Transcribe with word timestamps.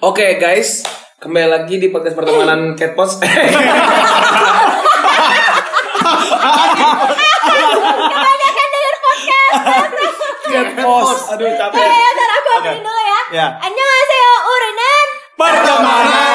Oke 0.00 0.40
guys, 0.40 0.80
kembali 1.20 1.44
lagi 1.46 1.76
di 1.76 1.92
podcast 1.92 2.16
pertemanan 2.16 2.72
Catpost. 2.78 3.20
Kebanyakan 8.00 8.66
denger 8.66 8.96
podcast. 8.96 9.92
Catpost. 10.46 11.22
Aduh 11.30 11.52
capek. 11.52 11.78
Eh, 11.78 12.08
ntar 12.10 12.30
aku 12.32 12.48
opening 12.56 12.80
dulu 12.80 13.00
ya. 13.02 13.20
Ya. 13.30 13.46
Annyeonghaseyo 13.60 14.32
urunan. 14.48 15.06
Pertemanan 15.36 16.29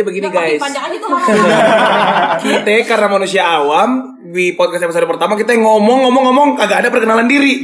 Jadi 0.00 0.08
begini 0.16 0.32
guys. 0.32 0.56
Panjangan 0.56 0.90
itu 0.96 1.06
Kita 2.48 2.72
karena 2.88 3.06
manusia 3.12 3.44
awam 3.44 4.16
di 4.32 4.56
podcast 4.56 4.88
episode 4.88 5.04
pertama 5.04 5.36
kita 5.36 5.52
ngomong-ngomong-ngomong 5.60 6.56
kagak 6.56 6.80
ada 6.80 6.88
perkenalan 6.88 7.28
diri. 7.28 7.60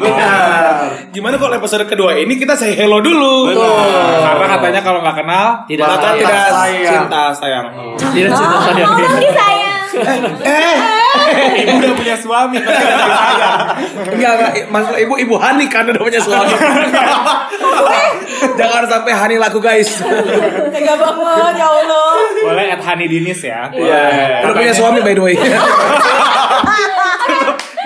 Gimana 1.16 1.40
kalau 1.40 1.56
episode 1.56 1.88
kedua 1.88 2.12
ini 2.20 2.36
kita 2.36 2.52
say 2.52 2.76
hello 2.76 3.00
dulu? 3.00 3.56
Karena 3.56 4.46
katanya 4.52 4.80
kalau 4.84 5.00
nggak 5.00 5.16
kenal 5.16 5.64
Tidak 5.64 5.80
Maka 5.88 6.08
tidak 6.12 6.44
sayang. 6.52 6.84
cinta 6.92 7.22
sayang. 7.32 7.66
Tidak 7.96 8.30
cinta 8.36 8.58
sayang. 8.68 8.88
Ngomong 8.92 9.16
di 9.16 9.30
sayang. 9.32 9.72
Eh, 10.44 10.76
ibu 11.62 11.74
udah 11.80 11.94
punya 11.96 12.16
suami 12.16 12.56
sayang. 12.60 13.00
enggak 14.14 14.32
enggak 14.38 14.52
maksud 14.70 14.94
ibu 15.00 15.14
ibu 15.20 15.34
Hani 15.36 15.68
kan 15.68 15.88
udah 15.88 16.02
punya 16.02 16.20
suami. 16.20 16.50
Jangan 18.60 18.84
sampai 18.88 19.12
Hani 19.12 19.36
laku 19.40 19.60
guys. 19.60 20.00
Tega 20.72 20.94
banget 20.96 21.54
ya 21.60 21.68
Allah. 21.68 22.12
Boleh 22.44 22.66
at 22.72 22.82
Hani 22.82 23.08
Dinis 23.08 23.42
ya. 23.44 23.70
Iya. 23.72 24.42
Udah 24.48 24.54
punya 24.54 24.72
suami 24.74 25.00
by 25.00 25.14
the 25.14 25.22
way. 25.22 25.36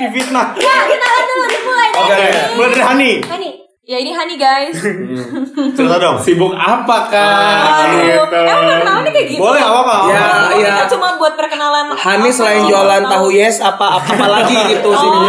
Di 0.01 0.09
fitnah. 0.17 0.57
Ya, 0.57 0.89
kenalan 0.89 1.25
dulu 1.29 1.45
dimulai 1.45 1.89
Oke. 1.93 2.09
Hani. 2.09 2.57
Mulai 2.57 2.69
dari 2.73 2.85
Hani. 2.89 3.13
Hani. 3.29 3.51
Ya 3.91 3.99
ini 3.99 4.15
Hani 4.15 4.39
guys. 4.39 4.79
Cerita 5.75 5.99
dong. 5.99 6.23
Sibuk 6.23 6.55
apa 6.55 7.11
kak? 7.11 7.91
Aduh, 7.91 7.99
Gitu. 8.07 8.39
emang 8.39 8.63
perkenalannya 8.71 9.11
kayak 9.11 9.27
gitu. 9.35 9.43
Boleh 9.43 9.59
nggak 9.59 9.75
apa-apa. 9.75 9.95
Ya, 10.07 10.23
Oh, 10.23 10.51
iya. 10.55 10.69
Kita 10.71 10.85
cuma 10.95 11.19
buat 11.19 11.35
perkenalan. 11.35 11.91
Hani 11.99 12.31
selain 12.31 12.71
jualan 12.71 13.03
tahu 13.11 13.35
yes 13.35 13.59
apa 13.59 13.99
apa, 13.99 14.15
apa 14.15 14.27
lagi 14.31 14.55
gitu 14.71 14.95
sih. 14.95 15.11
Oh, 15.11 15.27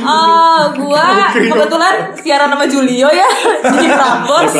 oh, 0.00 0.60
gua 0.80 1.28
kebetulan 1.28 2.08
siaran 2.16 2.48
sama 2.48 2.64
Julio 2.64 3.12
ya 3.12 3.28
di 3.76 3.84
Prambors. 3.84 4.56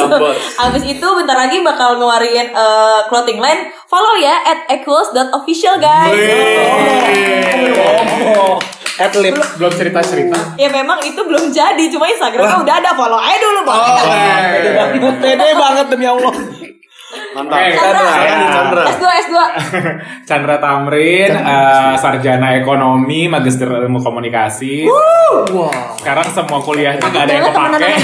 Abis 0.61 0.85
itu 0.85 1.07
bentar 1.17 1.41
lagi 1.41 1.65
bakal 1.65 1.97
ngeluarin 1.97 2.53
eh, 2.53 3.01
clothing 3.09 3.41
line. 3.41 3.73
Follow 3.89 4.21
ya 4.21 4.37
at 4.45 4.69
equals.official 4.69 5.81
guys. 5.81 6.13
Oh, 8.37 8.61
Adlib. 8.97 9.35
Belum 9.57 9.73
cerita 9.73 10.01
cerita. 10.01 10.39
Ya 10.55 10.69
memang 10.69 11.03
itu 11.03 11.19
belum 11.19 11.51
jadi, 11.51 11.85
cuma 11.89 12.07
Instagramnya 12.07 12.59
udah 12.61 12.75
ada. 12.77 12.91
Follow 12.93 13.19
aja 13.19 13.37
dulu 13.37 13.61
Oh, 13.61 13.65
boleh. 13.65 14.39
pede 14.55 14.71
banget, 14.73 15.15
pede 15.19 15.49
banget 15.53 15.87
demi 15.89 16.07
Allah. 16.07 16.35
Mantap. 17.15 17.55
Oke, 17.55 17.75
Chandra. 17.75 18.11
Chandra. 18.49 18.83
S2 18.89 19.05
S2. 19.21 19.35
Chandra 20.25 20.57
Tamrin, 20.59 21.31
eh, 21.31 21.95
sarjana 21.97 22.55
ekonomi, 22.55 23.27
magister 23.27 23.67
ilmu 23.67 23.99
komunikasi. 23.99 24.87
Sekarang 25.97 26.27
semua 26.29 26.59
kuliahnya 26.59 27.03
nggak 27.03 27.23
ada 27.25 27.33
yang 27.33 27.45
kepake. 27.45 27.87
Iya, 27.95 27.99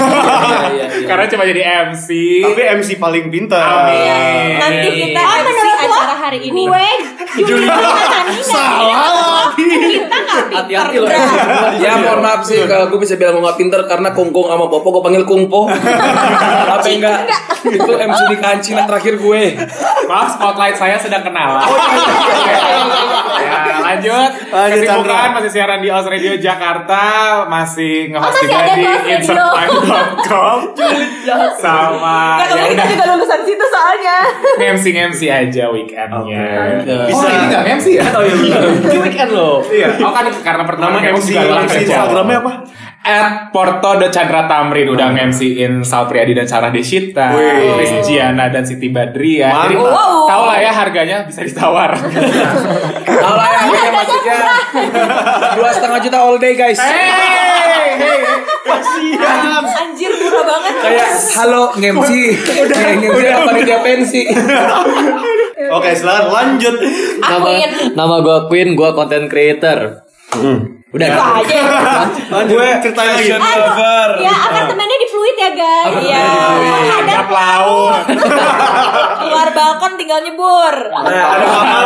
iya, 0.71 0.85
iya. 0.87 1.07
Karena 1.07 1.25
cuma 1.27 1.43
jadi 1.43 1.61
MC. 1.89 2.07
Tapi 2.41 2.61
MC 2.77 2.89
paling 2.97 3.25
pintar. 3.27 3.87
Amin. 3.87 4.55
Nanti 4.57 4.87
kita 4.97 5.19
Oh, 5.21 5.35
MC 5.41 5.65
acara 5.81 6.15
hari 6.15 6.39
ini. 6.45 6.63
Gue 6.67 6.89
Julio 7.41 7.71
Salah 8.41 9.09
lagi. 9.51 9.69
Kita 9.97 10.17
nggak 10.17 10.39
Hati-hati 10.51 10.97
loh. 10.99 11.09
Ya 11.79 11.97
mohon 11.97 12.19
maaf 12.21 12.41
sih 12.43 12.59
kalau 12.65 12.87
gue 12.87 12.99
bisa 12.99 13.15
bilang 13.15 13.37
gue 13.37 13.43
gak 13.43 13.57
pinter 13.57 13.81
karena 13.85 14.09
kungkung 14.11 14.47
sama 14.47 14.65
popo 14.67 14.99
gue 14.99 15.03
panggil 15.03 15.23
kungpo. 15.23 15.67
Tapi 16.67 16.89
enggak. 16.99 17.19
Itu 17.61 17.93
MC 17.93 18.19
di 18.27 18.37
kancina 18.37 18.83
terakhir 18.85 19.17
gue. 19.17 19.43
Maaf, 20.09 20.35
spotlight 20.35 20.75
saya 20.75 20.97
sedang 20.97 21.21
kenalan. 21.21 21.61
ya, 23.41 23.57
lanjut. 23.79 24.31
Lanjut, 24.49 24.81
Kesibukan 24.81 25.29
masih 25.31 25.51
siaran 25.51 25.79
di 25.79 25.89
Os 25.89 26.05
Radio 26.05 26.33
Jakarta, 26.35 27.03
masih 27.47 28.09
nge-host 28.11 28.27
Oh, 28.27 28.31
masih 28.33 28.47
juga 28.49 28.73
di 28.73 28.83
insertime.com 29.13 30.57
sama 31.61 32.41
Ya 32.41 32.47
ya 32.51 32.63
udah 32.73 32.85
juga 32.87 33.05
lulusan 33.13 33.41
situ 33.45 33.65
soalnya. 33.65 34.17
MC 34.59 34.85
MC 34.91 35.21
aja 35.29 35.63
weekendnya. 35.71 36.45
Bisa. 36.83 37.25
Oh, 37.25 37.31
ini 37.31 37.45
nggak 37.49 37.63
MC 37.79 37.87
ya? 37.97 38.05
Oh 38.13 38.23
iya 38.23 38.35
Ini 38.91 38.97
weekend 38.99 39.31
loh. 39.31 39.63
Iya. 39.65 39.87
Oh 40.03 40.11
kan 40.11 40.25
karena 40.29 40.63
pertama 40.67 40.95
MC, 40.99 41.27
juga 41.33 41.65
MC. 41.65 41.75
Instagramnya 41.87 42.37
apa? 42.43 42.53
At 43.01 43.49
Porto 43.49 43.97
de 43.97 44.13
Chandra 44.13 44.45
Tamrin 44.45 44.85
udah 44.85 45.09
nge-MC-in 45.09 45.81
Sal 45.81 46.05
Priadi 46.05 46.37
dan 46.37 46.45
Sarah 46.45 46.69
Desita. 46.69 47.33
Chris 47.33 48.05
Giana 48.05 48.53
dan 48.53 48.61
Siti 48.61 48.93
Badriah. 48.93 49.65
Jadi 49.65 49.73
Mantap. 49.73 49.97
Wow. 49.97 50.29
tahu 50.29 50.43
lah 50.45 50.57
ya 50.61 50.69
harganya 50.69 51.17
bisa 51.25 51.41
ditawar. 51.41 51.97
Kalau 53.25 53.41
yang 53.41 53.61
harganya 53.65 53.91
maksudnya 53.97 54.37
dua 55.57 55.69
setengah 55.73 55.97
juta 55.97 56.17
all 56.21 56.37
day 56.37 56.53
guys. 56.53 56.77
hey, 56.77 57.09
hey, 57.09 57.41
Kasihan. 58.61 59.65
Anjir 59.65 60.11
murah 60.21 60.43
banget. 60.45 60.73
Kayak 60.81 61.09
halo 61.37 61.63
ngemsi, 61.77 62.21
kayak 62.37 62.95
ngemsi 63.01 63.27
apa 63.29 63.49
dia 63.65 63.79
pensi. 63.81 64.21
Oke, 65.71 65.89
silakan 65.95 66.27
lanjut. 66.31 66.75
Nama 67.21 67.47
Queen. 67.47 67.71
nama 67.95 68.15
gue 68.19 68.37
Queen, 68.51 68.69
gue 68.75 68.89
content 68.91 69.25
creator. 69.31 70.03
Udah. 70.91 71.07
Itu 71.07 71.23
aja. 71.23 71.59
Lanjut. 72.27 72.55
Gue 72.59 72.67
ceritain 72.83 73.15
lagi. 73.15 73.31
Ya 74.19 74.33
apartemennya 74.35 74.97
di 74.99 75.07
Fluid 75.07 75.35
ya 75.39 75.51
guys. 75.55 75.93
Iya. 76.03 76.27
Ada 76.99 77.07
Tiap 77.07 77.29
laut. 77.31 78.03
keluar 79.21 79.47
balkon 79.55 79.93
tinggal 79.95 80.19
nyebur. 80.19 80.75
Nah, 80.91 81.25
ada 81.39 81.45
kapal, 81.47 81.85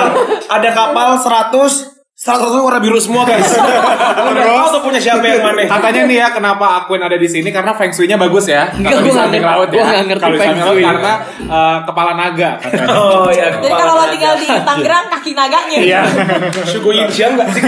ada 0.49 0.69
kapal 0.73 1.09
100 1.21 1.94
100 2.15 2.47
warna 2.55 2.79
biru 2.79 2.95
semua 2.95 3.27
guys. 3.27 3.43
Lu 4.23 4.31
nggak 4.31 4.47
tahu 4.47 4.67
tuh 4.71 4.81
punya 4.87 5.03
siapa 5.03 5.19
yang 5.19 5.43
mana. 5.43 5.67
Katanya 5.67 6.01
nih 6.07 6.17
ya 6.23 6.27
kenapa 6.31 6.65
Aquin 6.79 7.03
ada 7.03 7.19
di 7.19 7.27
sini 7.27 7.51
karena 7.51 7.75
feng 7.75 7.91
shui-nya 7.91 8.15
bagus 8.15 8.47
ya. 8.47 8.71
Enggak, 8.71 9.03
di 9.03 9.11
gua 9.11 9.27
nggak- 9.27 9.43
laut 9.43 9.67
gua 9.67 9.83
ya. 9.83 9.83
nggak 9.83 10.03
ngerti 10.07 10.23
Kalau 10.23 10.37
feng 10.39 10.55
shui. 10.55 10.83
karena 10.87 11.13
eh, 11.43 11.77
kepala 11.83 12.11
naga 12.15 12.49
katanya. 12.55 12.87
Oh 12.95 13.27
iya. 13.27 13.47
Jadi 13.59 13.67
kalau 13.67 13.93
lo 13.99 14.05
tinggal 14.07 14.33
di 14.39 14.47
Tangerang 14.47 15.05
kaki 15.11 15.31
naganya. 15.35 15.77
Iya. 15.83 16.01
Sugo 16.71 16.95
Yinshan 16.95 17.35
nggak 17.35 17.47
sih? 17.51 17.61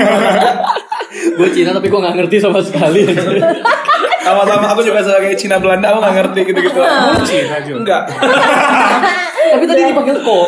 Gue 1.36 1.48
Cina 1.52 1.76
tapi 1.76 1.88
gue 1.92 2.00
gak 2.00 2.16
ngerti 2.16 2.36
sama 2.40 2.64
sekali. 2.64 3.04
Sama-sama 4.24 4.66
aku 4.72 4.80
juga 4.80 5.04
sebagai 5.04 5.36
Cina 5.36 5.60
Belanda 5.60 5.92
aku 5.92 6.00
nggak 6.00 6.16
ngerti 6.24 6.40
gitu-gitu. 6.48 6.80
Cina 7.28 7.58
juga. 7.60 7.76
Enggak. 7.84 8.04
Tapi 9.54 9.66
tadi 9.68 9.82
dipanggil 9.88 10.18
kok. 10.22 10.48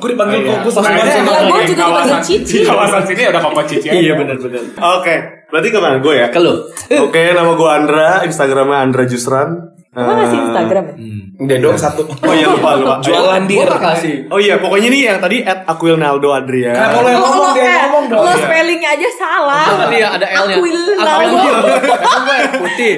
Gue 0.00 0.08
dipanggil 0.12 0.38
kok 0.46 0.56
gue 0.64 0.72
sama 0.72 0.88
Iya, 0.90 1.04
di 1.04 1.72
juga 1.72 1.82
dipanggil 1.88 2.18
Cici. 2.24 2.58
Kawasan 2.64 3.02
sini 3.06 3.22
udah 3.28 3.42
koko 3.42 3.62
cici. 3.66 3.88
Iya 3.90 4.12
benar-benar. 4.18 4.62
Oke, 5.00 5.14
berarti 5.50 5.68
ke 5.70 5.78
mana 5.78 5.96
gue 5.98 6.14
ya? 6.14 6.26
Ke 6.28 6.40
lu. 6.42 6.54
Oke, 7.06 7.22
nama 7.32 7.52
gue 7.54 7.68
Andra, 7.70 8.08
Instagramnya 8.26 8.78
Andra 8.82 9.04
Jusran. 9.06 9.69
Emang 9.90 10.16
ngasih 10.16 10.38
Eh, 10.38 10.44
Instagram 10.46 10.84
ya? 10.86 10.94
Udah 11.40 11.56
dong 11.58 11.74
satu. 11.74 12.02
Oh 12.22 12.30
iya 12.30 12.46
lupa 12.46 12.78
lupa. 12.78 12.94
Jualan 13.02 13.42
Gue 13.42 13.58
dir. 13.58 13.66
kasih. 13.66 14.14
Oh 14.30 14.38
iya, 14.38 14.54
pokoknya 14.56 14.86
nih 14.86 15.02
yang 15.04 15.18
tadi 15.18 15.42
at 15.42 15.66
Aquilnaldo 15.66 16.30
Adria. 16.30 16.70
Kenapa 16.70 16.98
lo 17.00 17.08
yang 17.08 17.22
ngomong 17.24 17.48
dia 17.50 17.64
yang 17.64 17.82
ngomong 17.82 18.04
dong? 18.06 18.22
Lo 18.22 18.32
spellingnya 18.36 18.90
aja 18.92 19.08
salah. 19.10 19.64
Tadi 19.82 19.96
ya 19.96 20.08
ada 20.14 20.26
L-nya. 20.30 20.56
Aquil 20.56 20.78
Aquil 20.78 20.98
Naldo. 21.00 21.42
Emang 21.90 22.22
gue 22.22 22.36
yang 22.38 22.52
putih. 22.54 22.92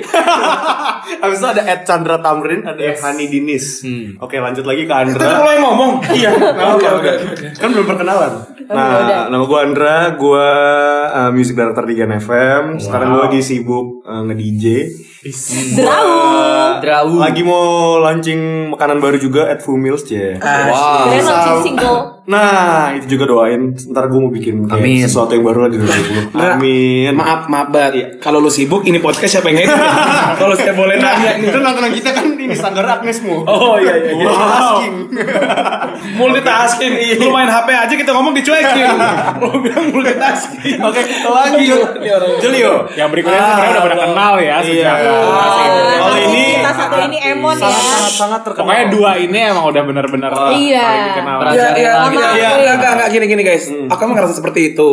Habis 1.16 1.38
itu 1.38 1.48
ada 1.48 1.62
at 1.64 1.80
Chandra 1.82 2.16
Tamrin, 2.18 2.60
ada 2.62 2.82
Hani 2.82 3.24
Dinis. 3.26 3.66
Oke, 4.18 4.36
lanjut 4.36 4.64
lagi 4.64 4.82
ke 4.82 4.92
Itu 4.92 5.16
Andra. 5.16 5.38
lo 5.38 5.48
yang 5.48 5.64
ngomong. 5.64 5.92
Iya. 6.12 6.30
Oke 6.76 6.88
oke. 6.90 7.12
kan 7.56 7.68
belum 7.70 7.86
perkenalan. 7.86 8.32
udah. 8.62 8.68
Nah, 8.68 9.24
nama 9.28 9.42
gue 9.42 9.58
Andra, 9.58 9.96
gue 10.12 10.48
uh, 11.08 11.30
music 11.32 11.56
director 11.56 11.84
di 11.84 11.94
Gen 11.94 12.12
FM. 12.14 12.76
Sekarang 12.76 13.16
gue 13.16 13.22
lagi 13.22 13.40
sibuk 13.40 14.04
uh, 14.04 14.22
nge-DJ. 14.22 14.64
Drau. 15.72 16.51
Drawu. 16.82 17.14
Lagi 17.16 17.42
mau 17.42 17.64
launching 17.98 18.40
makanan 18.70 18.98
baru 18.98 19.16
juga 19.16 19.46
at 19.46 19.62
Fumils 19.62 20.02
ya. 20.04 20.36
Wow. 20.36 21.06
Kalian 21.06 21.24
launching 21.24 21.58
single. 21.62 21.98
Nah, 22.22 22.94
itu 22.94 23.18
juga 23.18 23.26
doain. 23.26 23.74
Ntar 23.74 24.06
gue 24.06 24.14
mau 24.14 24.30
bikin 24.30 24.70
kayak 24.70 24.78
Amin. 24.78 25.02
sesuatu 25.02 25.34
yang 25.34 25.42
baru 25.42 25.66
lah 25.66 25.70
di 25.70 25.78
2020. 25.78 26.30
Nggak, 26.30 26.52
Amin. 26.54 27.10
Maaf, 27.18 27.40
maaf 27.50 27.68
banget. 27.70 28.22
Kalau 28.22 28.38
lu 28.38 28.46
sibuk, 28.46 28.86
ini 28.86 29.02
podcast 29.02 29.38
siapa 29.38 29.50
yang 29.50 29.66
ngedit? 29.66 29.74
Kalau 30.40 30.54
saya 30.54 30.70
boleh 30.72 31.02
nanya 31.02 31.42
nih. 31.42 31.50
Itu 31.50 31.58
nonton 31.58 31.90
kita 31.90 32.14
kan 32.14 32.26
ini 32.38 32.54
standar 32.54 32.86
Agnesmu. 32.86 33.42
Oh 33.42 33.74
iya 33.74 33.94
iya. 33.98 34.10
iya. 34.14 34.26
Multitasking. 34.30 34.94
Multitasking. 36.22 36.92
Lu 37.18 37.30
main 37.30 37.50
HP 37.50 37.68
aja 37.74 37.94
kita 37.94 38.10
ngomong 38.14 38.32
dicuekin. 38.32 38.86
Lu 39.42 39.58
bilang 39.58 39.86
multitasking. 39.90 40.78
Oke, 40.78 41.00
lanjut. 41.26 41.90
Ini 41.98 42.10
orang. 42.12 42.38
Julio. 42.38 42.72
Yang 42.94 43.08
berikutnya 43.18 43.40
sebenarnya 43.42 43.72
udah 43.72 43.82
pada 43.82 43.96
kenal 43.98 44.32
ya 44.38 44.56
sejak 44.62 44.94
Iya. 45.02 45.10
Ah, 45.10 45.96
Kalau 45.98 46.18
ini 46.22 46.41
kita 46.62 46.72
satu 46.72 46.96
ini 47.02 47.18
Emon 47.20 47.54
ya. 47.54 47.66
sangat 47.66 48.12
sangat 48.12 48.40
terkenal. 48.42 48.62
Pokoknya 48.64 48.86
dua 48.88 49.10
ini 49.18 49.38
emang 49.42 49.64
udah 49.66 49.82
bener-bener 49.82 50.30
Iya. 50.30 50.38
paling 50.80 51.04
dikenal. 51.10 51.36
Iya, 51.42 51.66
iya, 51.74 51.92
iya, 52.06 52.50
iya, 52.56 52.72
enggak, 52.72 52.92
enggak, 52.94 53.08
gini, 53.10 53.24
gini 53.26 53.42
guys. 53.42 53.64
Aku 53.68 54.00
emang 54.00 54.16
ngerasa 54.16 54.34
seperti 54.34 54.72
itu. 54.72 54.90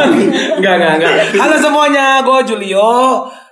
Enggak, 0.58 0.72
enggak, 0.74 0.92
enggak. 0.98 1.12
Halo 1.36 1.54
semuanya, 1.56 2.06
gue 2.20 2.38
Julio. 2.44 2.92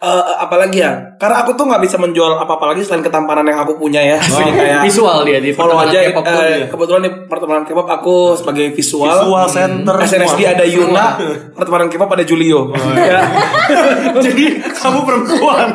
Eh, 0.02 0.24
apalagi 0.42 0.82
ya? 0.82 0.92
Karena 1.14 1.46
aku 1.46 1.54
tuh 1.54 1.70
nggak 1.70 1.82
bisa 1.86 1.96
menjual 1.96 2.34
apa-apa 2.42 2.74
lagi 2.74 2.82
selain 2.82 3.06
ketampanan 3.06 3.46
yang 3.46 3.62
aku 3.62 3.78
punya 3.78 4.02
ya. 4.02 4.18
Jadi 4.18 4.50
kayak 4.50 4.82
Visual 4.82 5.22
dia 5.22 5.38
di 5.38 5.54
follow 5.54 5.78
aja 5.78 6.02
K-pop 6.10 6.26
eh, 6.26 6.34
dia. 6.34 6.66
kebetulan 6.66 7.02
di 7.06 7.10
pertemanan 7.30 7.62
K-pop 7.62 7.86
aku 7.86 8.34
sebagai 8.34 8.74
visual 8.74 9.06
Visual 9.06 9.46
center. 9.46 9.94
SNSD 10.02 10.40
ada 10.42 10.64
Yuna 10.66 11.06
pertemanan 11.54 11.86
K-pop 11.86 12.10
ada 12.10 12.24
Julio 12.26 12.74
ya. 12.98 13.20
Jadi 14.18 14.44
kamu 14.74 14.98
perempuan. 15.06 15.70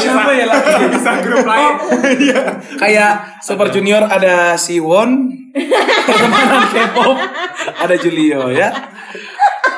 siapa 0.00 0.32
ya 0.32 0.46
lagi 0.48 0.72
Bisa 0.94 1.12
grup 1.20 1.44
lain. 1.44 1.74
kayak 2.78 3.12
Super 3.42 3.68
Junior 3.74 4.06
ada 4.06 4.54
Siwon 4.54 5.28
pertemanan 6.06 6.62
K-pop 6.70 7.16
ada 7.82 7.94
Julio 7.98 8.54
ya 8.54 8.70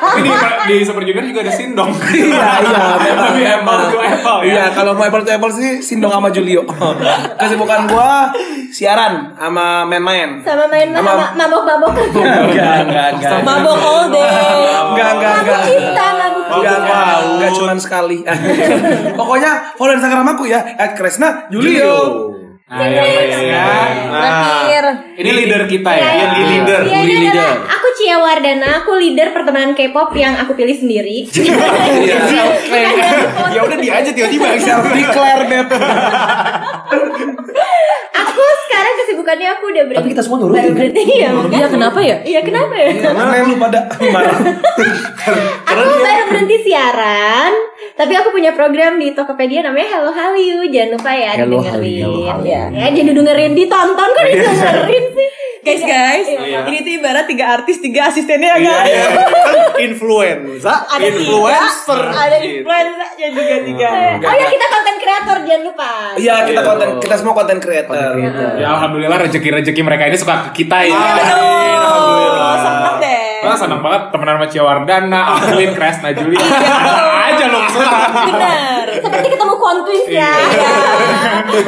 Tapi 0.02 0.20
di, 0.20 0.30
di 0.64 0.76
Super 0.82 1.02
Junior 1.02 1.22
juga 1.24 1.40
ada 1.40 1.52
Sindong. 1.52 1.90
iya 2.12 2.50
iya 2.58 2.84
memang, 2.98 3.30
Tapi 3.30 3.40
Apple 3.40 3.62
memang. 3.72 3.78
to 3.86 3.98
Apple 4.02 4.38
ya. 4.38 4.46
iya 4.48 4.64
kalau 4.70 4.92
mau 4.92 5.04
apple 5.04 5.22
to 5.22 5.30
apple 5.30 5.50
sih 5.50 5.78
Sindong 5.78 6.10
sama 6.10 6.28
Julio 6.28 6.66
kesibukan 7.38 7.86
gua 7.86 8.34
siaran 8.68 9.34
sama 9.34 9.84
main-main 9.84 10.40
Sama 10.40 10.66
main 10.66 10.90
Sama- 10.90 11.30
mabok-mabok. 11.32 11.92
enggak 12.50 12.76
enggak 12.82 13.06
enggak 13.14 13.38
Mabok 13.42 13.78
all 13.78 14.04
day. 14.08 14.26
enggak 14.84 15.10
enggak 15.12 15.32
Mabuk 15.32 15.40
enggak 15.40 15.60
cinta, 15.64 16.04
mabuk 16.12 16.44
Enggak, 16.52 16.74
cinta. 16.74 16.80
enggak, 16.82 17.16
enggak 17.30 17.50
cuman 17.54 17.78
sekali. 17.78 18.18
Pokoknya 19.12 19.50
follow 19.74 19.94
Instagram 19.94 20.26
aku 20.28 20.44
ya, 20.44 20.60
@kresna 20.92 21.46
Julio. 21.48 21.94
Nah, 22.64 22.88
yang 22.88 23.04
lainnya. 23.04 23.64
Nakir. 24.08 24.84
Ini 25.14 25.30
leader 25.30 25.62
kita 25.66 25.90
ya. 25.92 26.00
Iya, 26.00 26.08
Yang 26.08 26.32
iya, 26.32 26.46
leader. 26.48 26.80
iya, 26.82 26.98
iya, 26.98 27.16
leader. 27.20 27.52
Iya. 27.92 27.92
Aku 27.92 28.00
Cia 28.00 28.16
Wardana, 28.16 28.68
aku 28.80 28.96
leader 28.96 29.36
pertemanan 29.36 29.76
K-pop 29.76 30.16
yang 30.16 30.32
aku 30.40 30.56
pilih 30.56 30.72
sendiri. 30.72 31.28
Iya. 31.92 32.18
ya 33.52 33.60
udah 33.60 33.76
dia 33.76 33.92
aja 34.00 34.10
tiba-tiba. 34.10 34.48
Declare 34.96 35.44
Beb. 35.44 35.68
aku 38.12 38.42
sekarang 38.64 38.92
kesibukannya 38.96 39.48
aku 39.52 39.64
udah 39.68 39.84
berhenti. 39.84 40.00
Tapi 40.00 40.12
kita 40.16 40.22
semua 40.24 40.38
kan? 40.40 40.72
berhenti 40.72 41.02
iya, 41.04 41.30
Iya, 41.52 41.66
kenapa 41.68 41.98
ya? 42.00 42.16
Iya 42.24 42.40
kenapa 42.40 42.72
ya? 42.80 42.88
Yang 43.12 43.46
lu 43.52 43.56
pada? 43.60 43.80
Aku 45.68 45.92
baru 46.00 46.22
berhenti 46.32 46.56
siaran, 46.64 47.52
tapi 47.92 48.12
aku 48.16 48.32
punya 48.32 48.56
program 48.56 48.96
di 48.96 49.12
Tokopedia 49.12 49.60
namanya 49.60 50.00
Hello 50.00 50.10
Hallyu. 50.10 50.64
Jangan 50.72 50.90
lupa 50.96 51.12
ya 51.12 51.30
Hello 51.36 51.60
didengerin. 51.60 52.00
Hello 52.08 52.40
Ya, 52.42 52.62
ya 52.72 52.86
jadi 52.88 53.10
dengerin 53.12 53.52
ditonton 53.52 54.08
kan 54.16 54.24
didengerin 54.24 55.04
sih. 55.12 55.28
Guys, 55.62 55.78
guys, 55.86 56.26
Iya. 56.26 56.66
ini 56.66 56.82
tuh 56.82 56.92
ibarat 56.98 57.30
tiga 57.30 57.54
artis, 57.54 57.78
tiga 57.82 58.08
asistennya 58.08 58.54
ya 58.54 58.58
guys. 58.62 59.10
Kan 59.42 59.58
influenza, 59.82 60.86
Ada 60.86 61.04
influencer. 61.10 61.98
tiga, 61.98 62.22
ada 62.22 62.36
influencer 62.38 63.28
juga 63.34 63.56
tiga. 63.66 63.90
Oh 64.22 64.34
ya 64.34 64.46
kita 64.46 64.66
konten 64.70 64.94
kreator 64.96 65.36
jangan 65.42 65.62
lupa. 65.66 65.90
Iya, 66.14 66.34
kita 66.46 66.60
konten 66.62 66.88
kita 67.02 67.14
semua 67.18 67.34
konten 67.34 67.58
creator. 67.58 68.14
Ya 68.56 68.68
alhamdulillah 68.70 69.18
rezeki-rezeki 69.26 69.82
mereka 69.82 70.06
ini 70.06 70.16
suka 70.16 70.48
ke 70.48 70.62
kita 70.62 70.86
ya. 70.86 70.94
Iya 70.94 71.10
betul, 71.18 71.42
deh. 73.52 73.54
Wah 73.54 73.60
senang 73.60 73.80
banget 73.84 74.02
temenan 74.08 74.40
sama 74.40 74.46
Cia 74.48 74.62
Wardana, 74.64 75.20
Akwin, 75.36 75.70
Kresna, 75.76 76.10
Juli. 76.16 76.40
aja 77.28 77.44
loh 77.52 77.64
senang. 77.68 78.12
Bener. 78.32 78.86
Seperti 79.02 79.28
ketemu 79.28 79.54
Quantwins 79.60 80.08
ya. 80.08 80.32
Iya. 80.32 80.74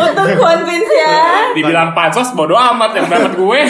Untuk 0.00 0.26
convince 0.40 0.92
ya. 0.92 1.16
Dibilang 1.52 1.92
pansos 1.92 2.32
bodo 2.32 2.56
amat 2.56 2.90
yang 2.96 3.06
dapat 3.08 3.32
gue. 3.36 3.60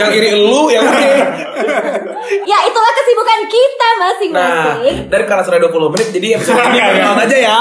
Yang 0.00 0.10
iri 0.16 0.30
lu 0.36 0.72
yang 0.72 0.84
udah. 0.88 1.12
ya 2.44 2.58
itulah 2.62 2.92
kesibukan 2.94 3.40
kita 3.44 3.86
Nah, 3.88 4.06
masing-masing. 4.06 4.96
dari 5.10 5.24
karena 5.24 5.42
sudah 5.42 5.58
20 5.60 5.90
menit 5.90 6.08
jadi 6.12 6.28
episode 6.36 6.54
ini 6.60 6.70
Iya, 6.70 6.86
iya. 6.92 7.10
aja 7.18 7.36
ya. 7.36 7.56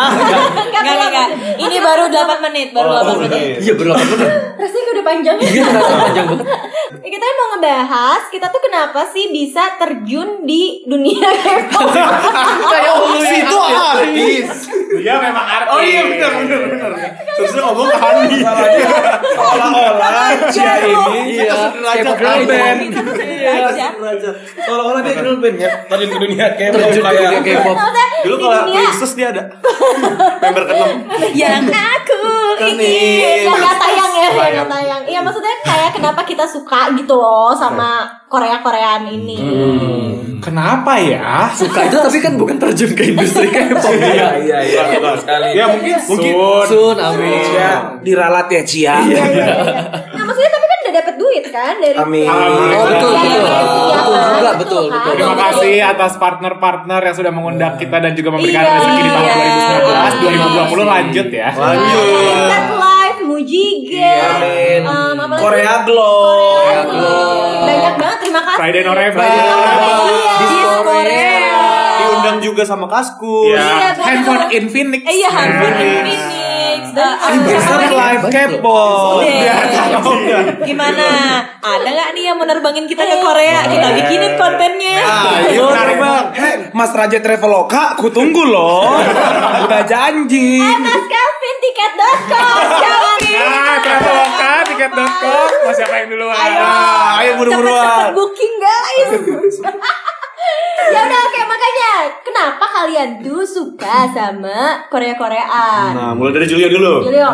Enggak, 0.59 0.81
enggak, 0.83 1.07
enggak. 1.07 1.27
Ini 1.57 1.75
baru 1.79 2.03
8 2.05 2.45
menit, 2.45 2.67
baru 2.69 2.89
8 2.93 3.23
menit. 3.23 3.57
Iya 3.57 3.73
berapa 3.73 3.97
menit? 3.97 4.29
Rasanya 4.55 4.89
udah 4.91 5.03
panjang. 5.03 5.37
Iya 5.39 5.61
terasa 5.65 5.93
panjang 5.97 6.25
banget. 6.27 6.47
Kita 7.07 7.25
mau 7.33 7.47
ngebahas 7.51 8.21
kita 8.29 8.47
tuh 8.47 8.61
kenapa 8.61 9.01
sih 9.09 9.27
bisa 9.27 9.75
terjun 9.75 10.43
di 10.43 10.83
dunia 10.83 11.25
K-pop. 11.35 11.89
Kayak 12.63 12.93
lu 12.93 13.17
Itu 13.17 13.57
artis. 13.57 14.49
Dia 14.93 15.15
memang 15.17 15.45
artis. 15.45 15.71
Oh 15.71 15.81
iya 15.81 16.01
benar 16.05 16.31
benar 16.37 16.59
benar. 16.69 16.91
Terusnya 17.33 17.61
ngomong 17.65 17.87
ke 17.87 17.97
Handi. 17.97 18.37
Dia 20.47 20.73
ini 20.79 21.33
Iya, 21.37 21.55
K-pop 21.73 22.15
girl 22.15 22.39
Seolah-olah 24.57 25.01
dia 25.01 25.13
girl 25.15 25.37
band 25.37 25.57
ya. 25.57 25.69
Terjun 25.85 26.09
ke 26.09 26.19
dunia 26.19 26.45
K-pop 26.51 26.73
Terjun 26.75 26.99
ke 26.99 27.13
dunia 27.13 27.39
kayak 27.39 27.61
K-pop. 27.61 27.75
Dulu 28.17 28.35
kalau 28.37 28.57
Princess 28.67 29.13
dia 29.13 29.27
ada. 29.29 29.43
Member 30.41 30.63
ke-6. 30.65 30.87
Yang 31.33 31.63
aku 31.69 32.21
ingin. 32.65 33.45
yang 33.45 33.53
nggak 33.55 33.77
tayang 33.77 34.11
ya, 34.13 34.29
yang 34.51 34.67
tayang. 34.67 35.01
Iya 35.03 35.19
maksudnya 35.21 35.53
kayak 35.61 35.89
kenapa 35.93 36.21
kita 36.23 36.43
suka 36.43 36.89
gitu 36.93 37.13
loh 37.13 37.53
sama 37.53 38.05
Korea-Koreaan 38.27 39.05
ini. 39.07 39.39
Kenapa 40.37 40.97
ya? 40.97 41.49
Suka 41.49 41.85
itu 41.85 41.97
tapi 41.97 42.17
kan 42.17 42.33
bukan 42.35 42.57
terjun 42.57 42.93
ke 42.93 43.09
industri 43.09 43.49
K-pop 43.53 43.89
Iya, 43.89 44.05
dia. 44.05 44.27
iya, 44.37 44.59
iya, 44.63 44.81
betul 44.91 45.15
sekali. 45.17 45.49
Ya 45.53 45.65
mungkin 45.67 45.95
mungkin 46.07 46.33
Sun, 46.67 46.97
amin. 46.97 47.41
Cia, 47.43 47.71
diralat 48.01 48.47
ya 48.47 48.61
Cia. 48.63 48.95
Iya, 49.01 49.23
iya, 49.27 49.45
iya. 49.45 49.45
Nah 50.13 50.23
maksudnya 50.23 50.51
tapi 50.51 50.65
kan 50.65 50.77
udah 50.79 50.93
dapet 50.93 51.15
duit 51.15 51.43
kan 51.59 51.75
dari 51.75 51.97
Amin. 51.97 52.27
Oh 52.27 52.85
betul 52.85 53.11
Iya, 53.11 53.17
betul. 53.17 53.17
iya, 53.17 53.41
iya, 53.41 53.97
Betul 53.97 54.13
kan? 54.13 54.29
juga 54.31 54.51
betul 54.53 54.83
betul. 54.87 55.11
Terima 55.11 55.35
kasih 55.39 55.73
atas 55.81 56.11
partner-partner 56.15 56.99
yang 57.01 57.15
sudah 57.15 57.31
mengundang 57.31 57.73
kita 57.75 57.97
dan 57.97 58.13
juga 58.13 58.29
memberikan 58.31 58.61
Iya. 58.61 58.73
rezeki 58.75 58.99
di 58.99 59.09
tahun 59.09 59.25
Iya. 59.25 59.35
2019. 59.35 60.13
2020 60.19 60.85
lanjut 60.85 61.27
ya. 61.31 61.49
lanjut. 61.49 62.49
Live, 62.77 63.19
Mujige, 63.23 63.97
Iya, 63.97 64.83
um? 64.83 65.17
Korea 65.33 65.73
Glow. 65.83 66.21
Korea 66.59 66.83
Glow. 66.83 67.33
Banyak 67.63 67.93
banget, 67.95 68.17
terima 68.19 68.41
kasih. 68.41 68.57
Friday 68.57 68.83
November. 68.83 69.21
Iya. 69.23 69.53
Di 70.37 70.45
Korea. 70.77 71.35
Diundang 71.97 72.37
juga 72.39 72.61
sama 72.63 72.85
Kaskus. 72.85 73.51
Iya, 73.51 73.97
Handphone 73.97 74.45
Infinix. 74.51 75.01
Iya, 75.03 75.29
handphone. 75.29 75.75
Infinix. 75.75 76.19
Dan 76.97 77.37
Set 77.45 77.93
Live 77.93 78.23
K-pop. 78.27 79.21
Gimana? 80.59 81.07
Ada 81.59 81.87
nggak 81.87 82.09
nih 82.11 82.23
yang 82.25 82.37
menerbangin 82.37 82.85
kita 82.85 83.03
ke 83.03 83.17
Korea? 83.19 83.69
Kita 83.69 83.87
bikinin 83.93 84.33
kontennya. 84.33 84.97
Ayo 85.45 85.69
terbang. 85.69 86.25
Hei, 86.33 86.53
Mas 86.73 86.89
Raja 86.91 87.19
Traveloka, 87.19 87.93
aku 87.93 88.09
tunggu 88.09 88.41
loh. 88.43 88.97
Udah 89.61 89.81
janji. 89.85 90.57
Eh, 90.57 90.77
Mas 90.79 91.03
Kelvin, 91.05 91.55
tiket.com. 91.61 92.65
Nah, 93.27 93.77
Traveloka, 93.77 94.51
tiket.com. 94.65 95.49
Mau 95.61 95.73
siapa 95.73 95.95
yang 95.95 96.09
duluan? 96.09 96.33
Ayo, 96.33 96.59
Ah, 96.59 97.21
ayo 97.21 97.31
buru-buruan. 97.37 97.77
Cepet-cepet 97.77 98.15
booking 98.15 98.53
guys. 98.57 99.09
ya 100.87 101.01
udah 101.01 101.19
oke 101.21 101.41
makanya 101.43 101.89
kenapa 102.21 102.65
kalian 102.65 103.09
tuh 103.19 103.43
suka 103.43 104.07
sama 104.07 104.87
Korea 104.87 105.13
Koreaan 105.13 105.89
Nah, 105.89 106.11
mulai 106.13 106.31
dari 106.33 106.45
Julio 106.45 106.69
dulu. 106.69 106.93
Julio 107.03 107.27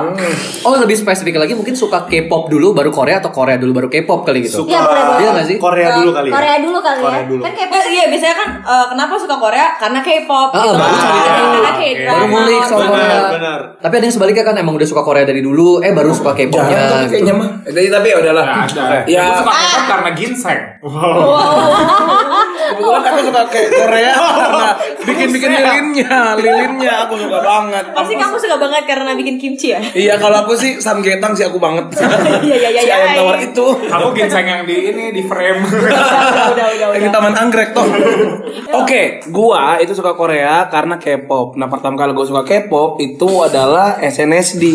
Oh 0.63 0.73
lebih 0.75 0.95
spesifik 0.95 1.35
lagi 1.35 1.53
mungkin 1.53 1.73
suka 1.73 2.05
K-pop 2.05 2.47
dulu 2.47 2.71
baru 2.71 2.89
Korea 2.89 3.19
atau 3.19 3.29
Korea 3.29 3.55
dulu 3.55 3.75
baru 3.75 3.87
K-pop 3.87 4.23
kali 4.23 4.41
gitu. 4.41 4.63
Suka 4.63 4.71
Iya, 4.71 4.81
boleh, 4.81 5.03
boleh. 5.03 5.21
Iya 5.21 5.43
sih? 5.43 5.57
Korea 5.57 5.87
dulu 5.93 6.09
kali 6.11 6.27
ya. 6.27 6.33
Korea 6.33 6.55
dulu 6.57 6.77
kali 6.79 6.99
Korea 6.99 7.13
ya 7.13 7.25
dulu. 7.27 7.41
kan 7.41 7.51
kayak 7.51 7.69
Eh, 7.73 7.91
Iya 7.93 8.05
biasanya 8.07 8.35
kan 8.35 8.49
eh, 8.63 8.85
kenapa 8.89 9.13
suka 9.15 9.35
Korea? 9.37 9.67
Karena 9.75 9.99
K-pop. 9.99 10.49
Ah, 10.49 10.57
gitu. 10.57 10.73
baru 10.73 10.95
cari 10.95 11.19
tahu. 11.19 11.45
Karena 11.45 11.71
K-drama. 11.75 12.13
Baru 12.13 12.25
ngulik 12.25 12.61
soal 12.63 12.79
Benar, 12.79 12.89
Korea. 12.89 13.19
benar. 13.29 13.59
Tapi 13.77 13.93
ada 13.93 14.03
yang 14.03 14.15
sebaliknya 14.15 14.43
kan 14.43 14.55
emang 14.57 14.73
udah 14.73 14.87
suka 14.87 15.01
Korea 15.03 15.23
dari 15.23 15.41
dulu, 15.41 15.67
eh 15.79 15.91
baru 15.91 16.09
suka 16.11 16.31
K-popnya. 16.33 16.63
Jangan 16.71 16.87
tuh 16.89 17.09
kayaknya 17.11 17.33
mah. 17.35 17.49
Jadi 17.67 17.87
tapi 17.89 18.07
ya 18.07 18.17
udahlah. 18.17 18.45
Ya. 19.05 19.21
Aku 19.21 19.35
suka 19.39 19.53
K-pop 19.53 19.83
karena 19.85 20.09
ginseng. 20.13 20.59
Kebetulan 22.63 23.02
aku 23.03 23.21
suka 23.27 23.41
kayak 23.51 23.69
Korea 23.75 24.13
karena 24.39 24.69
bikin-bikin 25.03 25.49
lilinnya, 25.51 26.17
lilinnya 26.39 26.93
aku 27.07 27.15
suka 27.19 27.39
banget. 27.43 27.85
Pasti 27.91 28.13
kamu 28.15 28.35
suka 28.39 28.55
banget 28.57 28.83
karena 28.87 29.11
bikin 29.13 29.35
kimchi 29.37 29.75
ya? 29.75 29.81
Iya 29.93 30.15
kalau 30.17 30.47
aku 30.47 30.53
sih 30.55 30.79
samgetang 30.79 31.35
sih 31.35 31.45
aku 31.47 31.59
banget. 31.59 31.85
Iya, 32.43 32.55
iya, 32.59 32.69
iya, 32.75 32.81
Si 32.83 32.89
iya. 32.89 32.95
ayam 32.99 33.11
tawar 33.23 33.37
itu. 33.39 33.65
Aku 33.87 34.07
ginseng 34.11 34.43
yang 34.43 34.63
di 34.67 34.75
ini 34.91 35.15
di 35.15 35.21
frame. 35.23 35.63
udah, 35.69 36.51
udah, 36.51 36.65
udah. 36.75 36.87
Yang 36.97 37.03
di 37.07 37.11
Taman 37.13 37.33
Anggrek 37.39 37.69
tuh. 37.71 37.87
Oke, 38.73 39.23
gua 39.31 39.79
itu 39.79 39.95
suka 39.95 40.11
Korea 40.17 40.67
karena 40.67 40.99
K-pop. 40.99 41.55
Nah, 41.55 41.71
pertama 41.71 41.95
kali 41.95 42.11
gua 42.11 42.27
suka 42.27 42.43
K-pop 42.43 42.99
itu 42.99 43.29
adalah 43.43 43.99
SNSD. 44.03 44.65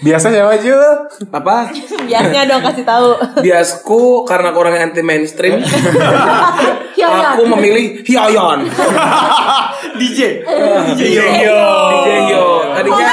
Biasa 0.00 0.32
siapa 0.32 0.54
Jul? 0.62 0.80
Apa? 1.28 1.68
Biasanya 2.08 2.42
dong 2.48 2.62
kasih 2.64 2.84
tahu. 2.86 3.10
Biasku 3.44 4.24
karena 4.24 4.54
kurang 4.54 4.74
anti 4.78 5.02
mainstream. 5.04 5.60
Aku 7.08 7.42
memilih 7.48 8.04
Hyoyeon. 8.04 8.68
DJ. 10.00 10.44
DJ 11.00 11.16
Hyo. 11.40 11.60
DJ 11.90 12.08
Hyo. 12.28 12.59
Tadinya 12.80 13.06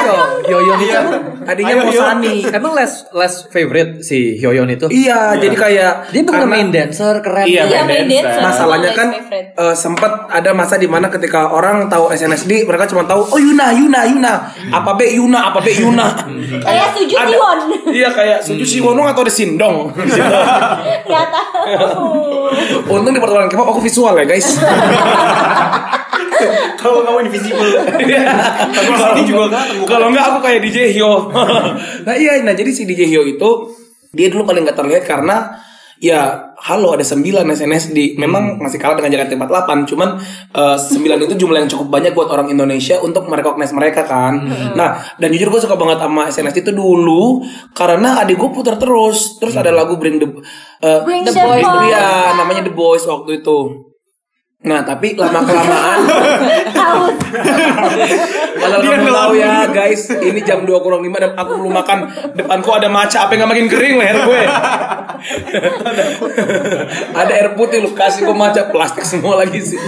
Hyoyeon 0.47 0.79
itu. 0.79 0.99
Tadinya 1.43 1.73
Ayo, 1.75 1.83
mau 1.83 2.07
emang 2.47 2.73
less 2.75 2.93
less 3.11 3.35
favorite 3.51 3.99
si 4.01 4.39
Hyoyeon 4.39 4.71
itu. 4.71 4.87
Iya, 4.87 5.35
jadi 5.35 5.55
kayak 5.55 5.93
Dia 6.15 6.21
bukan 6.23 6.33
karena 6.39 6.47
main 6.47 6.67
dancer 6.71 7.15
keren. 7.19 7.45
Iya, 7.45 7.63
Iya, 7.67 7.79
main 7.83 8.07
dancer. 8.07 8.23
dancer. 8.31 8.43
Masalahnya 8.47 8.91
kan 8.95 9.07
eh, 9.35 9.75
sempat 9.75 10.11
ada 10.31 10.51
masa 10.55 10.79
di 10.79 10.87
mana 10.87 11.11
ketika 11.11 11.51
orang 11.51 11.91
tahu 11.91 12.07
SNSD 12.09 12.63
mereka 12.63 12.87
cuma 12.87 13.03
tahu 13.03 13.27
oh 13.27 13.39
Yuna 13.39 13.75
Yuna 13.75 14.01
Yuna. 14.07 14.33
Apa 14.71 14.95
be 14.95 15.11
Yuna 15.11 15.51
apa 15.51 15.59
be 15.59 15.75
Yuna? 15.75 16.07
Kayak 16.65 16.87
Suju 16.95 17.15
Siwon. 17.17 17.59
iya 17.91 18.09
kayak 18.11 18.39
Suju 18.41 18.65
Siwonung 18.65 19.05
atau 19.05 19.21
The 19.21 19.33
Sindong. 19.33 19.91
Tahu. 21.67 22.05
untung 22.87 23.11
di 23.11 23.19
pertemuan 23.19 23.51
K-pop 23.51 23.67
aku 23.67 23.81
visual 23.83 24.15
ya 24.15 24.23
guys 24.23 24.55
Kalau 26.81 27.01
kamu 27.03 27.27
invisible. 27.27 27.73
Tapi 28.75 28.91
sini 28.93 29.23
juga 29.25 29.45
kan. 29.57 29.65
kalau 29.85 30.13
enggak 30.13 30.25
aku 30.33 30.39
kayak 30.43 30.59
DJ 30.63 30.77
Hyo. 30.95 31.29
Nah 32.07 32.15
iya 32.15 32.39
nah 32.45 32.55
jadi 32.55 32.71
si 32.71 32.87
DJ 32.87 33.09
Hyo 33.09 33.27
itu 33.27 33.49
dia 34.15 34.31
dulu 34.31 34.47
paling 34.47 34.63
gak 34.63 34.79
terlihat 34.79 35.03
karena 35.03 35.59
ya 35.97 36.53
halo 36.61 36.93
ada 36.93 37.01
9 37.01 37.25
SNSD 37.57 38.21
memang 38.21 38.61
masih 38.61 38.77
kalah 38.77 38.97
dengan 38.97 39.17
Jakarta 39.17 39.33
48 39.33 39.89
cuman 39.93 40.09
9 40.53 41.25
itu 41.25 41.33
jumlah 41.37 41.59
yang 41.65 41.69
cukup 41.69 41.87
banyak 41.89 42.13
buat 42.13 42.29
orang 42.29 42.53
Indonesia 42.53 43.01
untuk 43.01 43.25
merecognize 43.29 43.73
mereka 43.73 44.05
kan. 44.05 44.45
Nah 44.77 45.17
dan 45.17 45.27
jujur 45.33 45.49
gue 45.49 45.61
suka 45.61 45.75
banget 45.75 46.01
sama 46.01 46.29
SNSD 46.29 46.57
itu 46.69 46.73
dulu 46.73 47.41
karena 47.73 48.21
adik 48.23 48.37
gue 48.37 48.49
putar 48.53 48.77
terus. 48.77 49.41
Terus 49.41 49.57
ada 49.57 49.73
lagu 49.73 49.97
Bring 49.97 50.21
the 50.21 50.29
eh, 50.85 51.01
Bring 51.01 51.25
the 51.25 51.33
the 51.33 51.41
Boys. 51.41 51.65
Iya, 51.65 52.37
namanya 52.37 52.61
The 52.65 52.73
Boys 52.73 53.03
waktu 53.09 53.41
itu 53.41 53.86
Nah 54.67 54.83
tapi 54.83 55.15
lama 55.15 55.39
kelamaan 55.41 55.99
Kalau 58.57 58.77
kamu 58.79 59.07
tahu 59.07 59.33
ya 59.33 59.65
guys 59.67 60.11
Ini 60.11 60.39
jam 60.41 60.61
2 60.61 60.75
kurang 60.77 61.01
5 61.01 61.13
dan 61.15 61.31
aku 61.33 61.51
belum 61.57 61.73
makan. 61.73 61.97
Depanku 62.33 62.69
ada 62.69 62.87
maca 62.87 63.17
Apa 63.23 63.33
yang 63.33 63.47
gak 63.47 63.51
makin 63.51 63.67
kering 63.67 63.95
leher 63.95 64.17
gue? 64.21 64.41
Ada 67.13 67.31
air 67.33 67.49
putih 67.53 67.79
lu 67.79 67.91
kasih 67.91 68.23
gue 68.23 68.35
maca 68.35 68.67
Plastik 68.67 69.01
semua 69.03 69.39
lagi 69.39 69.57
sih. 69.57 69.79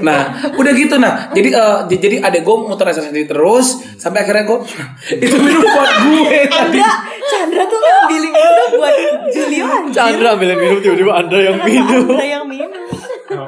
Nah 0.00 0.50
udah 0.52 0.72
gitu 0.72 0.98
nah. 0.98 1.30
Jadi 1.30 1.48
j- 1.88 1.98
jadi 1.98 2.16
adek 2.20 2.42
gue 2.42 2.56
muter 2.60 2.90
sendiri 2.90 3.24
terus 3.24 3.80
Sampai 3.96 4.26
akhirnya 4.26 4.44
gue 4.44 4.58
Itu 5.16 5.36
minum 5.38 5.62
buat 5.62 5.90
gue 6.02 6.38
tadi. 6.48 6.80
Chandra, 6.82 6.90
Chandra 7.22 7.62
tuh 7.64 7.78
ngambilin 7.78 8.32
itu 8.32 8.64
buat 8.72 8.94
Julio 9.30 9.64
anjir. 9.64 9.92
Chandra 9.94 10.28
ambilin 10.34 10.58
minum 10.58 10.78
tiba-tiba 10.80 11.12
Anda 11.14 11.38
yang 11.38 11.56
minum. 11.60 12.04
Ada 12.10 12.26
yang 12.26 12.44
minum. 12.44 12.82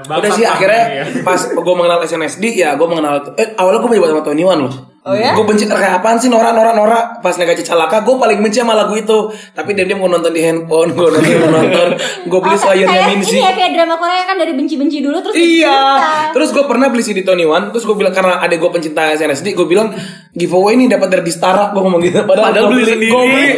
Udah 0.06 0.30
sih 0.30 0.44
akhirnya 0.44 0.82
pas 1.20 1.40
gue 1.46 1.74
mengenal 1.74 1.98
SNSD 2.00 2.44
ya 2.54 2.74
gue 2.74 2.84
mengenal 2.84 3.34
eh 3.34 3.52
awalnya 3.54 3.78
gue 3.78 3.88
benci 3.88 4.00
banget 4.00 4.14
sama 4.14 4.24
Tony 4.24 4.42
One 4.42 4.62
loh. 4.62 4.74
Oh 5.04 5.12
ya? 5.12 5.36
Gue 5.36 5.44
benci 5.44 5.68
kayak 5.68 6.00
apaan 6.00 6.16
sih 6.16 6.32
Nora 6.32 6.48
Nora 6.50 6.72
Nora 6.72 7.20
pas 7.20 7.36
Nega 7.36 7.52
Cicalaka 7.52 8.00
gue 8.00 8.16
paling 8.16 8.40
benci 8.40 8.56
sama 8.56 8.72
lagu 8.72 8.96
itu. 8.96 9.28
Tapi 9.52 9.72
dia 9.72 9.84
dia 9.84 9.92
mau 9.92 10.08
nonton 10.08 10.32
di 10.32 10.40
handphone, 10.40 10.96
gue 10.96 11.08
nonton 11.10 11.34
mau 11.44 11.50
nonton, 11.54 11.88
gue 12.24 12.40
beli 12.40 12.56
Oh, 12.56 12.60
sayurnya 12.62 12.88
kayak 12.88 13.08
Minzy. 13.12 13.36
ini 13.36 13.44
ya 13.44 13.52
kayak 13.52 13.70
drama 13.74 13.94
Korea 13.94 14.24
kan 14.24 14.36
dari 14.36 14.52
benci-benci 14.52 14.98
dulu 15.00 15.20
terus 15.20 15.36
Iya. 15.36 15.68
cinta. 15.68 16.32
Terus 16.32 16.48
gue 16.50 16.64
pernah 16.64 16.88
beli 16.88 17.04
CD 17.04 17.20
Tony 17.20 17.44
One, 17.44 17.68
terus 17.68 17.84
gue 17.84 17.92
bilang 17.92 18.16
karena 18.16 18.40
ada 18.40 18.54
gue 18.54 18.70
pencinta 18.72 19.12
SNSD, 19.12 19.52
gue 19.52 19.66
bilang 19.66 19.92
giveaway 20.32 20.72
ini 20.72 20.88
dapat 20.88 21.08
dari 21.10 21.20
Distara, 21.22 21.68
gue 21.70 21.80
ngomong 21.80 22.00
gitu. 22.00 22.24
Padahal, 22.24 22.48
Padahal 22.48 22.64
gua 22.64 22.72
beli 22.72 22.84
sendiri. 22.86 23.12
Gue 23.12 23.24
beli 23.28 23.48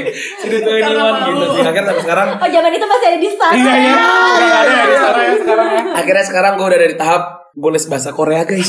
CD 0.43 0.55
Tony 0.61 0.83
One 0.83 1.19
gitu 1.31 1.45
sih. 1.47 1.63
Akhirnya 1.63 1.87
sampai 1.87 2.03
sekarang, 2.03 2.29
Oh 2.37 2.49
zaman 2.51 2.71
itu 2.75 2.87
masih 2.91 3.07
ada 3.07 3.19
di 3.23 3.29
sana. 3.31 3.55
Iya 3.55 3.73
iya. 3.79 3.95
Ada 4.35 4.75
ya 4.75 4.83
di 4.83 4.97
sana 4.99 5.21
ya 5.23 5.35
sekarang 5.39 5.69
ya. 5.71 5.83
akhirnya 5.95 6.25
sekarang 6.25 6.36
gue 6.37 6.67
udah 6.67 6.81
dari 6.81 6.97
tahap 6.97 7.23
gue 7.57 7.71
les 7.73 7.87
bahasa 7.89 8.13
Korea 8.13 8.45
guys. 8.45 8.69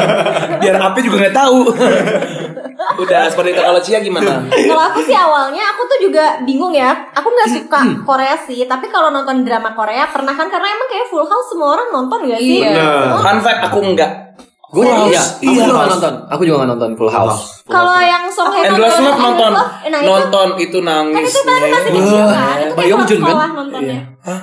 Biar 0.64 0.76
Api 0.80 1.00
juga 1.04 1.28
nggak 1.28 1.36
tahu. 1.36 1.58
udah 3.04 3.26
seperti 3.28 3.50
itu 3.52 3.60
kalau 3.60 3.80
Cia 3.84 3.98
gimana? 4.00 4.48
Kalau 4.48 4.82
aku 4.92 5.00
sih 5.04 5.12
awalnya 5.12 5.60
aku 5.76 5.82
tuh 5.84 5.98
juga 6.08 6.40
bingung 6.40 6.72
ya. 6.72 6.94
Aku 7.12 7.28
nggak 7.28 7.50
suka 7.52 7.80
Korea 8.02 8.32
sih, 8.40 8.64
tapi 8.64 8.88
kalau 8.88 9.12
nonton 9.12 9.44
drama 9.44 9.76
Korea 9.76 10.08
pernah 10.08 10.32
kan 10.32 10.48
karena 10.48 10.68
emang 10.72 10.88
kayak 10.88 11.06
Full 11.12 11.26
House 11.26 11.48
semua 11.52 11.76
orang 11.76 11.88
nonton 11.92 12.18
gak 12.32 12.40
sih? 12.40 12.64
Iya. 12.64 13.12
Oh, 13.12 13.20
Fun 13.20 13.38
fact 13.44 13.60
aku 13.68 13.78
enggak. 13.84 14.10
Gue 14.72 14.82
Full 14.88 15.12
iya, 15.12 15.20
aku 15.20 15.44
Iya. 15.44 15.64
juga 15.68 15.76
gak 15.76 15.90
nonton. 15.92 16.14
Aku 16.32 16.42
juga 16.48 16.56
gak 16.64 16.70
nonton 16.76 16.90
Full 16.96 17.12
House. 17.12 17.38
Kalau 17.68 17.96
yang 18.00 18.24
Song 18.32 18.48
Hye 18.52 18.64
Kyo 18.68 18.76
nonton. 19.12 19.50
Love, 19.52 19.72
nah 19.88 20.00
itu 20.00 20.08
Nonton 20.08 20.48
itu 20.60 20.78
kan 20.80 20.88
nangis. 20.88 21.28
itu 21.28 21.40
kan 21.44 21.60
masih 21.60 21.90
kecil 21.92 22.24
kan. 22.28 22.56
Itu 22.56 22.74
Bayong 22.74 23.02
Jun, 23.04 23.20
kan? 23.20 23.36
nontonnya. 23.52 23.98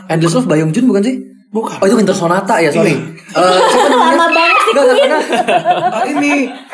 Endless 0.05 0.33
Love 0.37 0.47
Bayong 0.49 0.69
Jun 0.69 0.85
bukan 0.85 1.01
sih? 1.01 1.15
Bukan. 1.51 1.75
Oh 1.77 1.85
itu 1.85 1.95
Winter 1.95 2.15
Sonata 2.15 2.55
ya, 2.57 2.71
sorry. 2.71 2.95
Eh, 2.95 3.59
siapa 3.67 3.87
namanya? 3.87 4.15
Lama 4.17 4.27
banget 4.29 4.57
sih 4.57 4.71
Enggak, 4.71 4.95
enggak, 4.97 5.21
Ah, 5.91 6.03
ini 6.05 6.31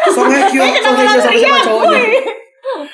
Song 0.07 0.29
Hye 0.29 0.41
Kyo. 0.47 0.61
Song 0.77 0.95
Hye 0.95 1.05
Kyo 1.07 1.17
sama 1.17 1.33
siapa 1.33 1.59
cowoknya? 1.59 2.01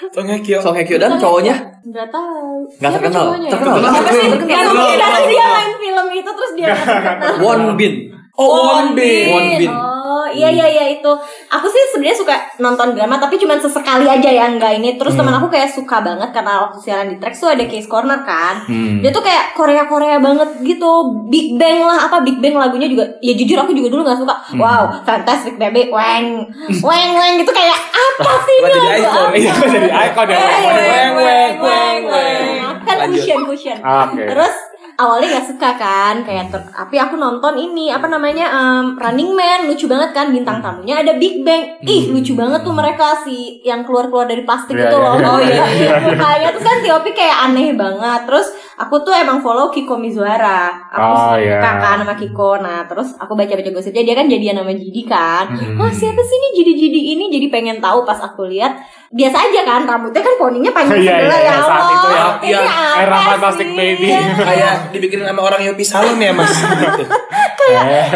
Song 0.09 0.25
Hye 0.25 0.39
Kyo. 0.39 0.57
Song 0.59 0.75
Hye 0.75 0.85
Kyo 0.85 0.97
dan 0.97 1.11
cowoknya? 1.17 1.55
Gak 1.85 2.07
tahu. 2.07 2.63
Nggak 2.73 2.79
Siapa 2.79 2.95
terkenal. 2.97 3.23
cowoknya 3.25 3.43
ya? 3.43 3.51
Terkenal. 3.51 3.75
Siapa 3.83 4.11
sih? 4.13 4.27
Terkenal. 4.31 4.55
Yang 4.55 4.71
mungkin 4.71 4.97
nanti 4.97 5.23
dia 5.29 5.45
main 5.49 5.71
film 5.75 6.07
itu 6.13 6.31
terus 6.31 6.51
dia 6.53 6.65
nggak 6.65 6.85
terkenal. 6.87 7.33
Won 7.39 7.59
Bin. 7.75 7.93
Oh, 8.33 8.49
Won 8.49 8.97
Bin. 8.97 9.29
Won 9.29 9.45
Bin. 9.61 9.69
Oh 9.69 10.25
iya 10.29 10.49
iya 10.49 10.65
iya 10.65 10.85
itu. 10.89 11.11
Aku 11.53 11.67
sih 11.69 11.81
sebenarnya 11.93 12.17
suka 12.17 12.35
nonton 12.57 12.97
drama 12.97 13.21
tapi 13.21 13.37
cuma 13.37 13.57
sesekali 13.61 14.09
aja 14.09 14.25
ya 14.25 14.49
enggak 14.49 14.81
ini. 14.81 14.97
Terus 14.97 15.13
teman 15.13 15.37
aku 15.37 15.53
kayak 15.53 15.69
suka 15.69 16.01
banget 16.01 16.33
karena 16.33 16.65
waktu 16.65 16.81
siaran 16.81 17.13
di 17.13 17.21
Trax 17.21 17.37
tuh 17.37 17.53
ada 17.53 17.61
Case 17.69 17.85
Corner 17.85 18.25
kan. 18.25 18.65
Dia 19.05 19.13
tuh 19.13 19.21
kayak 19.21 19.53
Korea 19.53 19.85
Korea 19.85 20.17
banget 20.17 20.49
gitu. 20.65 20.91
Big 21.29 21.61
Bang 21.61 21.85
lah 21.85 22.09
apa 22.09 22.25
Big 22.25 22.41
Bang 22.41 22.57
lagunya 22.57 22.89
juga. 22.89 23.05
Ya 23.21 23.37
jujur 23.37 23.57
aku 23.61 23.73
juga 23.77 23.93
dulu 23.93 24.01
nggak 24.01 24.17
suka. 24.25 24.35
Wow 24.57 25.05
fantastic 25.05 25.61
baby 25.61 25.93
weng 25.93 26.49
weng 26.81 27.11
weng 27.13 27.33
gitu 27.37 27.53
kayak 27.53 27.77
apa 27.93 28.31
sih 28.49 28.55
ini 28.57 28.69
jadi 28.73 28.89
icon. 28.97 29.29
Iya 29.37 29.53
jadi 29.69 29.89
icon 30.09 30.25
ya. 30.25 30.37
Weng, 30.41 31.11
weng, 31.21 31.53
weng, 31.61 32.01
weng. 32.09 32.45
Kan 32.81 32.97
cushion 33.13 33.45
cushion. 33.45 33.77
Oke. 33.77 34.25
Terus 34.25 34.55
awalnya 34.95 35.27
nggak 35.31 35.47
suka 35.47 35.69
kan 35.73 36.15
kayak 36.21 36.47
ter- 36.47 36.69
tapi 36.69 36.95
aku 36.95 37.15
nonton 37.15 37.53
ini 37.55 37.88
apa 37.88 38.05
namanya 38.05 38.45
em, 38.47 38.85
Running 38.93 39.31
Man 39.31 39.59
lucu 39.65 39.85
banget 39.85 40.12
kan 40.12 40.29
bintang 40.29 40.59
tamunya 40.59 41.00
ada 41.00 41.13
Big 41.13 41.41
Bang. 41.41 41.81
Ih 41.81 42.09
lucu 42.09 42.33
banget 42.33 42.62
tuh 42.62 42.71
mereka 42.71 43.17
si 43.17 43.35
yang 43.62 43.81
keluar 43.81 44.07
keluar 44.07 44.25
dari 44.25 44.41
plastik 44.41 44.73
Iya, 44.73 44.88
itu 44.88 44.95
iya, 44.95 45.03
loh. 45.03 45.15
iya, 45.15 45.27
oh 45.27 45.39
iya, 45.39 45.65
iya 45.71 45.91
mukanya 46.00 46.47
terus 46.51 46.63
kan 46.63 46.77
Tiopi 46.79 47.12
kayak 47.12 47.38
aneh 47.43 47.69
banget. 47.73 48.21
Terus 48.23 48.47
aku 48.75 48.96
tuh 49.00 49.12
emang 49.12 49.38
follow 49.38 49.68
Kiko 49.68 49.96
Mizuhara 49.96 50.74
aku 50.88 51.06
Oh, 51.06 51.18
suka 51.36 51.39
iya. 51.39 51.62
kan 51.62 51.98
sama 51.98 52.13
Kiko 52.13 52.58
nah 52.58 52.84
terus 52.84 53.13
aku 53.15 53.34
baca 53.34 53.50
baca 53.51 53.70
gosipnya 53.70 54.03
dia 54.03 54.15
kan 54.15 54.25
jadian 54.25 54.58
sama 54.58 54.72
Jidi 54.72 55.03
kan 55.03 55.46
Mhm. 55.50 55.77
oh 55.77 55.89
siapa 55.89 56.20
sih 56.20 56.38
nih 56.38 56.51
Jidi 56.53 56.74
Jidi 56.75 57.01
ini 57.13 57.25
jadi 57.30 57.48
pengen 57.50 57.77
tahu 57.77 58.01
pas 58.01 58.18
aku 58.18 58.46
lihat 58.46 58.74
biasa 59.10 59.38
aja 59.39 59.62
kan 59.62 59.82
rambutnya 59.84 60.20
kan 60.20 60.36
poninya 60.36 60.70
panjang 60.70 60.98
Iya, 61.00 61.13
sebelah 61.15 61.39
iya, 61.39 61.48
ya 61.48 61.56
saat 61.60 61.70
Allah 61.75 61.94
itu 61.94 62.08
ya. 62.10 62.25
Ini 62.34 62.50
Iya, 62.50 62.62
era 63.00 63.18
Fantastic 63.24 63.68
sih? 63.68 63.75
Baby. 63.75 64.08
Kayak 64.36 64.74
dibikinin 64.89 65.25
sama 65.25 65.42
orang 65.44 65.62
Yopi 65.62 65.84
Salon 65.84 66.18
ya 66.18 66.34
mas. 66.34 66.50
Gitu. 66.84 67.06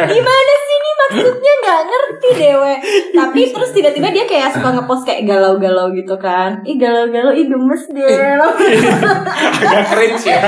gimana 0.08 0.52
sih 0.58 0.67
ini 0.67 0.67
maksudnya 0.98 1.54
nggak 1.64 1.82
ngerti 1.88 2.30
dewe. 2.36 2.74
Tapi 3.18 3.42
terus 3.54 3.70
tiba-tiba 3.72 4.08
dia 4.12 4.26
kayak 4.26 4.50
suka 4.58 4.70
ngepost 4.74 5.04
kayak 5.06 5.24
galau-galau 5.30 5.94
gitu 5.94 6.16
kan. 6.18 6.62
Ih 6.66 6.76
galau-galau 6.76 7.32
ih 7.34 7.46
gemes 7.48 7.84
deh. 7.94 8.06
Agak 9.64 9.84
cringe 9.94 10.26
ya. 10.26 10.42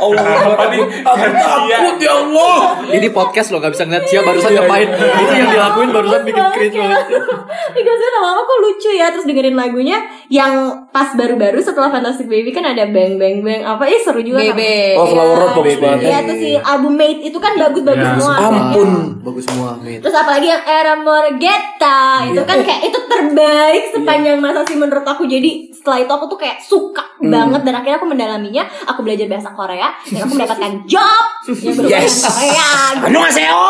Allah 0.00 0.56
tadi 0.56 0.78
aku 0.82 1.24
takut 1.34 1.96
ya 2.00 2.12
Allah. 2.12 2.56
Ini 2.92 3.08
podcast 3.10 3.48
loh, 3.50 3.58
gak 3.62 3.72
bisa 3.74 3.84
ngeliat 3.88 4.04
Cia 4.06 4.20
barusan 4.22 4.50
ngapain. 4.54 4.88
Itu 4.94 5.32
yang 5.32 5.50
dilakuin 5.50 5.90
barusan 5.90 6.20
bikin 6.26 6.44
cringe 6.54 6.76
banget. 6.78 7.04
Ih 7.78 7.82
gak 7.82 7.96
sih 7.96 8.08
lama-lama 8.20 8.40
kok 8.44 8.58
lucu 8.60 8.90
ya. 8.94 9.06
Terus 9.14 9.26
dengerin 9.28 9.54
lagunya 9.54 9.98
Yang 10.26 10.84
pas 10.90 11.14
baru-baru 11.14 11.60
setelah 11.62 11.92
Fantastic 11.92 12.26
Baby 12.26 12.50
kan 12.50 12.64
ada 12.66 12.88
Bang 12.90 13.20
Bang 13.20 13.44
Bang 13.44 13.62
Apa? 13.62 13.86
Ih 13.86 14.00
seru 14.02 14.20
juga 14.24 14.42
Bebe. 14.42 14.96
Oh 14.98 15.06
Flower 15.06 15.36
Road 15.38 15.52
bagus 15.62 15.78
banget. 15.78 16.06
Iya 16.10 16.18
tuh 16.26 16.36
si 16.36 16.50
album 16.58 16.94
Mate 16.98 17.20
itu 17.24 17.38
kan 17.38 17.52
bagus-bagus 17.56 18.02
Ya, 18.04 18.18
semua 18.36 18.62
Ampun. 18.64 18.90
Bagus 19.20 19.44
semua, 19.44 19.70
Min. 19.76 19.98
Terus 19.98 20.12
apalagi 20.12 20.46
yang 20.46 20.62
Era 20.62 20.94
Morgetta 20.96 22.02
Itu 22.26 22.42
kan 22.42 22.58
kayak 22.60 22.82
itu 22.84 23.00
terbaik 23.04 23.84
sepanjang 23.90 24.36
masa 24.36 24.60
sih 24.62 24.74
menurut 24.74 25.02
aku 25.02 25.24
Jadi 25.24 25.70
setelah 25.70 25.98
itu 25.98 26.10
aku 26.10 26.26
tuh 26.26 26.36
kayak 26.36 26.58
suka 26.58 27.02
banget 27.20 27.60
Dan 27.62 27.74
akhirnya 27.74 27.96
aku 27.96 28.06
mendalaminya 28.06 28.62
Aku 28.86 29.00
belajar 29.00 29.26
bahasa 29.26 29.50
Korea 29.50 29.88
Dan 30.04 30.20
aku 30.20 30.34
mendapatkan 30.34 30.72
job 30.84 31.24
Yang 31.46 31.74
berhubungan 31.74 32.02
Yes. 32.04 32.14
Korea 32.22 32.70
Annyeonghaseyo. 33.00 33.64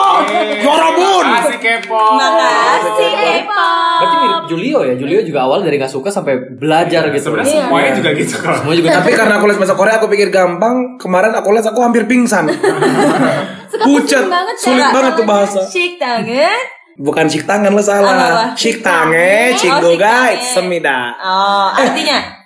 Yorobun. 0.61 1.27
Masih 1.27 1.59
kepo. 1.59 2.03
Makasih 2.15 3.11
K-pop 3.11 3.95
Berarti 3.95 4.17
mirip 4.17 4.43
Julio 4.47 4.79
ya. 4.83 4.95
Julio 4.95 5.21
juga 5.23 5.41
awal 5.43 5.61
dari 5.61 5.77
gak 5.77 5.89
suka 5.89 6.09
sampai 6.09 6.35
belajar 6.55 7.09
gitu. 7.09 7.23
Sebenarnya 7.25 7.51
Iya. 7.51 7.63
semuanya 7.65 7.91
juga 7.95 8.11
gitu 8.13 8.35
kok. 8.37 8.55
Semua 8.59 8.75
juga 8.75 8.89
Tapi 8.95 9.11
karena 9.13 9.35
aku 9.37 9.47
les 9.47 9.57
bahasa 9.57 9.75
Korea 9.75 9.95
aku 9.97 10.07
pikir 10.07 10.29
gampang. 10.29 10.77
Kemarin 10.97 11.33
aku 11.33 11.49
les 11.51 11.65
aku 11.65 11.81
hampir 11.81 12.05
pingsan. 12.05 12.47
Suka 13.75 13.85
Pucat. 13.85 14.25
banget 14.31 14.55
Sulit 14.57 14.79
cara 14.81 14.95
banget 14.95 15.13
tuh 15.19 15.27
bahasa. 15.27 15.61
Shik 15.67 15.93
tangan. 15.99 16.59
Bukan 16.95 17.27
cik 17.27 17.43
tangan 17.43 17.75
lo 17.75 17.83
salah. 17.83 18.55
Cik 18.55 18.79
tangan, 18.79 19.51
Oh, 19.51 19.59
cik 19.59 19.73
shik 19.75 19.99
guys, 19.99 20.55
semida. 20.55 21.11
Oh, 21.19 21.67
artinya? 21.75 22.19
eh, 22.23 22.44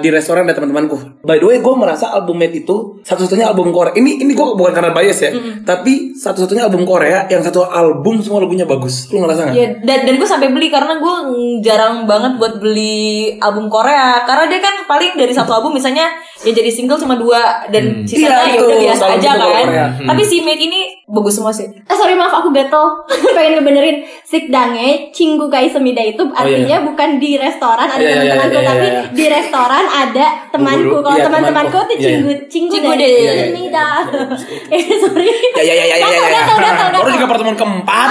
di 0.00 0.08
restoran 0.08 0.44
ada 0.44 0.56
teman-temanku. 0.56 1.20
By 1.20 1.36
the 1.36 1.46
way, 1.46 1.58
gue 1.58 1.74
merasa 1.74 2.08
album 2.10 2.36
Made 2.36 2.56
itu 2.56 3.00
satu-satunya 3.02 3.44
album 3.44 3.70
Korea. 3.70 3.92
Ini 3.92 4.24
ini 4.24 4.32
gue 4.32 4.46
bukan 4.56 4.72
karena 4.72 4.90
bias 4.90 5.18
ya, 5.20 5.30
tapi 5.62 6.16
satu-satunya 6.16 6.64
album 6.64 6.82
Korea 6.84 7.24
yang 7.26 7.40
satu 7.40 7.64
album 7.64 8.20
semua 8.20 8.40
lagunya 8.40 8.64
bagus. 8.64 9.08
Lu 9.08 9.20
ngerasa 9.20 9.46
nggak? 9.46 9.54
Ya, 9.54 9.68
dan, 9.84 9.98
dan 10.04 10.14
gue 10.16 10.24
sampai 10.24 10.48
beli 10.48 10.68
karena 10.68 10.96
gue 10.96 11.14
jarang 11.60 12.04
banget 12.04 12.36
buat 12.36 12.56
beli 12.56 13.36
album 13.38 13.68
Korea 13.68 14.24
karena 14.24 14.48
dia 14.48 14.60
kan 14.60 14.74
paling 14.84 15.12
dari 15.14 15.32
satu 15.32 15.52
album 15.52 15.76
misalnya 15.76 16.08
ya 16.40 16.52
jadi 16.52 16.72
single 16.72 16.96
cuma 16.96 17.20
dua 17.20 17.68
dan 17.68 18.08
sisanya 18.08 18.48
Iya, 18.48 18.56
ya 18.56 18.60
udah 18.64 18.76
itu, 18.78 18.84
biasa 18.88 19.04
aja 19.12 19.30
kan. 19.36 19.66
Korea. 19.66 19.86
Tapi 20.08 20.22
si 20.24 20.36
Made 20.40 20.62
ini 20.62 20.80
bagus 21.04 21.36
semua 21.36 21.52
sih. 21.52 21.68
Eh 21.68 21.96
sorry 21.96 22.16
maaf 22.16 22.32
aku 22.32 22.48
gatel 22.48 23.04
pengen 23.36 23.60
ngebenerin 23.60 24.00
sikdange 24.24 25.12
cinggu 25.12 25.52
kai 25.52 25.68
semida 25.68 26.00
itu 26.00 26.22
artinya 26.32 26.80
bukan 26.80 27.20
di 27.20 27.36
restoran 27.36 27.86
ada 27.86 27.98
Oh, 28.00 28.00
Iya, 28.00 28.08
iya, 28.08 28.32
teman-temanku 28.32 28.56
iya, 28.56 28.60
iya, 28.60 28.70
tapi 28.70 28.86
iya. 28.88 29.02
di 29.12 29.24
restoran 29.28 29.48
ada 29.52 30.26
temanku 30.48 30.96
kalau 31.00 31.14
Iya, 31.14 31.24
teman-temanku 31.26 31.70
temanku. 31.74 31.90
tuh 31.90 31.94
Iya, 31.94 32.00
iya. 32.00 32.06
cinggu 32.06 32.30
cinggu 32.46 32.72
Cinggu 32.72 32.92
deh 32.94 33.10
deh. 33.10 33.36
semida 33.46 33.86
eh 34.74 34.82
sorry 34.96 35.28
Ya 35.58 35.62
ya 35.62 35.74
ya 35.74 35.84
ya 35.84 35.96
ya 35.96 35.98
ya. 35.98 36.08
ya. 36.08 36.20
Gatal, 36.30 36.30
gatal, 36.30 36.56
gatal, 36.88 37.00
Baru 37.00 37.10
juga 37.12 37.26
pertemuan 37.28 37.56
keempat. 37.56 38.10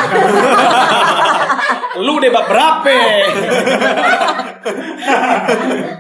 Lu 2.00 2.13
bab 2.29 2.46
berapa? 2.48 2.91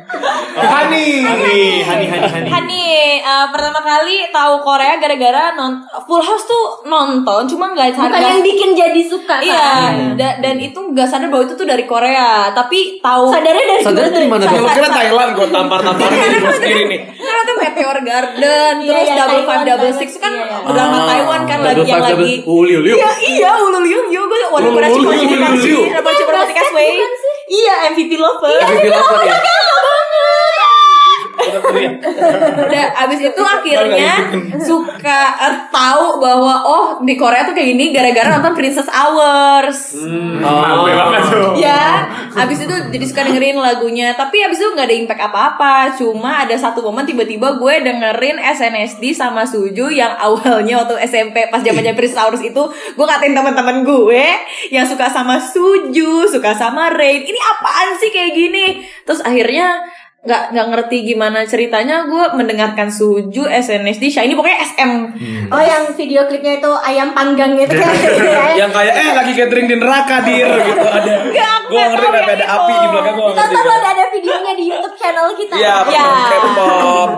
Hani, 2.09 2.49
Hani, 2.49 2.83
eh, 3.15 3.45
pertama 3.47 3.79
kali 3.79 4.27
tahu 4.29 4.53
Korea 4.59 4.97
gara-gara 4.97 5.53
non 5.53 5.77
Full 6.01 6.19
House 6.19 6.43
tuh 6.43 6.63
nonton 6.83 7.45
cuma 7.45 7.69
nggak 7.69 7.87
bukan 7.91 7.95
sadar 7.95 8.19
yang 8.19 8.41
bikin 8.41 8.69
jadi 8.71 9.01
suka 9.01 9.35
Iya, 9.39 9.53
kan? 9.55 9.93
da- 10.15 10.37
dan 10.39 10.55
itu 10.57 10.75
nggak 10.75 11.05
sadar 11.05 11.27
bahwa 11.27 11.43
itu 11.43 11.53
tuh 11.53 11.63
dari 11.63 11.83
Korea, 11.83 12.49
tapi 12.49 12.97
tahu 12.99 13.29
sadarnya 13.29 13.65
dari 13.67 13.81
Sadarnya 13.81 14.11
dari 14.13 14.27
mana, 14.27 14.43
Lu 14.49 14.67
kira 14.67 14.89
Thailand 14.89 15.29
gue 15.31 15.47
tampar-tampar 15.47 16.07
di 16.09 16.17
gue 16.35 16.53
sendiri 16.53 16.83
nih. 16.85 16.99
Karena 17.15 17.41
tuh 17.43 17.55
Meteor 17.55 17.97
Garden, 18.01 18.73
Iya, 18.75 18.89
terus 18.89 19.05
iya, 19.05 19.15
Double 19.19 19.43
Five 19.43 19.63
Double. 19.65 19.93
Six 19.95 20.09
kan 20.17 20.31
Iya, 20.31 20.43
iya. 20.45 20.57
drama 20.67 20.97
Ah, 20.97 21.05
Taiwan 21.05 21.41
kan 21.45 21.57
lagi 21.61 21.81
yang 21.83 22.01
lagi 22.01 22.33
Oh, 22.43 22.61
liu, 22.61 22.79
liu. 22.79 22.95
Iya, 22.95 23.11
iya, 23.27 23.51
ulu 23.57 23.79
liu 23.79 23.99
liu 24.07 24.23
gue 24.23 24.39
komunikasi 24.49 24.99
basket 26.29 26.67
way. 26.71 26.89
bukan 26.93 27.13
sih? 27.15 27.33
Iya, 27.49 27.75
MVP 27.89 28.11
lover. 28.15 28.57
MVP 28.59 28.85
Lover 28.87 29.19
ya. 29.29 29.37
Udah 31.39 32.85
abis 33.07 33.19
itu 33.31 33.41
akhirnya 33.41 34.13
suka 34.59 35.19
eh, 35.39 35.55
tahu 35.71 36.19
bahwa 36.19 36.53
oh 36.63 36.85
di 37.03 37.15
Korea 37.15 37.47
tuh 37.47 37.55
kayak 37.55 37.75
gini 37.75 37.85
gara-gara 37.95 38.37
nonton 38.37 38.53
Princess 38.55 38.89
Hours. 38.91 39.95
Oh. 40.43 40.87
banget 40.89 41.23
tuh. 41.31 41.51
Ya, 41.59 42.07
abis 42.35 42.67
itu 42.67 42.75
jadi 42.91 43.05
suka 43.07 43.21
dengerin 43.27 43.59
lagunya. 43.59 44.13
Tapi 44.15 44.43
abis 44.43 44.59
itu 44.59 44.69
nggak 44.75 44.87
ada 44.87 44.97
impact 44.97 45.21
apa-apa. 45.31 45.75
Cuma 45.95 46.43
ada 46.43 46.55
satu 46.55 46.83
momen 46.83 47.07
tiba-tiba 47.07 47.55
gue 47.55 47.73
dengerin 47.83 48.37
SNSD 48.39 49.15
sama 49.15 49.43
Suju 49.47 49.91
yang 49.91 50.15
awalnya 50.19 50.83
waktu 50.83 50.99
SMP 51.07 51.47
pas 51.49 51.63
zaman 51.63 51.83
Princess 51.95 52.19
Hours 52.19 52.43
itu 52.43 52.63
gue 52.69 53.05
katain 53.05 53.33
teman-teman 53.33 53.81
gue 53.83 54.25
yang 54.69 54.85
suka 54.85 55.09
sama 55.09 55.39
Suju, 55.39 56.27
suka 56.27 56.53
sama 56.53 56.91
Rain. 56.93 57.23
Ini 57.23 57.39
apaan 57.57 57.95
sih 57.97 58.11
kayak 58.11 58.31
gini? 58.35 58.65
Terus 59.07 59.23
akhirnya 59.23 59.81
nggak 60.19 60.51
nggak 60.51 60.67
ngerti 60.75 60.97
gimana 61.15 61.47
ceritanya 61.47 62.03
gue 62.03 62.23
mendengarkan 62.35 62.91
Suju 62.91 63.47
SNSD 63.47 64.11
Shiny 64.11 64.35
pokoknya 64.35 64.59
SM 64.67 64.91
oh 65.47 65.63
yang 65.63 65.87
video 65.95 66.27
klipnya 66.27 66.59
itu 66.59 66.71
ayam 66.83 67.15
panggang 67.15 67.55
gitu 67.55 67.79
kan 67.79 67.87
Yang 68.59 68.71
kayak 68.75 68.93
eh 68.99 69.09
lagi 69.15 69.31
gathering 69.31 69.67
di 69.71 69.75
neraka 69.79 70.19
dir 70.27 70.49
gitu 70.59 70.83
ada. 70.83 71.13
Gue 71.71 71.79
ngerti 71.79 72.07
ada 72.11 72.33
itu. 72.35 72.45
api 72.45 72.73
di 72.75 72.87
belakang 72.91 73.13
gue 73.15 73.25
ngerti. 73.31 73.39
Tonton 73.39 73.71
ada, 73.71 73.89
ada 73.95 74.03
videonya 74.11 74.53
di 74.59 74.63
YouTube 74.67 74.95
channel 74.99 75.27
kita. 75.37 75.55
Iya, 75.55 75.75
Ya. 75.87 76.07
K-pop. 76.27 77.09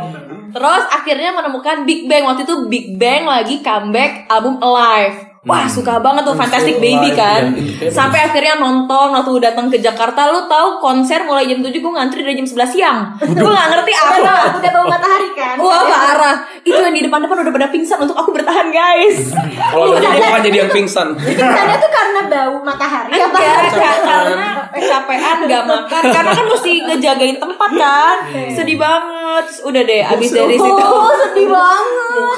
Terus 0.52 0.84
akhirnya 0.92 1.32
menemukan 1.32 1.78
Big 1.88 2.06
Bang 2.06 2.28
waktu 2.28 2.44
itu 2.46 2.56
Big 2.70 2.86
Bang 3.00 3.26
lagi 3.26 3.64
comeback 3.64 4.28
album 4.30 4.62
Alive. 4.62 5.31
Wah 5.42 5.66
suka 5.66 5.98
banget 5.98 6.22
tuh 6.22 6.38
Fantastic 6.38 6.78
Baby 6.78 7.18
kan. 7.18 7.50
Sampai 7.90 8.30
akhirnya 8.30 8.62
nonton 8.62 9.10
Waktu 9.10 9.42
datang 9.42 9.74
ke 9.74 9.82
Jakarta 9.82 10.30
Lu 10.30 10.46
tahu 10.46 10.78
konser 10.78 11.26
mulai 11.26 11.50
jam 11.50 11.66
7 11.66 11.74
Gue 11.74 11.90
ngantri 11.90 12.22
dari 12.22 12.38
jam 12.38 12.46
11 12.46 12.62
siang. 12.70 12.98
Gue 13.18 13.50
gak 13.50 13.68
ngerti 13.74 13.90
Udah, 13.90 14.22
apa. 14.22 14.62
udah 14.62 14.70
bau 14.70 14.86
matahari 14.86 15.30
kan? 15.34 15.58
Wah 15.58 15.82
parah 15.90 16.38
Itu 16.62 16.78
yang 16.78 16.94
di 16.94 17.02
depan-depan 17.02 17.42
udah 17.42 17.54
pada 17.58 17.68
pingsan 17.74 17.98
Untuk 18.06 18.14
aku 18.14 18.30
bertahan 18.38 18.70
guys. 18.70 19.34
Kalau 19.34 19.98
jadi 19.98 20.08
gue 20.14 20.30
kan 20.30 20.42
jadi 20.46 20.58
yang 20.62 20.70
pingsan. 20.70 21.08
Pingsannya 21.18 21.78
tuh 21.82 21.90
karena 21.90 22.22
bau 22.30 22.56
matahari. 22.62 23.10
Enggak, 23.18 23.30
Kak, 23.74 23.98
karena 24.06 24.50
kecapean 24.78 25.38
gak 25.50 25.64
makan. 25.66 26.02
Karena 26.06 26.32
kan 26.38 26.46
mesti 26.46 26.72
ngejagain 26.86 27.38
tempat 27.42 27.72
kan. 27.74 28.16
Sedih 28.54 28.78
banget. 28.78 29.44
Terus 29.50 29.60
Udah 29.66 29.82
deh 29.82 30.02
abis 30.06 30.30
dari 30.38 30.54
situ. 30.60 30.84
Oh, 30.86 31.10
sedih 31.18 31.50
banget. 31.50 32.38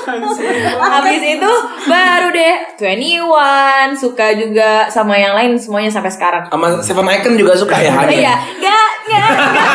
Habis 0.80 1.22
itu 1.26 1.52
baru 1.84 2.28
deh 2.32 2.54
21 2.98 3.96
suka 3.98 4.28
juga 4.36 4.88
sama 4.90 5.18
yang 5.18 5.34
lain 5.38 5.58
semuanya 5.58 5.90
sampai 5.90 6.12
sekarang. 6.12 6.44
Sama 6.50 6.82
Seven 6.82 7.08
Icon 7.08 7.34
juga 7.38 7.54
suka 7.58 7.76
ya 7.80 7.92
Hani. 7.94 8.20
Iya, 8.20 8.36
gak, 8.60 8.90
gak, 9.08 9.28
gak, 9.34 9.68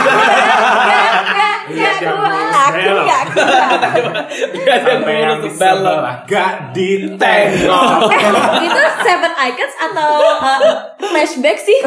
gak, 0.85 1.57
gak, 1.69 1.97
gak, 2.03 2.49
aku 2.69 2.95
gak. 3.07 3.25
Gak 4.67 4.79
Sampai 4.85 5.17
yang 5.23 5.39
sebelah 5.41 6.25
gak 6.29 6.53
ditengok. 6.75 8.09
Eh, 8.13 8.67
itu 8.67 8.83
Seven 9.05 9.33
Icons 9.33 9.75
atau 9.91 10.11
uh, 10.43 10.61
flashback 11.01 11.59
sih? 11.61 11.79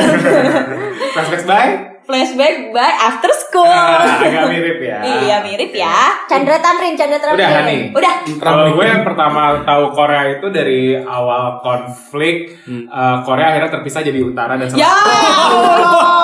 Flashback 1.14 1.44
by? 1.46 1.91
Flashback 2.12 2.76
by 2.76 2.92
After 2.92 3.32
School. 3.32 3.72
Ah, 3.72 4.20
agak 4.20 4.52
mirip 4.52 4.80
ya. 4.84 5.00
Iya 5.24 5.38
mirip 5.40 5.72
ya. 5.72 6.20
Chandra 6.28 6.60
Tamrin, 6.60 7.00
Chandra 7.00 7.24
Tamrin. 7.24 7.40
Udah 7.40 7.50
Hani. 7.64 7.78
Udah. 7.96 8.14
Kalau 8.44 8.66
gue 8.76 8.86
yang 8.86 9.08
pertama 9.08 9.64
tahu 9.64 9.96
Korea 9.96 10.24
itu 10.36 10.48
dari 10.52 11.00
awal 11.00 11.64
konflik 11.64 12.60
eh, 12.68 13.18
Korea 13.24 13.56
akhirnya 13.56 13.72
terpisah 13.72 14.04
jadi 14.04 14.20
utara 14.20 14.60
dan 14.60 14.68
selatan. 14.68 14.84
Ya. 14.84 14.92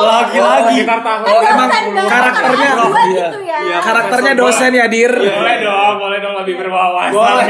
Lagi-lagi. 0.00 0.76
Sekitar 0.80 1.00
tahun. 1.04 1.24
Oh, 1.28 1.40
emang 1.44 1.68
karakternya 2.08 2.70
iya. 2.72 3.12
gitu 3.12 3.40
ya. 3.44 3.49
Iya, 3.60 3.78
karakternya 3.84 4.32
dosen 4.38 4.72
ya 4.72 4.86
dir. 4.88 5.12
boleh 5.12 5.56
dong, 5.60 5.94
boleh 6.00 6.18
dong 6.22 6.34
lebih 6.40 6.54
berwawasan. 6.60 7.12
Boleh. 7.12 7.46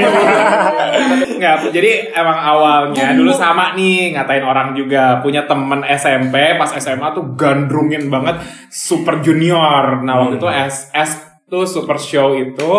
Nggak, 1.38 1.54
jadi 1.70 1.90
emang 2.12 2.38
awalnya 2.38 3.16
dulu 3.16 3.32
sama 3.32 3.72
nih 3.78 4.12
ngatain 4.14 4.44
orang 4.44 4.74
juga 4.74 5.22
punya 5.22 5.46
temen 5.46 5.86
SMP 5.86 6.58
pas 6.58 6.70
SMA 6.76 7.08
tuh 7.14 7.34
gandrungin 7.38 8.10
banget 8.10 8.42
Super 8.68 9.22
Junior. 9.22 10.02
Nah 10.02 10.14
waktu 10.26 10.36
itu 10.36 10.48
SS 10.48 11.44
tuh 11.50 11.66
Super 11.66 11.98
Show 11.98 12.36
itu 12.36 12.72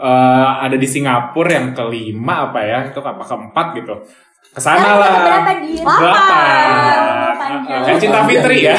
eh, 0.00 0.50
ada 0.62 0.76
di 0.76 0.88
Singapura 0.88 1.50
yang 1.52 1.76
kelima 1.76 2.50
apa 2.50 2.60
ya 2.62 2.78
itu 2.88 3.00
apa 3.00 3.22
keempat 3.24 3.66
gitu. 3.80 3.94
Ke 4.56 4.62
sana 4.62 4.96
lah. 4.96 5.10
Berapa 5.20 5.52
dia? 5.60 5.82
Delapan. 5.84 6.64
Kayak 7.76 7.98
Cinta 8.00 8.20
Fitri 8.24 8.56
ya. 8.62 8.72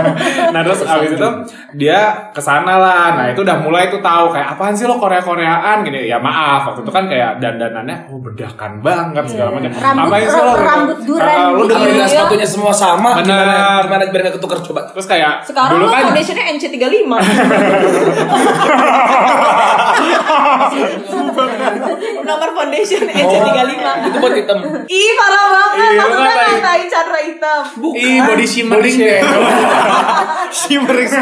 nah 0.52 0.60
terus 0.60 0.80
abis 0.84 1.08
itu 1.12 1.28
dia 1.74 1.98
ke 2.28 2.38
sana 2.38 2.76
lah. 2.76 3.04
Nah 3.14 3.24
itu 3.28 3.40
udah 3.40 3.56
mulai 3.58 3.88
tuh 3.88 3.98
tahu 3.98 4.28
kayak 4.28 4.52
apaan 4.52 4.70
sih 4.70 4.84
lo 4.84 4.94
Korea 4.94 5.18
Koreaan 5.18 5.80
gini. 5.80 6.04
Ya 6.04 6.18
maaf 6.18 6.68
waktu 6.68 6.84
itu 6.84 6.90
kan 6.92 7.06
kayak 7.06 7.38
dandanannya 7.38 8.04
oh 8.06 8.18
bedakan 8.20 8.78
banget 8.78 9.22
segala 9.26 9.48
macam. 9.54 9.70
Rambut- 9.72 10.06
Apain 10.06 10.24
sih 10.26 10.38
lo? 10.38 10.52
rambut 10.54 10.96
duran 11.02 11.26
Ah, 11.26 11.48
lo 11.48 11.56
gitu. 11.56 11.64
Kalau 11.64 11.72
dengerin 11.72 11.90
dengan 11.94 12.08
sepatunya 12.10 12.46
semua 12.46 12.70
sama, 12.70 13.08
Bener. 13.16 13.24
gimana 13.24 13.80
gimana 13.80 14.02
biar 14.06 14.20
nggak 14.22 14.34
ketukar 14.36 14.58
coba. 14.60 14.80
Terus 14.92 15.06
kayak 15.08 15.32
Sekarang 15.42 15.70
dulu 15.72 15.82
lo 15.82 15.86
kan 15.90 16.00
foundationnya 16.04 16.44
NC35 16.52 16.84
Nomor 22.24 22.48
foundation 22.56 23.02
NC35 23.04 23.84
Itu 24.08 24.16
buat 24.18 24.34
hitam. 24.34 24.58
Ih 24.86 25.10
parah 25.14 25.46
banget. 25.50 25.74
Iya, 25.74 25.90
Maksudnya 25.98 26.34
ngatain. 26.34 26.86
Chandra 26.88 27.20
hitam. 27.20 27.62
Ih 27.94 28.18
body 28.22 28.46
shimmering 28.46 28.96
deh. 28.96 29.20
Shimmering. 30.50 31.10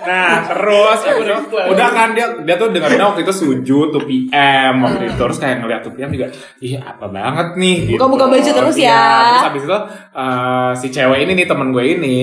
Nah 0.00 0.42
terus 0.46 0.98
udah, 1.04 1.38
udah 1.70 1.88
kan 1.92 2.08
dia 2.16 2.26
dia 2.42 2.54
tuh 2.58 2.72
dengerin 2.72 3.00
waktu 3.02 3.20
itu 3.22 3.32
suju 3.32 3.78
tuh 3.92 4.02
PM 4.04 4.82
waktu 4.82 5.12
itu. 5.12 5.16
Terus 5.16 5.36
kayak 5.38 5.56
ngeliat 5.62 5.80
tuh 5.84 5.92
PM 5.94 6.10
juga 6.10 6.26
ih 6.58 6.74
apa 6.80 7.06
banget 7.06 7.56
nih? 7.56 7.76
Gitu. 7.86 7.98
Buka-buka 8.00 8.26
baju 8.28 8.50
terus 8.50 8.76
ya. 8.76 8.90
Iya, 8.90 9.30
terus 9.30 9.46
habis 9.46 9.62
itu 9.68 9.78
eh, 10.16 10.70
si 10.76 10.86
cewek 10.90 11.18
ini 11.22 11.32
nih 11.36 11.46
temen 11.46 11.68
gue 11.70 11.84
ini 11.84 12.16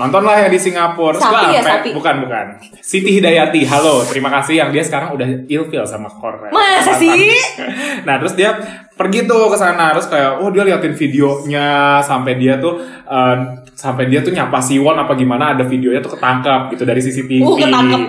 nonton 0.00 0.22
lah 0.24 0.36
yang 0.46 0.52
di 0.52 0.60
Singapura. 0.60 1.14
Terus 1.18 1.24
Sapi 1.24 1.46
ya, 1.54 1.62
sapi? 1.62 1.88
bukan 1.94 2.14
bukan. 2.26 2.44
Siti 2.80 3.10
Hidayati 3.20 3.60
halo 3.68 4.00
terima 4.08 4.32
kasih 4.32 4.64
yang 4.64 4.70
dia 4.72 4.80
sekarang 4.80 5.12
udah 5.12 5.28
ilfil 5.44 5.84
sama 5.84 6.08
Korea 6.08 6.48
Masa 6.48 6.96
sih? 6.96 7.36
nah 8.08 8.16
terus 8.16 8.32
dia 8.32 8.56
pergi 8.96 9.28
tuh 9.28 9.52
ke 9.52 9.56
sana 9.60 9.94
terus 9.94 10.08
kayak 10.10 10.40
oh 10.42 10.48
dia 10.50 10.64
liatin 10.64 10.96
videonya 10.96 12.00
sampai 12.02 12.34
dia 12.40 12.56
tuh 12.58 12.80
eh, 13.06 13.36
sampai 13.78 14.10
dia 14.10 14.24
tuh 14.26 14.34
nyapa 14.34 14.58
Siwon 14.58 14.98
apa 14.98 15.14
gimana 15.14 15.54
ada 15.54 15.62
videonya 15.62 16.02
tuh 16.02 16.18
ketangkap 16.18 16.74
gitu 16.74 16.82
dari 16.82 16.98
CCTV. 16.98 17.46
Uh, 17.46 17.54
ketangkep. 17.54 18.02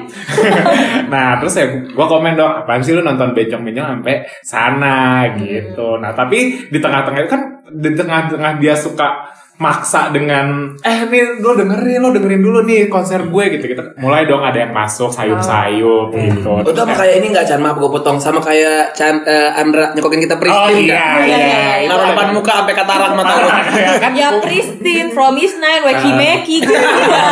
nah 1.14 1.38
terus 1.38 1.54
ya 1.62 1.70
gua 1.94 2.10
komen 2.10 2.34
dong 2.34 2.66
apaan 2.66 2.82
sih 2.82 2.98
lu 2.98 3.06
nonton 3.06 3.38
bencong-bencong 3.38 3.86
sampai 3.86 4.26
sana 4.42 5.30
gitu. 5.38 6.02
Nah 6.02 6.10
tapi 6.18 6.66
di 6.74 6.80
tengah-tengah 6.82 7.22
kan 7.30 7.42
di 7.70 7.94
tengah-tengah 7.94 8.58
dia 8.58 8.74
suka 8.74 9.30
maksa 9.60 10.08
dengan 10.16 10.72
eh 10.80 11.04
nih 11.04 11.44
lo 11.44 11.52
dengerin 11.52 12.00
lo 12.00 12.10
dengerin 12.16 12.40
dulu 12.40 12.60
nih 12.64 12.88
konser 12.88 13.28
gue 13.28 13.44
gitu 13.60 13.66
gitu 13.68 13.84
mulai 14.00 14.24
dong 14.24 14.40
ada 14.40 14.56
yang 14.64 14.72
masuk 14.72 15.12
sayup-sayup 15.12 16.16
gitu 16.16 16.64
Itu 16.64 16.72
sama 16.72 16.96
kayak 16.96 17.20
ini 17.20 17.28
nggak 17.36 17.44
Chan 17.44 17.60
maaf 17.60 17.76
gue 17.76 17.92
potong 17.92 18.16
sama 18.16 18.40
kayak 18.40 18.96
Chan 18.96 19.20
eh, 19.28 19.60
Andra 19.60 19.92
nyokokin 19.92 20.24
kita 20.24 20.36
oh 20.36 20.40
Pristin 20.40 20.88
iya 20.88 20.96
nggak? 20.96 21.28
iya 21.28 21.38
iya, 21.84 21.90
Naruh 21.92 22.08
depan 22.16 22.28
muka 22.32 22.52
sampai 22.64 22.76
katarak 22.76 23.12
mata 23.16 23.34
lu. 23.36 23.50
Ya 23.80 23.92
kan? 24.00 24.12
Ya 24.16 24.30
Pristine, 24.40 25.10
From 25.12 25.36
Is 25.40 25.56
Nine, 25.56 25.84
Weki 25.88 26.12
Meki 26.16 26.56
gitu. 26.64 26.74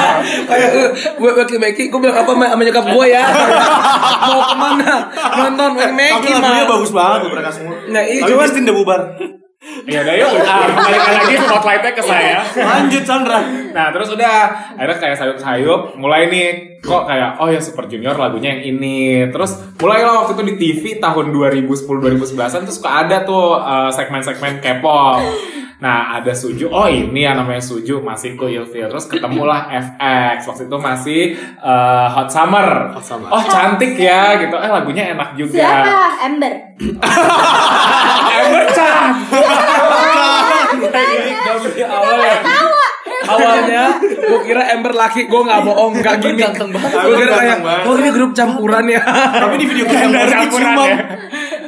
Kayak 0.50 0.70
eh, 0.76 0.90
gue 1.16 1.32
Weki 1.44 1.58
Meki, 1.60 1.84
gue 1.92 2.00
bilang 2.00 2.18
apa 2.24 2.32
sama 2.32 2.62
nyokap 2.64 2.86
gue 2.88 3.06
ya? 3.08 3.24
Mau 4.28 4.42
ke 4.44 4.56
mana? 4.56 4.94
Nonton 5.44 5.70
Weki 5.76 5.94
Meki 5.96 6.28
Tapi 6.28 6.44
lagunya 6.44 6.66
bagus 6.68 6.92
banget 6.92 7.20
mereka 7.32 7.52
semua. 7.52 7.74
Nah, 7.92 8.04
iya, 8.04 8.20
Tapi 8.24 8.32
cuman- 8.32 8.42
Christine 8.48 8.66
udah 8.68 8.76
bubar. 8.76 9.02
Ya 9.88 10.06
udah 10.06 10.16
yuk 10.22 10.30
ah, 10.46 10.70
balikan 10.70 11.14
lagi 11.18 11.36
spotlightnya 11.42 11.92
ke 11.98 12.04
saya 12.06 12.40
Lanjut 12.54 13.04
Sandra. 13.08 13.40
Nah 13.74 13.90
terus 13.90 14.14
udah 14.14 14.36
akhirnya 14.78 14.98
kayak 15.02 15.18
sayup-sayup 15.18 15.98
mulai 15.98 16.30
nih 16.30 16.78
kok 16.84 17.10
kayak 17.10 17.42
oh 17.42 17.50
ya 17.50 17.58
Super 17.58 17.90
Junior 17.90 18.14
lagunya 18.14 18.54
yang 18.54 18.78
ini 18.78 19.26
terus 19.34 19.58
mulai 19.82 20.06
lah 20.06 20.22
waktu 20.22 20.38
itu 20.38 20.44
di 20.46 20.56
TV 20.62 20.84
tahun 21.02 21.34
2010-2011an 21.34 22.70
tuh 22.70 22.76
suka 22.76 22.90
ada 23.02 23.26
tuh 23.26 23.58
eh, 23.58 23.90
segmen-segmen 23.90 24.62
K-pop 24.62 25.22
Nah 25.78 26.18
ada 26.18 26.34
Suju, 26.34 26.74
oh 26.74 26.90
ini 26.90 27.22
yang 27.22 27.38
namanya 27.38 27.62
Suju 27.62 28.02
masih 28.02 28.34
Ilfil 28.34 28.90
Terus 28.90 29.06
ketemulah 29.06 29.70
FX, 29.70 30.50
waktu 30.50 30.66
itu 30.66 30.78
masih 30.82 31.22
eh, 31.38 32.08
Hot 32.10 32.34
Summer 32.34 32.98
Hot 32.98 33.06
Summer. 33.06 33.30
Oh 33.30 33.44
cantik 33.46 33.94
ya 33.94 34.42
gitu, 34.42 34.58
eh 34.58 34.72
lagunya 34.74 35.14
enak 35.14 35.38
juga 35.38 35.62
Siapa? 35.62 36.26
Ember. 36.26 36.54
Dari 40.78 41.84
awal 41.84 42.18
ya. 42.22 42.38
Awalnya 43.28 43.84
gue 44.04 44.40
kira 44.48 44.64
Ember 44.72 44.94
laki, 44.96 45.28
gue 45.28 45.42
nggak 45.42 45.62
bohong, 45.68 45.94
nggak 46.00 46.16
gini. 46.22 46.40
ganteng 46.40 46.70
banget. 46.72 46.92
Gue 46.96 47.16
kira 47.20 47.34
kayak, 47.36 47.58
oh 47.84 47.96
ini 48.00 48.10
grup 48.14 48.32
campuran 48.32 48.86
ya. 48.88 49.02
Tapi 49.36 49.56
di 49.60 49.66
video 49.68 49.86
baru 49.92 50.08
campuran 50.32 50.76
ya. 50.80 50.96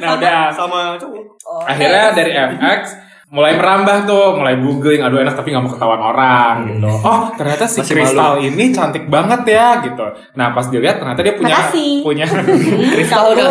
Nah 0.00 0.08
udah. 0.16 0.42
Sama 0.52 0.80
cowok. 0.96 1.66
akhirnya 1.66 2.14
dari 2.14 2.32
FX 2.32 3.09
mulai 3.30 3.54
merambah 3.54 4.10
tuh, 4.10 4.34
mulai 4.34 4.58
googling, 4.58 5.06
aduh 5.06 5.22
enak 5.22 5.38
tapi 5.38 5.54
nggak 5.54 5.62
mau 5.62 5.70
ketahuan 5.70 6.02
orang 6.02 6.54
gitu. 6.66 6.90
Oh 6.90 7.30
ternyata 7.38 7.62
si 7.70 7.78
Masih 7.78 7.94
Kristal 7.94 8.32
ini 8.42 8.64
cantik 8.74 9.06
banget 9.06 9.46
ya 9.46 9.78
gitu. 9.86 10.02
Nah 10.34 10.50
pas 10.50 10.66
dilihat 10.66 10.98
ternyata 10.98 11.22
dia 11.22 11.38
punya 11.38 11.54
Makasih. 11.54 12.02
punya 12.02 12.26
Kristal 12.98 13.26
kan 13.38 13.50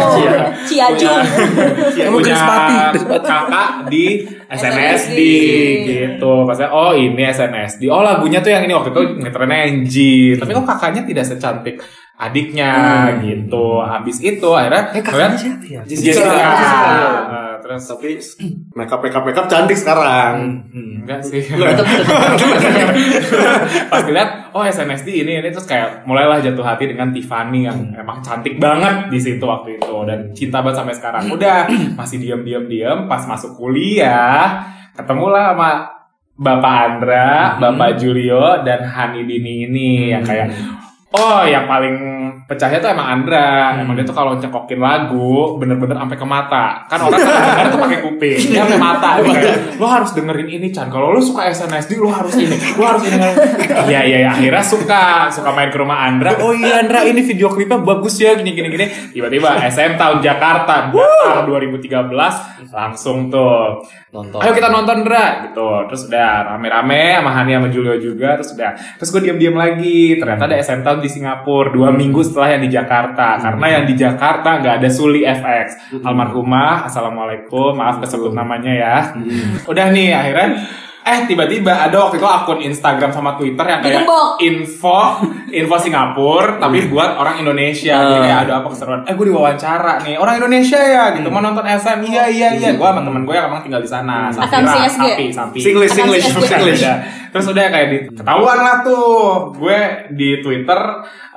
Cia. 0.67 0.87
Kamu 1.95 2.11
punya 2.11 2.35
Krispati. 2.35 2.75
kakak 3.23 3.69
di 3.87 4.05
SNSD 4.59 5.19
gitu. 5.87 6.31
Pasnya 6.43 6.67
oh 6.75 6.91
ini 6.91 7.23
SNSD. 7.31 7.87
Oh 7.87 8.03
lagunya 8.03 8.43
tuh 8.43 8.51
yang 8.51 8.67
ini 8.67 8.75
waktu 8.75 8.91
itu 8.91 9.01
ngetrennya 9.23 9.57
NG. 9.79 9.95
Tapi 10.43 10.51
kok 10.59 10.67
kakaknya 10.67 11.07
tidak 11.07 11.23
secantik 11.23 11.79
adiknya 12.19 12.73
gitu. 13.23 13.79
Habis 13.79 14.19
itu 14.19 14.49
akhirnya 14.51 14.91
Eh 14.91 14.99
kakaknya 14.99 15.39
siapa 15.39 15.65
ya? 15.71 15.81
Jessica. 15.87 16.11
Jessica. 16.19 16.35
Nah, 17.31 17.48
Terus 17.69 17.86
Tapi 17.86 18.17
makeup 18.73 18.97
makeup 18.97 19.21
makeup 19.21 19.45
cantik 19.45 19.77
sekarang. 19.77 20.65
Hmm, 20.73 21.05
enggak 21.05 21.21
sih. 21.21 21.38
Pas 23.93 24.01
dilihat, 24.01 24.49
oh 24.58 24.65
SNSD 24.65 25.21
ini 25.21 25.38
ini 25.38 25.53
terus 25.53 25.69
kayak 25.69 26.01
mulailah 26.10 26.41
jatuh 26.41 26.65
hati 26.65 26.89
dengan 26.89 27.13
Tiffany 27.13 27.69
yang 27.69 27.93
emang 27.93 28.25
cantik 28.25 28.58
banget 28.58 29.13
di 29.13 29.21
situ 29.21 29.45
waktu 29.45 29.77
itu 29.77 29.95
dan 30.10 30.34
cinta 30.34 30.65
banget 30.65 30.82
sampai 30.82 30.97
sekarang. 30.97 31.29
Udah 31.29 31.69
masih 31.93 32.17
diam 32.17 32.41
diam 32.41 32.65
diam 32.65 33.05
pas 33.05 33.21
masuk 33.29 33.53
kuliah 33.53 34.65
ketemulah 34.97 35.53
sama 35.53 35.71
Bapak 36.39 36.75
Andra, 36.89 37.60
Bapak 37.62 38.01
Julio 38.01 38.65
dan 38.65 38.82
Hani 38.82 39.29
Dini 39.29 39.69
ini 39.69 40.10
yang 40.10 40.25
kayak 40.25 40.78
Oh, 41.10 41.41
yang 41.41 41.65
paling 41.65 41.98
pecahnya 42.45 42.78
tuh 42.78 42.93
emang 42.93 43.10
Andra. 43.10 43.74
Emang 43.82 43.98
dia 43.98 44.06
tuh 44.06 44.13
kalau 44.13 44.38
nyekokin 44.38 44.78
lagu 44.78 45.58
bener-bener 45.58 45.98
sampai 45.98 46.17
ke 46.22 46.28
mata. 46.30 46.86
Kan 46.86 47.02
orang 47.02 47.17
kan 47.26 47.65
tuh 47.74 47.82
pakai 47.82 48.00
kuping, 48.06 48.38
dia 48.38 48.62
sampai 48.62 48.78
mata. 48.78 49.17
Kayak, 49.17 49.82
lo 49.82 49.89
harus 49.89 50.13
dengerin 50.13 50.45
ini 50.45 50.69
Chan. 50.69 50.86
Kalau 50.93 51.10
lo 51.10 51.17
suka 51.17 51.50
SNSD, 51.50 51.98
lo 51.98 52.13
harus 52.13 52.38
ini, 52.38 52.54
lo 52.54 52.84
harus 52.86 53.10
ini. 53.10 53.17
Iya 53.89 54.02
iya 54.06 54.17
iya. 54.22 54.30
Akhirnya 54.38 54.62
suka, 54.62 55.34
suka 55.34 55.50
main 55.50 55.74
ke 55.74 55.82
rumah 55.82 56.06
Andra. 56.06 56.38
Oh 56.45 56.54
iya 56.54 56.86
Andra, 56.86 57.02
ini 57.02 57.26
video 57.26 57.50
klipnya 57.50 57.82
bagus 57.82 58.22
ya, 58.22 58.38
gini 58.38 58.54
gini 58.54 58.69
gini. 58.69 58.86
Tiba-tiba 59.10 59.65
SM 59.65 59.98
tahun 59.98 60.22
Jakarta, 60.22 60.93
Dakar 60.93 61.41
2013 61.50 62.69
langsung 62.69 63.34
tuh. 63.34 63.82
Nonton. 64.10 64.41
Ayo 64.41 64.58
kita 64.58 64.74
nonton 64.74 65.06
Dra 65.06 65.45
gitu. 65.45 65.86
Terus 65.86 66.10
udah 66.10 66.54
rame-rame 66.54 67.22
sama 67.22 67.30
Hani 67.30 67.54
sama 67.54 67.69
Julio 67.69 67.93
juga 68.02 68.41
terus 68.41 68.58
udah. 68.58 68.74
Terus 68.98 69.10
gue 69.13 69.22
diam-diam 69.30 69.54
lagi. 69.54 70.17
Ternyata 70.17 70.50
ada 70.50 70.58
SM 70.58 70.82
Town 70.99 71.07
di 71.07 71.15
Singapura 71.15 71.71
dua 71.71 71.89
minggu 71.95 72.19
setelah 72.19 72.59
yang 72.59 72.63
di 72.67 72.71
Jakarta. 72.75 73.39
Karena 73.39 73.65
yang 73.79 73.83
di 73.88 73.95
Jakarta 73.95 74.59
nggak 74.59 74.83
ada 74.83 74.89
Suli 74.91 75.23
FX. 75.23 75.95
Almarhumah. 76.03 76.91
Assalamualaikum. 76.91 77.71
Maaf 77.79 78.03
kesebut 78.03 78.35
namanya 78.35 78.71
ya. 78.75 78.95
Udah 79.63 79.88
nih 79.95 80.12
akhirnya 80.12 80.59
Eh 80.99 81.25
tiba-tiba 81.25 81.73
ada 81.89 81.95
waktu 82.05 82.19
itu 82.19 82.27
akun 82.27 82.59
Instagram 82.59 83.09
sama 83.09 83.33
Twitter 83.39 83.65
yang 83.65 83.79
kayak 83.81 84.03
info 84.43 84.99
info 85.59 85.75
Singapura 85.79 86.59
tapi 86.59 86.85
buat 86.91 87.17
orang 87.17 87.41
Indonesia. 87.41 87.95
Jadi 87.95 88.15
kayak 88.19 88.39
ada 88.45 88.53
apa 88.62 88.67
keseruan? 88.69 89.01
Eh 89.07 89.13
gue 89.15 89.25
diwawancara 89.31 89.93
nih 90.05 90.15
orang 90.19 90.35
Indonesia 90.38 90.79
ya 90.79 91.03
gitu 91.17 91.27
mau 91.31 91.41
nonton 91.41 91.65
SM. 91.65 91.99
Iya 92.03 92.23
iya 92.29 92.49
iya. 92.59 92.69
Gue 92.75 92.85
sama 92.85 93.01
temen 93.01 93.23
gue 93.25 93.33
yang 93.33 93.47
emang 93.47 93.63
tinggal 93.63 93.81
di 93.81 93.89
sana. 93.89 94.29
Asam 94.29 94.67
Safira. 94.67 94.89
Sapi, 94.89 95.25
Sapi. 95.33 95.57
Singlish, 95.57 95.93
Singlish, 95.95 96.27
Singlish. 96.29 96.83
Udah. 96.83 96.97
Terus 97.29 97.45
udah 97.53 97.65
kayak 97.69 97.88
di 97.93 97.97
ketahuan 98.09 98.59
lah 98.59 98.75
tuh 98.81 99.05
gue 99.55 99.79
di 100.13 100.41
Twitter 100.41 100.79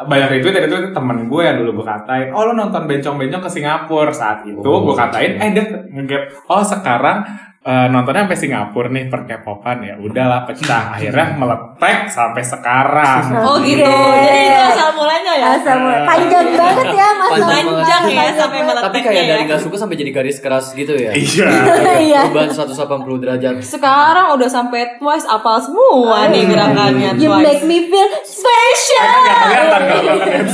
banyak 0.03 0.29
retweet 0.38 0.55
dari 0.55 0.66
itu 0.66 0.90
temen 0.90 1.31
gue 1.31 1.42
yang 1.42 1.57
dulu 1.62 1.83
gue 1.83 1.87
katain 1.87 2.35
oh 2.35 2.42
lo 2.48 2.53
nonton 2.57 2.90
bencong-bencong 2.90 3.42
ke 3.44 3.51
Singapura 3.51 4.11
saat 4.11 4.42
itu 4.42 4.62
gue 4.62 4.94
katain 4.96 5.38
eh 5.38 5.48
dia 5.55 5.64
ngegap 5.94 6.22
oh 6.51 6.62
sekarang 6.64 7.22
eh, 7.62 7.87
nontonnya 7.88 8.27
sampai 8.27 8.38
Singapura 8.38 8.88
nih 8.88 9.07
per 9.07 9.22
K-popan 9.22 9.79
ya 9.81 9.94
udahlah 9.96 10.42
pecah 10.44 10.83
akhirnya 10.98 11.27
meletek 11.35 11.98
sampai 12.07 12.42
sekarang 12.42 13.22
Oh 13.33 13.57
gitu. 13.59 13.83
Jadi 13.83 14.40
itu 14.44 14.62
asal 14.68 14.88
mulanya 14.94 15.33
ya. 15.35 15.46
Asal 15.57 15.77
mulai. 15.79 16.05
Panjang 16.05 16.46
banget 16.53 16.87
ya 16.90 17.09
mas. 17.14 17.31
Panjang 17.33 17.64
Panjang 17.64 18.03
ya 18.07 18.25
sampai 18.35 18.59
meleteknya. 18.61 18.87
Tapi 18.87 18.98
kayak 19.01 19.25
dari 19.25 19.42
ya. 19.42 19.46
nggak 19.48 19.61
suka 19.62 19.77
sampai 19.79 19.96
jadi 19.96 20.11
garis 20.11 20.38
keras 20.38 20.66
gitu 20.72 20.92
ya. 20.94 21.11
iya 21.14 21.46
Iya. 22.03 22.20
Perubahan 22.27 22.51
180 22.51 23.22
derajat. 23.22 23.55
Sekarang 23.62 24.35
udah 24.35 24.48
sampai 24.48 24.98
Twice 24.98 25.27
apal 25.27 25.59
semua 25.59 26.27
nih 26.29 26.44
gerakannya 26.44 27.11
You 27.16 27.31
Twice. 27.31 27.42
make 27.42 27.62
me 27.64 27.79
feel 27.87 28.11
special. 28.22 29.07
nggak 29.22 29.83
kelihatan. 29.88 30.44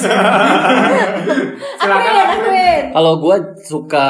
Kalau 2.92 3.12
gue 3.22 3.36
suka, 3.62 4.08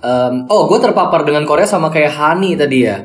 em, 0.00 0.34
oh 0.50 0.68
gue 0.68 0.78
terpapar 0.80 1.24
dengan 1.24 1.44
Korea 1.48 1.64
sama 1.64 1.88
kayak 1.88 2.12
Hani 2.12 2.58
tadi 2.58 2.78
ya 2.84 2.96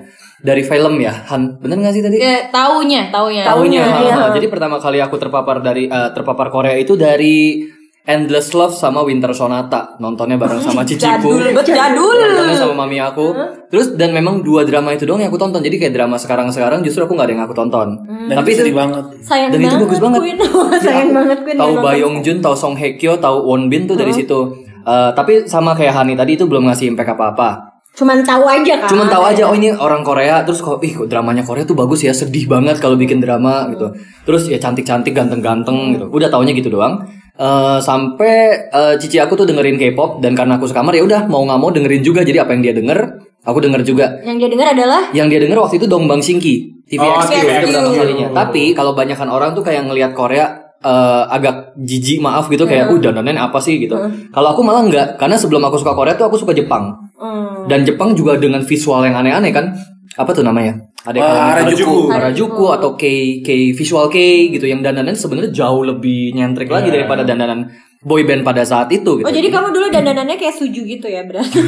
dari 0.42 0.66
film 0.66 0.98
ya, 0.98 1.14
Han, 1.30 1.62
bener 1.62 1.78
gak 1.86 1.94
sih 1.94 2.02
tadi? 2.02 2.18
Ya, 2.18 2.50
taunya, 2.50 3.14
taunya. 3.14 3.46
Taunya, 3.46 3.86
iya. 4.02 4.34
Jadi 4.34 4.50
pertama 4.50 4.82
kali 4.82 4.98
aku 4.98 5.14
terpapar 5.22 5.62
dari 5.62 5.86
eh, 5.86 6.10
terpapar 6.18 6.50
Korea 6.50 6.74
itu 6.82 6.98
dari 6.98 7.62
Endless 8.02 8.58
Love 8.58 8.74
sama 8.74 9.06
Winter 9.06 9.30
Sonata 9.38 9.94
nontonnya 10.02 10.34
bareng 10.34 10.58
sama 10.58 10.82
ciciku. 10.82 11.38
Jadul, 11.38 11.54
bet 11.54 11.70
jadul. 11.70 12.18
Nontonnya 12.18 12.58
sama 12.58 12.74
mami 12.74 12.98
aku. 12.98 13.30
Terus 13.70 13.94
dan 13.94 14.10
memang 14.10 14.42
dua 14.42 14.66
drama 14.66 14.90
itu 14.98 15.06
doang 15.06 15.22
yang 15.22 15.30
aku 15.30 15.38
tonton. 15.38 15.62
Jadi 15.62 15.78
kayak 15.78 15.94
drama 15.94 16.18
sekarang-sekarang 16.18 16.82
justru 16.82 17.06
aku 17.06 17.14
nggak 17.14 17.30
ada 17.30 17.34
yang 17.38 17.46
aku 17.46 17.54
tonton. 17.54 17.88
Dan 18.26 18.42
Tapi 18.42 18.50
itu 18.50 18.58
itu 18.58 18.62
sedih 18.66 18.76
banget. 18.82 19.04
Sayang 19.22 19.50
Dan 19.54 19.60
itu 19.62 19.70
banget, 19.70 19.86
bagus 19.86 20.00
banget. 20.02 20.20
Queen. 20.26 20.38
Sayang 20.90 21.10
banget 21.14 21.38
Queen. 21.46 21.58
tahu 21.62 21.74
nonton. 21.78 21.86
Bayong 21.86 22.16
Jun, 22.26 22.38
tahu 22.42 22.56
Song 22.58 22.74
Hye 22.74 22.98
Kyo, 22.98 23.22
tahu 23.22 23.38
Won 23.46 23.70
Bin 23.70 23.86
tuh 23.86 23.94
dari 23.94 24.10
situ. 24.18 24.40
Eh, 24.82 25.12
tapi 25.14 25.46
sama 25.46 25.78
kayak 25.78 25.94
Hani 25.94 26.14
tadi 26.18 26.36
itu 26.36 26.50
belum 26.50 26.68
ngasih 26.70 26.92
impact 26.94 27.14
apa-apa. 27.14 27.50
Cuman 27.92 28.24
tahu 28.24 28.48
aja 28.48 28.88
kan. 28.88 28.90
Cuman 28.90 29.08
tahu 29.12 29.24
aja 29.28 29.44
oh 29.52 29.56
ini 29.56 29.68
orang 29.76 30.00
Korea 30.02 30.48
terus 30.48 30.64
kok 30.64 30.80
ih 30.80 30.96
kok 30.96 31.12
dramanya 31.12 31.44
Korea 31.44 31.68
tuh 31.68 31.76
bagus 31.76 32.08
ya, 32.08 32.16
sedih 32.16 32.48
banget 32.48 32.80
kalau 32.80 32.96
bikin 32.96 33.20
drama 33.20 33.68
gitu. 33.70 33.92
Terus 34.24 34.48
ya 34.48 34.58
cantik-cantik, 34.58 35.12
ganteng-ganteng 35.12 36.00
gitu. 36.00 36.06
Udah 36.08 36.32
taunya 36.32 36.56
gitu 36.56 36.72
doang. 36.72 37.04
Eh, 37.36 37.80
sampai 37.84 38.70
eh, 38.72 38.96
cici 38.96 39.20
aku 39.20 39.36
tuh 39.36 39.46
dengerin 39.50 39.76
K-pop 39.76 40.24
dan 40.24 40.34
karena 40.34 40.56
aku 40.56 40.72
sekamar 40.72 40.96
ya 40.96 41.04
udah 41.04 41.28
mau 41.28 41.44
nggak 41.44 41.60
mau 41.60 41.70
dengerin 41.70 42.02
juga. 42.02 42.24
Jadi 42.24 42.40
apa 42.40 42.56
yang 42.56 42.64
dia 42.64 42.74
denger, 42.74 43.00
aku 43.44 43.60
denger 43.60 43.82
juga. 43.84 44.06
Yang 44.24 44.38
dia 44.40 44.50
dengar 44.56 44.68
adalah 44.72 45.02
Yang 45.12 45.28
dia 45.28 45.40
denger 45.44 45.58
waktu 45.60 45.76
itu 45.82 45.88
Dongbang 45.92 46.24
Shinki 46.24 46.56
TVX 46.92 47.08
Oh, 47.08 47.24
itu 47.24 47.68
pertama 47.72 47.92
kalinya. 47.96 48.28
Tapi 48.36 48.64
kalau 48.76 48.92
banyakan 48.92 49.30
orang 49.32 49.52
tuh 49.56 49.64
kayak 49.64 49.88
ngelihat 49.88 50.12
Korea 50.12 50.71
eh, 50.82 51.24
agak 51.30 51.78
jijik 51.78 52.20
maaf 52.20 52.50
gitu 52.50 52.66
kayak 52.66 52.90
uh 52.90 53.00
dandanan 53.00 53.38
apa 53.38 53.62
sih 53.62 53.78
gitu. 53.78 53.96
Kalau 54.34 54.48
aku 54.52 54.62
malah 54.66 54.84
enggak 54.84 55.08
karena 55.16 55.38
sebelum 55.38 55.62
aku 55.66 55.78
suka 55.80 55.94
Korea 55.94 56.18
tuh 56.18 56.28
aku 56.28 56.38
suka 56.42 56.52
Jepang. 56.58 56.92
hmm, 57.16 57.70
Dan 57.70 57.86
Jepang 57.86 58.18
juga 58.18 58.36
dengan 58.42 58.66
visual 58.66 59.06
yang 59.06 59.16
aneh-aneh 59.22 59.54
kan. 59.54 59.72
Apa 60.18 60.36
tuh 60.36 60.44
namanya? 60.44 60.76
Ada 61.08 61.16
yang 61.18 61.30
namanya 61.32 61.54
Harajuku. 61.64 61.98
Harajuku 62.12 62.66
atau 62.68 62.90
K 63.00 63.04
K 63.42 63.50
visual 63.72 64.12
K 64.12 64.18
gitu 64.52 64.68
yang 64.68 64.84
dandanan 64.84 65.16
sebenarnya 65.16 65.56
jauh 65.56 65.88
lebih 65.88 66.36
nyentrik 66.36 66.68
lagi 66.68 66.92
daripada 66.92 67.24
dandanan 67.24 67.72
boy 68.02 68.26
band 68.26 68.42
pada 68.42 68.66
saat 68.66 68.90
itu 68.90 69.22
gitu. 69.22 69.26
Oh 69.30 69.30
jadi 69.30 69.46
kamu 69.54 69.70
dulu 69.70 69.86
dandanannya 69.94 70.34
kayak 70.34 70.58
suju 70.58 70.82
gitu 70.90 71.06
ya 71.06 71.22
berarti? 71.22 71.62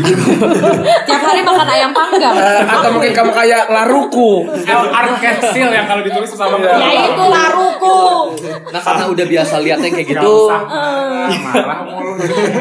Tiap 1.07 1.21
hari 1.21 1.45
makan 1.45 1.67
ayam 1.69 1.93
panggang. 1.93 2.33
Eh, 2.33 2.61
atau 2.65 2.89
mungkin 2.89 3.13
kamu 3.13 3.31
kayak 3.37 3.69
laruku. 3.69 4.49
L 4.49 4.83
Arkesil 4.89 5.69
yang 5.69 5.85
kalau 5.85 6.01
ditulis 6.01 6.25
susah 6.33 6.49
banget. 6.49 6.73
ya 6.73 6.89
itu 7.13 7.23
laruku. 7.29 7.97
Nah 8.73 8.81
karena 8.81 9.03
udah 9.13 9.25
biasa 9.29 9.53
liatnya 9.61 9.89
kayak 9.93 10.07
gitu, 10.09 10.33
usah 10.49 10.61
marah 11.53 11.79
mulu. 11.85 12.11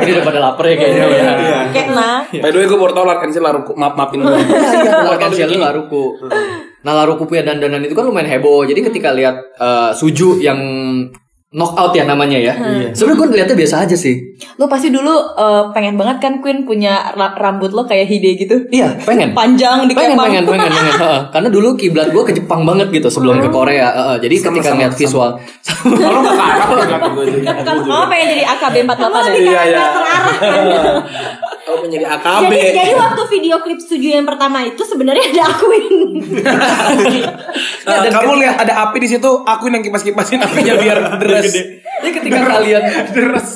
ini 0.04 0.10
udah 0.20 0.24
pada 0.28 0.40
lapar 0.44 0.64
ya 0.68 0.76
kayaknya 0.76 1.04
ya. 1.08 1.32
Kayak 1.72 1.88
nah. 1.96 2.20
By 2.28 2.50
the 2.52 2.58
way 2.60 2.68
gue 2.68 2.76
baru 2.76 2.92
tau 2.92 3.08
cancel 3.24 3.40
laruku. 3.40 3.72
Maaf 3.72 3.96
maafin 3.96 4.20
gue. 4.20 4.36
Cancel 5.16 5.48
lu 5.48 5.56
laruku. 5.64 6.04
Nah 6.84 6.92
laruku 6.92 7.24
punya 7.24 7.48
dandanan 7.48 7.80
itu 7.88 7.96
kan 7.96 8.04
lumayan 8.04 8.28
heboh. 8.28 8.68
Jadi 8.68 8.84
ketika 8.84 9.16
lihat 9.16 9.56
eh, 9.56 9.90
Suju 9.96 10.44
yang 10.44 10.60
knockout 11.52 11.92
ya 11.92 12.02
namanya 12.02 12.34
ya. 12.34 12.56
Sebenarnya 12.90 13.18
gue 13.18 13.28
lihatnya 13.34 13.56
biasa 13.56 13.84
aja 13.84 13.92
sih. 13.92 14.16
Lu 14.56 14.64
pasti 14.66 14.88
dulu 14.88 15.12
eh, 15.32 15.62
pengen 15.70 15.94
banget 15.94 16.16
kan 16.18 16.40
Queen 16.40 16.64
punya 16.64 17.12
ra- 17.12 17.36
rambut 17.36 17.70
lo 17.70 17.84
kayak 17.84 18.08
Hide 18.08 18.30
gitu. 18.36 18.56
Iya 18.68 18.96
pengen. 18.98 19.30
Panjang 19.38 19.84
di 19.84 19.92
pengen 19.92 20.16
pengen 20.16 20.42
pengen 20.42 20.66
pengen 20.66 20.94
Heeh. 20.94 21.20
karena 21.28 21.48
dulu 21.48 21.76
kiblat 21.76 22.08
gue 22.08 22.22
ke 22.22 22.32
Jepang 22.32 22.64
banget 22.64 22.88
gitu 22.90 23.06
sebelum 23.06 23.36
ke 23.38 23.48
Korea 23.48 23.84
Heeh. 23.86 24.16
jadi 24.20 24.34
ketika 24.40 24.68
ngeliat 24.72 24.94
visual 24.94 25.30
Kalau 25.82 26.20
nggak 26.22 27.00
ke. 27.02 27.44
Kan 27.44 27.76
kamu 27.78 28.04
pengen 28.08 28.26
jadi 28.30 28.44
AKB 28.48 28.74
48 28.82 28.88
ya? 28.88 29.32
Iya 29.34 29.60
ya. 29.66 29.78
terarah 29.92 30.24
Kamu 31.72 31.88
menjadi 31.88 32.04
AKB. 32.04 32.52
Jadi, 32.52 32.76
jadi 32.76 32.92
waktu 32.92 33.22
video 33.32 33.56
klip 33.64 33.80
suju 33.80 34.08
yang 34.12 34.28
pertama 34.28 34.60
itu 34.60 34.82
sebenarnya 34.84 35.24
ada 35.32 35.42
akuin. 35.56 35.96
Nah, 37.82 38.06
kamu 38.06 38.38
lihat 38.38 38.56
ada 38.62 38.86
api 38.88 39.02
di 39.02 39.08
situ, 39.10 39.26
aku 39.42 39.66
yang 39.66 39.82
kipas-kipasin 39.82 40.38
apinya 40.38 40.78
biar 40.78 40.98
deres. 41.20 41.50
Jadi 41.50 42.10
ketika 42.14 42.40
kalian 42.46 42.82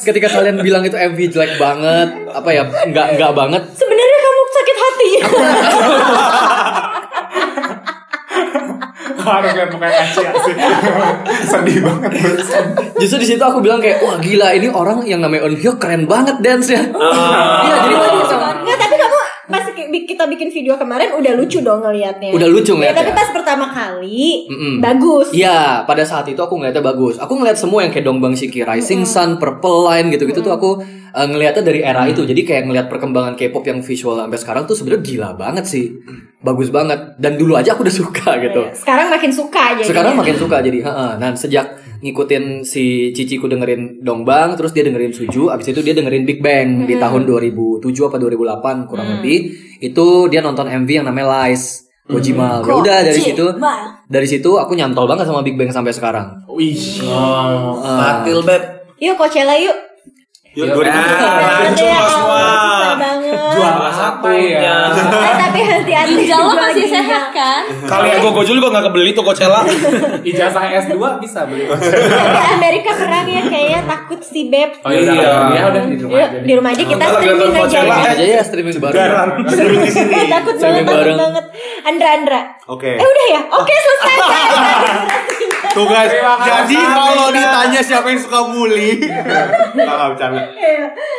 ketika 0.03 0.29
kalian 0.29 0.57
bilang 0.61 0.83
itu 0.83 0.99
MV 0.99 1.19
jelek 1.31 1.57
banget 1.63 2.11
apa 2.31 2.51
ya 2.51 2.67
nggak 2.67 3.07
nggak 3.17 3.33
banget 3.33 3.63
sebenarnya 3.75 4.19
kamu 4.19 4.43
sakit 4.51 4.77
hati. 4.77 5.11
Harus 9.29 9.53
lihat 9.53 9.69
mukanya 9.69 9.97
Asia 10.01 10.31
sih. 10.41 10.55
Sedih 11.51 11.79
banget. 11.81 12.11
justru 12.97 13.19
di 13.19 13.29
situ 13.29 13.43
aku 13.43 13.59
bilang 13.59 13.79
kayak 13.79 14.01
wah 14.01 14.17
gila 14.17 14.53
ini 14.53 14.69
orang 14.69 15.03
yang 15.05 15.19
namanya 15.19 15.45
Eunhyo 15.45 15.77
keren 15.77 16.07
banget 16.07 16.39
dance 16.39 16.69
nya 16.69 16.81
iya 16.87 17.75
jadi 17.83 17.95
waktu 17.95 18.19
itu 18.19 18.35
Enggak, 18.37 18.79
tapi 18.79 18.95
kamu 18.97 19.17
pas 19.47 19.65
ki- 19.69 20.07
kita 20.07 20.25
bikin 20.27 20.49
video 20.49 20.75
kemarin 20.75 21.13
udah 21.13 21.33
lucu 21.35 21.61
dong 21.61 21.79
ngelihatnya. 21.81 22.31
Udah 22.31 22.49
lucu 22.49 22.73
Ya, 22.73 22.77
ngeliatnya. 22.91 22.99
tapi 23.01 23.13
pas 23.13 23.29
pertama 23.31 23.67
kali 23.69 24.47
Mm-mm. 24.47 24.75
bagus. 24.81 25.31
Iya, 25.31 25.59
pada 25.83 26.03
saat 26.03 26.27
itu 26.27 26.37
aku 26.37 26.57
ngeliatnya 26.57 26.83
bagus. 26.83 27.15
Aku 27.17 27.37
ngeliat 27.37 27.55
semua 27.55 27.81
yang 27.81 27.91
kayak 27.91 28.03
Dongbang 28.05 28.35
Shiki, 28.35 28.61
Rising 28.61 29.05
Sun, 29.05 29.39
Purple 29.39 29.87
Line 29.87 30.11
gitu-gitu 30.11 30.41
tuh 30.41 30.51
aku 30.51 30.71
uh, 31.17 31.27
ngeliatnya 31.27 31.65
dari 31.65 31.81
era 31.81 32.05
itu. 32.05 32.29
Jadi 32.29 32.45
kayak 32.45 32.69
ngeliat 32.69 32.87
perkembangan 32.93 33.35
K-pop 33.41 33.65
yang 33.65 33.81
visual 33.81 34.21
sampai 34.21 34.37
sekarang 34.37 34.63
tuh 34.69 34.77
sebenarnya 34.77 35.03
gila 35.03 35.29
banget 35.41 35.65
sih. 35.65 35.97
Bagus 36.45 36.69
banget. 36.69 37.17
Dan 37.17 37.41
dulu 37.41 37.57
aja 37.57 37.73
aku 37.73 37.89
udah 37.89 37.97
suka 37.97 38.37
gitu. 38.45 38.63
Sekarang 38.77 39.09
makin 39.09 39.33
suka 39.33 39.61
aja. 39.73 39.83
Sekarang 39.83 40.13
makin 40.15 40.37
suka 40.37 40.61
jadi, 40.61 40.79
heeh. 40.85 41.11
Dan 41.17 41.33
sejak 41.35 41.67
ngikutin 42.05 42.69
si 42.69 43.17
Ciciku 43.17 43.49
dengerin 43.49 44.05
Dongbang, 44.05 44.53
terus 44.61 44.77
dia 44.77 44.85
dengerin 44.85 45.17
Suju, 45.17 45.49
abis 45.49 45.73
itu 45.73 45.81
dia 45.81 45.97
dengerin 45.97 46.29
Big 46.29 46.45
Bang 46.45 46.85
di 46.85 47.01
tahun 47.01 47.25
2007 47.25 47.81
apa 48.05 48.21
2008 48.21 48.85
kurang 48.85 49.09
lebih. 49.17 49.57
Itu 49.81 50.29
dia 50.29 50.45
nonton 50.45 50.69
MV 50.69 50.89
yang 50.93 51.09
namanya 51.09 51.49
Lies. 51.49 51.89
Gojimal. 52.07 52.63
Ya 52.63 52.75
udah 52.79 52.99
dari 53.03 53.19
situ 53.19 53.47
dari 54.07 54.29
situ 54.31 54.51
aku 54.55 54.79
nyantol 54.79 55.11
banget 55.11 55.27
sama 55.27 55.43
Big 55.43 55.59
Bang 55.59 55.75
sampai 55.75 55.91
sekarang. 55.91 56.47
Wih. 56.47 57.03
Oh, 57.03 57.83
Fatil 57.83 58.47
beb. 58.47 58.63
Yuk 59.03 59.19
Coachella 59.19 59.59
yuk. 59.59 59.86
Yuk, 60.57 60.65
Ya 60.65 60.73
2000. 60.73 60.81
udah. 60.81 60.97
Ada 60.97 61.85
ya, 61.85 62.01
semua. 62.09 62.45
Jual 63.53 63.75
apa 63.77 64.29
ya? 64.33 64.89
Eh, 64.97 65.35
tapi 65.37 65.61
hati-hati. 65.61 66.13
Ginjal 66.17 66.41
lo 66.41 66.53
masih 66.57 66.89
sehat 66.89 67.29
kan? 67.29 67.63
Kali 67.85 68.09
ya 68.09 68.17
gue 68.19 68.33
gojol 68.33 68.57
juga 68.57 68.69
gak 68.73 68.85
kebeli 68.89 69.13
tuh 69.13 69.21
Coachella. 69.21 69.69
Ijazah 70.23 70.65
S2 70.81 70.97
bisa 71.21 71.45
beli. 71.45 71.69
Amerika 72.57 72.97
perang 72.97 73.29
ya 73.29 73.43
kayaknya 73.45 73.81
takut 73.85 74.21
si 74.21 74.49
Beb. 74.49 74.81
Oh 74.81 74.89
iya, 74.89 75.13
Iya. 75.13 75.33
ya 75.53 75.63
udah 75.69 75.83
di 75.85 75.97
rumah 76.01 76.21
aja. 76.25 76.39
di 76.41 76.53
rumah 76.57 76.71
aja 76.73 76.85
kita 76.87 77.05
streaming 77.05 77.53
aja. 77.55 77.79
Aja 78.17 78.25
ya 78.25 78.41
streaming 78.41 78.77
bareng. 78.81 78.97
Garam. 78.97 79.29
Streaming 79.45 79.83
di 79.85 79.93
sini. 79.93 80.15
takut 80.27 80.57
banget, 80.57 80.85
takut 80.85 81.17
banget. 81.17 81.45
Andra, 81.85 82.09
Andra. 82.17 82.41
Oke. 82.67 82.91
Eh 82.97 83.05
udah 83.05 83.27
ya? 83.29 83.41
Oke 83.53 83.75
selesai. 83.77 84.17
Tuh 85.77 85.85
guys, 85.85 86.09
jadi 86.41 86.77
kalau 86.81 87.29
ditanya 87.29 87.81
siapa 87.81 88.09
yang 88.09 88.17
suka 88.17 88.49
bully, 88.49 88.97
Enggak 89.77 90.09
bercanda. 90.17 90.41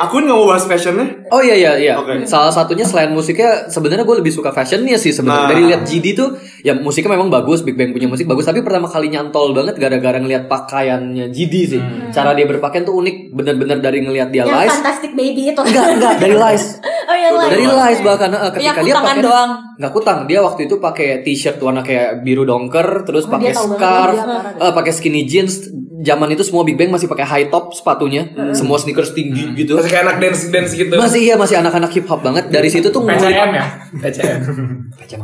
Aku 0.02 0.18
nggak 0.18 0.34
mau 0.34 0.46
bahas 0.46 0.66
fashionnya. 0.66 1.06
Oh 1.30 1.38
iya 1.38 1.54
iya 1.54 1.72
iya. 1.78 1.94
Salah 2.26 2.50
satunya 2.50 2.82
selain 2.82 3.10
musiknya 3.10 3.70
sebenarnya 3.70 4.02
gue 4.02 4.16
lebih 4.18 4.34
suka 4.34 4.50
fashionnya 4.50 4.98
sih 4.98 5.14
sebenarnya. 5.14 5.46
Nah. 5.46 5.50
Dari 5.50 5.62
lihat 5.70 5.82
GD 5.86 6.06
tuh 6.12 6.28
ya 6.62 6.74
musiknya 6.74 7.14
memang 7.14 7.30
bagus, 7.30 7.62
Big 7.62 7.78
Bang 7.78 7.94
punya 7.94 8.10
musik 8.10 8.26
bagus, 8.26 8.42
tapi 8.42 8.62
pertama 8.62 8.90
kali 8.90 9.08
nyantol 9.08 9.54
banget 9.54 9.78
gara-gara 9.78 10.18
ngelihat 10.18 10.50
pakaiannya 10.50 11.30
GD 11.30 11.54
sih. 11.68 11.80
Cara 12.10 12.34
dia 12.34 12.46
berpakaian 12.46 12.82
tuh 12.82 12.98
unik, 12.98 13.30
bener-bener 13.30 13.78
dari 13.78 14.02
ngelihat 14.02 14.34
dia 14.34 14.42
Yang 14.42 14.54
live. 14.58 14.72
fantastic 14.74 15.12
baby 15.14 15.54
itu. 15.54 15.60
Enggak, 15.60 15.86
enggak, 15.94 16.14
dari 16.18 16.34
live. 16.34 16.66
Oh 17.08 17.16
yang 17.16 17.40
lain. 17.40 17.48
Dari 17.48 17.64
live 17.64 18.00
bahkan 18.04 18.30
eh, 18.36 18.50
ketika 18.52 18.68
Yang 18.68 18.84
dia 18.84 18.94
pakai 19.00 19.22
doang. 19.24 19.50
nggak 19.80 19.92
kutang 19.96 20.18
dia 20.28 20.44
waktu 20.44 20.68
itu 20.68 20.76
pakai 20.76 21.24
t-shirt 21.24 21.56
warna 21.56 21.80
kayak 21.80 22.20
biru 22.20 22.44
dongker 22.44 23.08
terus 23.08 23.24
pakai 23.24 23.56
tahu 23.56 23.64
banget, 23.64 23.80
scarf 23.80 24.16
eh, 24.50 24.72
pakai 24.72 24.90
skinny 24.90 25.22
jeans 25.22 25.68
zaman 25.98 26.30
itu 26.30 26.40
semua 26.40 26.62
big 26.62 26.74
bang 26.74 26.88
masih 26.88 27.04
pakai 27.04 27.24
high 27.24 27.46
top 27.46 27.70
sepatunya 27.70 28.24
semua 28.52 28.76
sneakers 28.76 29.10
tinggi 29.10 29.50
gitu 29.52 29.74
Masih 29.74 29.88
kayak 29.88 30.04
anak 30.04 30.16
dance 30.18 30.46
dance 30.46 30.72
gitu. 30.72 30.94
masih 30.94 31.20
iya 31.20 31.34
masih 31.34 31.56
anak-anak 31.56 31.90
hip 31.90 32.06
hop 32.06 32.20
banget 32.20 32.48
dari 32.48 32.68
situ 32.68 32.86
tuh 32.86 33.02
PCM 33.02 33.50
ya? 33.50 33.66
PCM. 33.98 34.38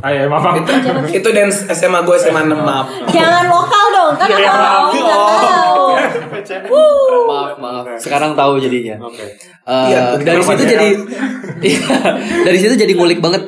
Ayo, 0.00 0.26
maaf. 0.26 0.56
Itu 1.08 1.28
dance 1.30 1.68
SMA 1.68 2.00
gue 2.00 2.16
SMA 2.18 2.42
6 2.42 2.58
maaf. 2.58 2.86
Jangan 3.06 3.44
lokal 3.46 3.84
dong, 3.88 4.12
kan 4.16 4.26
Iya, 4.26 4.36
orang 4.36 4.50
tahu. 4.50 4.90
tahu 4.90 4.98
nggak 4.98 5.20
tahu. 5.22 5.84
maaf 7.24 7.52
maaf 7.56 7.84
sekarang 7.96 8.34
tahu 8.34 8.58
jadinya 8.58 8.98
Oke. 9.00 9.24
Eh, 9.64 9.86
Iya, 9.88 10.02
dari 10.18 10.42
situ 10.42 10.62
ya? 10.62 10.68
jadi 10.68 10.88
Iya, 11.70 11.86
dari 12.44 12.58
situ 12.58 12.74
jadi 12.74 12.92
ngulik 12.92 13.18
banget 13.18 13.46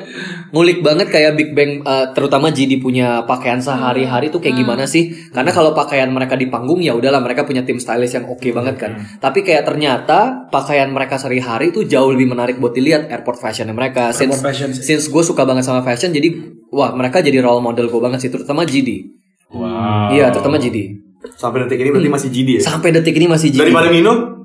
ngulik 0.49 0.79
banget 0.79 1.07
kayak 1.09 1.35
Big 1.35 1.51
Bang 1.51 1.81
eh, 1.81 2.05
terutama 2.11 2.51
GD 2.51 2.79
punya 2.79 3.23
pakaian 3.23 3.59
sehari-hari 3.59 4.31
tuh 4.31 4.39
kayak 4.39 4.55
gimana 4.57 4.87
sih? 4.87 5.11
Karena 5.31 5.51
kalau 5.51 5.71
pakaian 5.71 6.07
mereka 6.07 6.35
di 6.35 6.47
panggung 6.47 6.79
ya 6.79 6.95
udahlah 6.95 7.19
mereka 7.19 7.43
punya 7.43 7.63
tim 7.63 7.77
stylist 7.77 8.15
yang 8.15 8.25
oke 8.25 8.47
banget 8.51 8.75
kan. 8.77 8.91
Tapi 9.19 9.43
kayak 9.43 9.67
ternyata 9.67 10.47
pakaian 10.47 10.87
mereka 10.87 11.19
sehari-hari 11.19 11.71
tuh 11.71 11.83
jauh 11.83 12.11
lebih 12.11 12.31
menarik 12.31 12.57
buat 12.57 12.71
dilihat 12.71 13.07
airport 13.07 13.39
fashionnya 13.39 13.75
mereka. 13.75 14.11
Since 14.11 14.39
fashion 14.39 14.69
sih. 14.71 14.83
since 14.83 15.07
gue 15.07 15.23
suka 15.23 15.43
banget 15.43 15.63
sama 15.63 15.83
fashion 15.83 16.11
jadi 16.11 16.31
wah 16.69 16.91
mereka 16.93 17.19
jadi 17.19 17.39
role 17.39 17.63
model 17.63 17.87
gue 17.87 18.01
banget 18.01 18.19
sih 18.23 18.31
terutama 18.31 18.63
GD 18.63 19.15
Wow. 19.47 20.11
iya 20.11 20.27
terutama 20.27 20.59
GD 20.59 20.99
Sampai 21.39 21.63
detik 21.63 21.79
ini 21.79 21.89
berarti 21.95 22.11
masih 22.11 22.29
GD 22.35 22.49
ya? 22.59 22.61
sampai 22.67 22.91
detik 22.91 23.15
ini 23.15 23.31
masih 23.31 23.47
GD 23.55 23.63
Daripada 23.63 23.87
Mino 23.87 24.36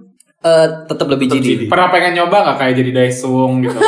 Eh, 0.42 0.66
tetap 0.90 1.06
lebih. 1.06 1.30
GD. 1.30 1.70
Pernah 1.70 1.86
pengen 1.88 2.18
nyoba 2.18 2.42
gak 2.42 2.56
kayak 2.58 2.74
jadi 2.74 2.90
Daesung 2.92 3.62
gitu? 3.62 3.78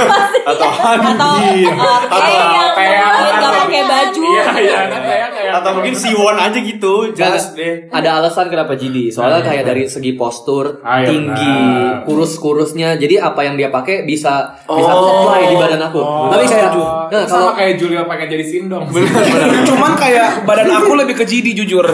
atau 0.50 0.68
Atau 0.70 1.30
Andi 1.34 1.66
oke 1.66 1.90
atau 2.06 2.30
yang 2.30 2.70
kayak- 2.70 3.02
nggak 3.34 3.52
pakai 3.58 3.82
baju. 3.82 4.22
Iya, 4.22 4.44
iya, 4.54 4.78
kayak 4.86 5.00
kayak 5.02 5.02
atau 5.02 5.13
mungkin 5.60 5.94
Siwon 5.94 6.34
aja 6.34 6.56
gitu, 6.56 7.12
jelas 7.12 7.52
deh. 7.52 7.86
Ada 7.88 8.18
alasan 8.18 8.48
kenapa 8.48 8.74
GD. 8.74 9.10
Soalnya 9.10 9.42
kayak 9.42 9.64
dari 9.64 9.84
segi 9.84 10.14
postur, 10.14 10.80
Ah, 10.80 10.98
iya 10.98 11.08
tinggi, 11.08 11.54
benar. 11.54 12.02
kurus-kurusnya. 12.02 12.96
Jadi 12.96 13.14
apa 13.16 13.40
yang 13.40 13.54
dia 13.54 13.68
pakai 13.68 14.02
bisa 14.02 14.56
bisa 14.60 14.90
Oh. 14.90 15.22
apply 15.22 15.40
di 15.46 15.56
badan 15.56 15.82
aku. 15.84 16.00
Tapi 16.00 16.44
kayak 16.44 16.70
nah, 16.74 17.24
sama 17.24 17.28
kalau 17.28 17.52
kayak 17.54 17.72
Julio 17.76 18.02
pengen 18.04 18.26
jadi 18.28 18.44
Sindong. 18.44 18.84
Cuman 19.68 19.92
kayak 19.94 20.42
badan 20.42 20.70
aku 20.72 20.92
lebih 20.94 21.14
ke 21.14 21.24
GD 21.24 21.54
jujur. 21.54 21.84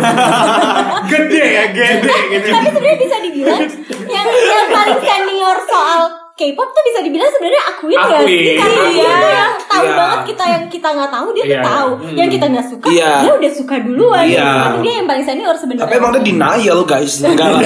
Gede 1.10 1.42
ya, 1.42 1.64
gede 1.70 2.16
gitu. 2.30 2.48
Tapi 2.48 2.68
sebenarnya 2.70 2.98
bisa 2.98 3.16
dibilang 3.18 3.60
yang 4.06 4.26
yang 4.28 4.66
paling 4.68 5.00
senior 5.00 5.58
soal 5.64 6.00
K-pop 6.32 6.68
tuh 6.70 6.82
bisa 6.82 7.00
dibilang 7.02 7.28
sebenarnya 7.28 7.62
akuin 7.68 7.92
ya 7.92 8.04
Akuin. 8.16 8.24
sih 8.24 8.56
Iya. 9.80 9.82
tahu 9.82 9.86
Iya. 9.86 9.98
banget 9.98 10.20
kita 10.26 10.44
yang 10.46 10.64
kita 10.68 10.88
nggak 10.90 11.10
tahu 11.10 11.28
dia 11.30 11.42
tuh 11.42 11.50
Iya. 11.50 11.62
tahu 11.64 11.90
yang 12.12 12.28
kita 12.28 12.46
nggak 12.46 12.66
suka 12.66 12.86
Iya. 12.86 13.12
dia 13.20 13.32
udah 13.34 13.52
suka 13.52 13.74
duluan 13.80 14.24
Iya. 14.24 14.50
tapi 14.60 14.78
dia 14.80 14.94
yang 14.94 15.06
paling 15.06 15.24
senior 15.24 15.54
sebenarnya 15.54 15.82
Tapi 15.82 15.94
emang 15.96 16.10
dia 16.12 16.22
denial 16.22 16.78
guys. 16.84 17.12
Enggak 17.24 17.48
lah. 17.50 17.62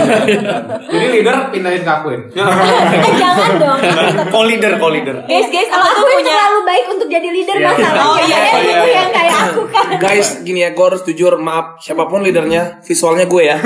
Jadi 0.85 1.07
leader 1.12 1.37
pindahin 1.48 1.83
ke 1.83 1.92
Aquin. 1.92 2.20
eh 3.05 3.12
jangan 3.14 3.50
dong 3.57 3.81
Co-leader, 4.35 4.72
co-leader. 4.77 5.16
guys 5.24 5.48
guys 5.48 5.68
kalau 5.68 5.87
aku 5.87 6.07
yang 6.09 6.24
terlalu 6.24 6.59
baik 6.64 6.85
untuk 6.88 7.09
jadi 7.09 7.29
leader 7.29 7.57
Iya. 7.57 7.66
masalahnya 7.68 8.03
Oh, 8.05 8.18
iya, 8.20 8.37
Kalian 8.44 8.68
iya, 8.85 9.00
yang 9.00 9.11
kayak 9.11 9.37
aku 9.44 9.62
kan 9.66 9.87
Guys, 9.96 10.42
gini 10.42 10.61
ya, 10.61 10.70
gue 10.70 10.85
harus 10.85 11.03
jujur, 11.03 11.38
maaf 11.38 11.79
siapa 11.79 12.05
pun 12.05 12.20
leadernya, 12.20 12.83
visualnya 12.83 13.24
gue 13.24 13.42
ya. 13.44 13.57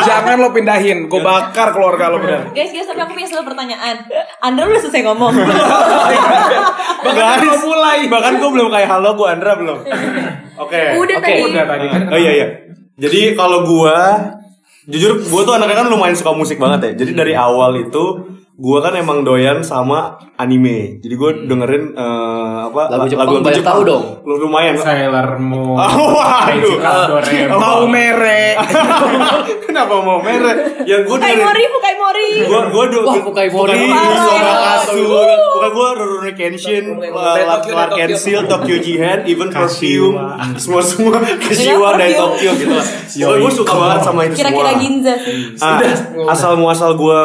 Jangan 0.00 0.36
lo 0.36 0.50
pindahin, 0.50 1.06
gue 1.06 1.20
bakar 1.20 1.70
keluarga 1.70 2.08
lo 2.08 2.18
bener. 2.18 2.48
Guys, 2.50 2.70
guys, 2.70 2.84
tapi 2.84 2.98
aku 2.98 3.12
punya 3.12 3.28
satu 3.28 3.44
pertanyaan. 3.44 4.00
Andra 4.40 4.64
udah 4.66 4.80
selesai 4.80 5.02
ngomong. 5.02 5.32
Bahkan 7.00 7.14
Guys, 7.14 7.40
belum 7.42 7.60
mulai. 7.70 7.98
Bahkan 8.10 8.32
gue 8.42 8.50
belum 8.50 8.68
kayak 8.74 8.88
halo, 8.90 9.14
gue 9.14 9.26
Andra 9.30 9.52
belum. 9.54 9.78
Oke. 10.66 10.82
Udah 10.98 11.16
Oke. 11.22 11.26
tadi. 11.30 11.42
Udah 11.46 11.64
tadi 11.64 11.86
kan. 11.86 12.02
Oh 12.10 12.18
iya 12.18 12.32
iya. 12.34 12.48
Jadi 13.00 13.32
kalau 13.32 13.64
gua 13.64 13.96
jujur 14.84 15.22
gue 15.24 15.40
tuh 15.46 15.54
anaknya 15.56 15.86
kan 15.86 15.88
lumayan 15.88 16.16
suka 16.18 16.36
musik 16.36 16.60
banget 16.60 16.92
ya. 16.92 16.92
Jadi 17.06 17.12
dari 17.16 17.32
awal 17.32 17.80
itu 17.80 18.04
gue 18.60 18.78
kan 18.84 18.92
emang 18.92 19.24
doyan 19.24 19.64
sama 19.64 20.20
anime. 20.36 21.00
Jadi 21.00 21.14
gue 21.16 21.30
dengerin 21.48 21.96
eh, 21.96 22.58
apa 22.68 22.92
Lagu 22.92 23.08
Jepang 23.08 23.32
lagu-lagu 23.32 23.46
banyak 23.48 23.64
tahu 23.64 23.80
dong. 23.88 24.04
Lu 24.28 24.34
Lumayan. 24.36 24.76
Sailor 24.76 25.40
Moon. 25.40 25.80
Oh, 25.80 26.12
waduh. 26.20 26.76
Mau 27.56 27.88
merek. 27.88 28.60
Kenapa 29.64 29.94
mau 30.04 30.20
merek? 30.20 30.56
Yang 30.90 31.08
gue 31.08 31.16
Fukai 31.16 31.32
dengerin 31.32 31.48
Mori, 31.48 31.64
Fukai 31.72 31.94
Mori. 31.96 32.28
Gua 32.44 32.60
gua 32.68 32.84
do, 32.92 33.00
Wah, 33.08 33.16
Fukai 33.24 33.48
Mori. 33.48 33.80
Sobakasu. 33.88 35.02
Bukan 35.56 35.70
gua 35.72 35.88
Rurouni 35.96 36.32
Kenshin, 36.36 36.84
uh, 37.00 37.58
Clark 37.64 37.90
Kenshin, 37.96 38.44
Tokyo 38.44 38.76
Jihen, 38.76 39.24
even 39.24 39.48
Perfume, 39.48 40.20
semua 40.60 40.84
semua 40.84 41.16
Kashiwa 41.20 41.96
dari 41.96 42.12
Tokyo 42.12 42.50
gitu 42.60 42.76
gua 43.40 43.50
suka 43.50 43.72
banget 43.72 44.00
sama 44.04 44.20
itu 44.28 44.34
semua. 44.36 44.52
Kira-kira 44.52 44.72
Ginza 44.76 45.14
sih. 45.16 45.56
Ah, 45.64 45.80
asal 46.30 46.60
muasal 46.60 46.94
gue 46.94 47.22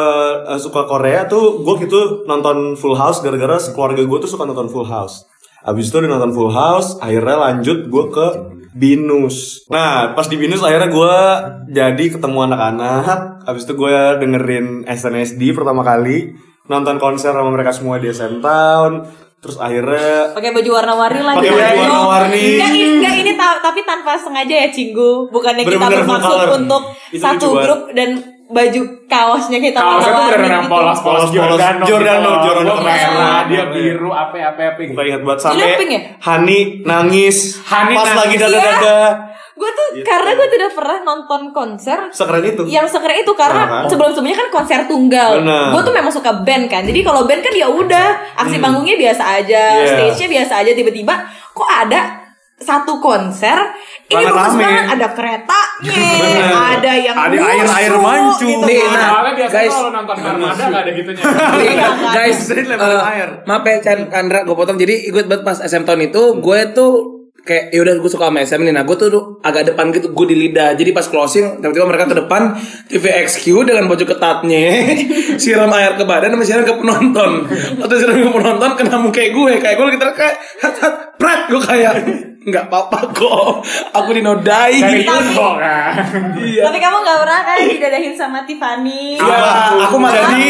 suka 0.58 0.88
Korea 0.88 1.25
tuh 1.26 1.62
gue 1.62 1.74
gitu 1.86 2.24
nonton 2.24 2.74
Full 2.74 2.96
House 2.96 3.20
gara-gara 3.20 3.58
keluarga 3.70 4.02
gue 4.02 4.18
tuh 4.18 4.30
suka 4.30 4.44
nonton 4.44 4.66
Full 4.66 4.86
House. 4.86 5.26
Abis 5.66 5.90
itu 5.90 5.98
udah 5.98 6.10
nonton 6.10 6.30
Full 6.30 6.52
House, 6.54 6.96
akhirnya 7.02 7.36
lanjut 7.36 7.90
gue 7.90 8.04
ke 8.08 8.26
Binus. 8.76 9.66
Nah, 9.66 10.12
pas 10.12 10.28
di 10.28 10.36
Binus 10.36 10.60
akhirnya 10.60 10.92
gue 10.92 11.16
jadi 11.72 12.04
ketemu 12.12 12.38
anak-anak. 12.46 13.42
Abis 13.48 13.64
itu 13.64 13.74
gue 13.74 13.96
dengerin 14.20 14.84
SNSD 14.84 15.56
pertama 15.56 15.80
kali, 15.80 16.36
nonton 16.68 17.00
konser 17.00 17.32
sama 17.32 17.50
mereka 17.50 17.72
semua 17.72 17.96
di 17.96 18.12
SM 18.12 18.38
Town. 18.38 19.08
Terus 19.36 19.56
akhirnya 19.56 20.32
Pakai 20.32 20.50
baju 20.50 20.70
warna-warni 20.74 21.22
lagi. 21.22 21.38
Pakai 21.38 21.52
baju 21.54 21.78
warna-warni. 21.82 22.44
Enggak 22.56 22.70
ini, 22.72 22.84
nggak 23.00 23.14
ini 23.16 23.32
ta- 23.34 23.60
tapi 23.62 23.80
tanpa 23.82 24.12
sengaja 24.18 24.54
ya 24.66 24.68
Cinggu. 24.68 25.30
Bukannya 25.30 25.62
kita 25.62 25.76
Bener-bener 25.76 26.02
full 26.02 26.18
bermaksud 26.18 26.38
untuk 26.62 26.82
Itu 27.14 27.22
satu 27.22 27.46
grup 27.54 27.80
dan 27.94 28.10
baju 28.46 28.80
kaosnya 29.04 29.58
kita 29.58 29.74
Kaosnya 29.76 30.12
tuh 30.12 30.22
yang 30.22 30.62
gitu. 30.62 30.70
polos-polos 30.70 31.00
Polos-polos. 31.00 31.30
Giordano. 31.30 31.82
Giordano, 31.82 32.30
gitu. 32.30 32.42
Giordano 32.42 32.66
Gua 32.68 32.78
keren. 32.78 32.94
merah, 33.10 33.40
dia 33.44 33.56
Keren. 33.58 33.72
biru, 33.72 34.10
apa-apa 34.10 34.62
Bukan 34.78 35.04
ingat 35.04 35.22
banget 35.22 35.40
sampai 35.40 35.74
pink 35.76 35.90
ya? 35.90 36.00
Hani 36.20 36.58
nangis 36.82 37.36
Hani 37.62 37.92
pas 37.92 38.04
nangis. 38.04 38.20
lagi 38.20 38.34
dada-dada. 38.38 38.98
Gue 39.52 39.70
tuh 39.72 39.86
Gitu. 39.94 40.04
karena 40.04 40.30
gue 40.30 40.48
tidak 40.48 40.70
pernah 40.70 40.98
nonton 41.02 41.48
konser 41.50 41.98
Sekeren 42.10 42.44
itu. 42.44 42.62
yang 42.66 42.84
sekeren 42.84 43.16
itu 43.16 43.32
karena 43.32 43.64
kan? 43.64 43.82
sebelum-sebelumnya 43.86 44.36
kan 44.36 44.48
konser 44.52 44.84
tunggal. 44.84 45.40
Gue 45.72 45.80
tuh 45.80 45.90
memang 45.90 46.12
suka 46.12 46.44
band 46.44 46.68
kan. 46.68 46.84
Jadi 46.84 47.00
kalau 47.00 47.24
band 47.24 47.40
kan 47.40 47.50
ya 47.50 47.64
udah 47.66 48.08
aksi 48.36 48.56
panggungnya 48.58 48.94
biasa 48.94 49.40
aja, 49.40 49.62
Hmm. 49.64 49.80
Iya. 49.80 49.88
stage-nya 50.12 50.28
biasa 50.30 50.52
aja. 50.60 50.70
Tiba-tiba 50.70 51.14
kok 51.50 51.64
ada 51.64 52.25
satu 52.56 53.04
konser 53.04 53.58
ini 54.08 54.24
bagus 54.24 54.56
banget 54.56 54.84
ada 54.88 55.08
keretanya, 55.12 55.92
ada 56.72 56.92
yang 56.96 57.12
Ada 57.12 57.36
lusuh, 57.36 57.52
air-air 57.52 57.92
mancu. 58.00 58.48
gitu. 58.48 58.64
Nih, 58.64 58.80
nah, 58.86 59.28
guys. 59.44 59.68
kalau 59.68 59.92
nonton 59.92 60.16
Armada 60.16 60.64
gak 60.64 60.82
ada 60.88 60.92
gitunya. 60.94 61.22
Nih, 61.60 61.74
guys, 62.08 62.38
Jadi 62.48 62.62
lemparin 62.64 62.96
eh, 62.96 63.12
air. 63.12 63.28
maaf 63.44 63.60
ya 63.60 63.76
Chan 63.82 64.00
Kandra 64.08 64.40
gue 64.42 64.56
potong. 64.56 64.80
Jadi 64.80 65.04
ikut 65.04 65.28
banget 65.28 65.44
pas 65.44 65.58
SM 65.60 65.84
tahun 65.84 66.08
itu 66.08 66.22
gue 66.40 66.60
tuh 66.72 66.92
kayak 67.44 67.70
ya 67.70 67.78
udah 67.78 67.94
gue 68.00 68.08
suka 68.08 68.26
sama 68.26 68.40
SM 68.40 68.60
nih. 68.62 68.72
Nah 68.72 68.82
gue 68.82 68.96
tuh 68.96 69.12
agak 69.38 69.62
depan 69.68 69.92
gitu 69.92 70.10
gue 70.10 70.26
di 70.26 70.36
lidah 70.40 70.74
jadi 70.74 70.90
pas 70.90 71.04
closing 71.04 71.60
tiba-tiba 71.60 71.84
mereka 71.84 72.08
ke 72.08 72.16
depan 72.16 72.56
TVXQ 72.88 73.44
dengan 73.62 73.84
baju 73.84 74.02
ketatnya 74.02 74.64
siram 75.42 75.70
air 75.70 75.94
ke 75.94 76.02
badan 76.02 76.32
sama 76.32 76.42
siram 76.42 76.64
ke 76.64 76.72
penonton. 76.72 77.44
Atau 77.78 77.96
siram 78.00 78.16
ke 78.16 78.30
penonton 78.32 78.70
kena 78.74 78.96
muka 78.96 79.20
gue 79.20 79.52
kayak 79.60 79.74
gue 79.76 79.86
lagi 79.86 79.98
ter- 80.00 80.16
kayak 80.16 80.36
hat 80.64 80.74
hat 80.80 80.94
prak 81.20 81.52
gue 81.52 81.60
kayak 81.60 81.94
nggak 82.46 82.70
apa-apa 82.70 83.10
kok 83.10 83.58
aku 83.90 84.10
dinodai 84.12 84.78
Dari 84.78 85.02
Yunho 85.02 85.58
kan. 85.58 85.90
iya 86.38 86.62
Tapi 86.62 86.78
kamu 86.78 86.96
gak 87.02 87.18
pernah 87.18 87.40
kan 87.42 87.56
didadahin 87.58 88.14
sama 88.14 88.46
Tiffany? 88.46 89.18
Iya, 89.18 89.38
aku 89.82 89.98
mah 89.98 90.14
Jadi 90.14 90.46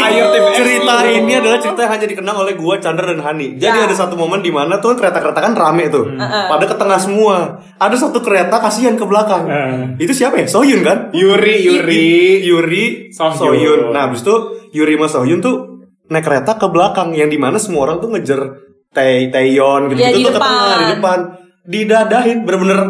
cerita 0.54 0.94
ini 1.06 1.32
adalah 1.34 1.56
cerita 1.56 1.80
yang 1.80 1.92
hanya 1.92 2.06
dikenang 2.06 2.36
oleh 2.36 2.52
gua, 2.52 2.76
Chandra 2.76 3.08
dan 3.08 3.20
Hani. 3.20 3.56
Jadi 3.56 3.76
Ya. 3.76 3.84
ada 3.84 3.96
satu 3.96 4.12
momen 4.12 4.40
di 4.40 4.52
mana 4.52 4.76
tuh 4.76 4.92
kereta-kereta 4.92 5.40
kan 5.40 5.52
rame 5.52 5.88
tuh. 5.88 6.04
Pada 6.20 6.64
ke 6.64 6.74
tengah 6.74 6.98
semua. 6.98 7.36
Ada 7.76 7.96
satu 7.98 8.20
kereta 8.20 8.56
kasihan 8.58 8.92
ke 8.92 9.04
belakang. 9.04 9.44
Eh. 9.46 9.72
Itu 9.98 10.12
siapa 10.12 10.36
ya? 10.36 10.46
Soyun 10.46 10.80
kan? 10.82 11.08
Yuri, 11.10 11.64
Yuri. 11.64 12.04
Yuri, 12.42 12.84
Sohyun. 13.08 13.36
Soyun. 13.36 13.80
Nah, 13.90 14.06
habis 14.06 14.20
itu 14.20 14.34
Yuri 14.74 14.96
sama 14.96 15.08
Soyun 15.10 15.40
tuh 15.40 15.56
naik 16.06 16.22
kereta 16.22 16.54
ke 16.54 16.66
belakang 16.66 17.12
yang 17.12 17.26
di 17.26 17.36
mana 17.36 17.56
semua 17.56 17.84
orang 17.84 17.98
tuh 17.98 18.10
ngejar 18.10 18.40
Tae 18.88 19.28
Taeyeon 19.28 19.88
gitu, 19.88 19.98
Ya, 19.98 20.08
di 20.08 20.20
tuh 20.20 20.28
ke 20.28 20.32
tengah 20.34 20.52
depan. 20.52 20.76
di 20.78 20.86
depan. 20.94 21.18
Didadahin 21.66 22.38
bener-bener 22.42 22.80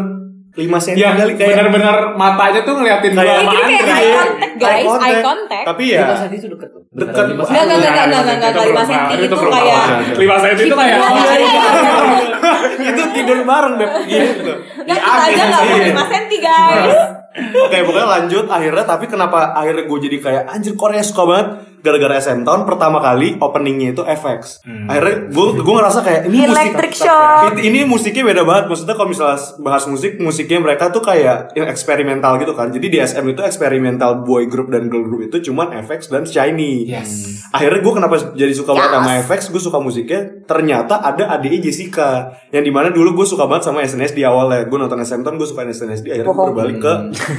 5 0.53 0.65
cm 0.79 0.95
Yang 0.95 1.13
kali 1.15 1.33
kayak 1.35 1.49
bener-bener 1.55 1.95
matanya 2.13 2.59
tuh 2.61 2.73
ngeliatin 2.75 3.11
gua 3.11 3.21
Kayak- 3.21 3.37
sama 3.39 3.51
Ini 3.53 3.75
kayak 3.75 3.77
Andre. 3.77 3.93
eye 3.93 4.15
contact 4.17 4.55
guys, 4.57 4.89
eye 4.97 5.19
contact. 5.21 5.65
Tapi 5.67 5.83
ya 5.87 5.99
Lima 5.99 6.15
senti 6.17 6.35
itu 6.35 6.47
deket. 6.49 6.69
Dekat. 6.89 7.23
Lima 7.27 7.43
Enggak, 7.43 7.63
enggak, 7.63 7.77
enggak, 7.77 8.05
enggak, 8.07 8.21
enggak, 8.25 8.49
enggak, 8.49 8.65
lima 8.65 8.83
senti 8.83 9.13
itu 9.19 9.35
kayak 9.37 9.83
lima 10.17 10.35
senti 10.35 10.61
itu 10.63 10.75
kayak 10.75 10.97
itu 12.89 13.03
tidur 13.13 13.39
bareng 13.43 13.73
beb 13.75 13.91
gitu. 14.07 14.51
Enggak, 14.79 14.97
kita 14.97 15.21
aja 15.23 15.43
enggak 15.43 15.61
mau 15.61 15.77
5 15.77 16.11
senti 16.11 16.37
guys. 16.39 16.97
Oke, 17.37 17.77
pokoknya 17.85 18.07
lanjut 18.09 18.45
akhirnya 18.47 18.81
tapi 18.83 19.05
kenapa 19.05 19.53
akhirnya 19.53 19.85
gue 19.85 19.99
jadi 20.01 20.17
kayak 20.17 20.43
anjir 20.49 20.73
Korea 20.73 21.05
suka 21.05 21.21
banget 21.23 21.47
gara-gara 21.79 22.17
SM 22.17 22.41
Town 22.41 22.65
pertama 22.65 22.97
kali 22.97 23.37
openingnya 23.37 23.93
itu 23.93 24.01
FX. 24.01 24.65
Akhirnya 24.87 25.29
gue 25.29 25.45
gue 25.57 25.73
ngerasa 25.77 25.99
kayak 26.01 26.21
ini 26.27 26.37
musik 26.43 26.53
Electric 26.53 26.93
Shock. 26.93 27.41
Ini, 27.53 27.61
ini 27.63 27.79
musiknya 27.83 28.23
beda 28.25 28.43
banget. 28.43 28.65
Maksudnya 28.67 28.95
kalau 28.95 29.09
misalnya 29.09 29.37
bahas 29.61 29.83
musik, 29.85 30.11
musiknya 30.17 30.59
mereka 30.59 30.89
tuh 30.89 30.99
kayak 30.99 31.53
yang 31.53 31.67
eksperimental 31.67 32.35
gitu 32.37 32.53
kan. 32.53 32.69
Jadi 32.69 32.87
di 32.87 32.97
SM 32.97 33.25
itu 33.25 33.41
eksperimental 33.41 34.21
boy 34.21 34.45
group 34.45 34.67
dan 34.69 34.89
girl 34.89 35.05
group 35.05 35.27
itu 35.27 35.49
cuman 35.49 35.71
FX 35.83 36.09
dan 36.09 36.25
Shiny. 36.25 36.85
Yes. 36.85 37.45
Akhirnya 37.49 37.79
gue 37.79 37.93
kenapa 37.93 38.15
jadi 38.33 38.51
suka 38.51 38.73
banget 38.73 38.85
Yes. 38.87 38.95
sama 38.97 39.11
FX, 39.21 39.41
gue 39.51 39.61
suka 39.61 39.77
musiknya. 39.77 40.21
Ternyata 40.43 40.99
ada 40.99 41.37
ADE 41.37 41.59
Jessica 41.59 42.31
yang 42.49 42.63
di 42.63 42.71
mana 42.71 42.89
dulu 42.89 43.13
gue 43.13 43.27
suka 43.27 43.45
banget 43.45 43.69
sama 43.69 43.83
SNSD 43.83 44.23
awalnya. 44.23 44.65
Gue 44.65 44.77
nonton 44.77 44.97
SM 44.97 45.21
Town, 45.21 45.35
gue 45.35 45.45
suka 45.45 45.63
SNSD. 45.63 46.07
Akhirnya 46.09 46.31
gue 46.31 46.47
berbalik 46.51 46.77
ke 46.79 46.93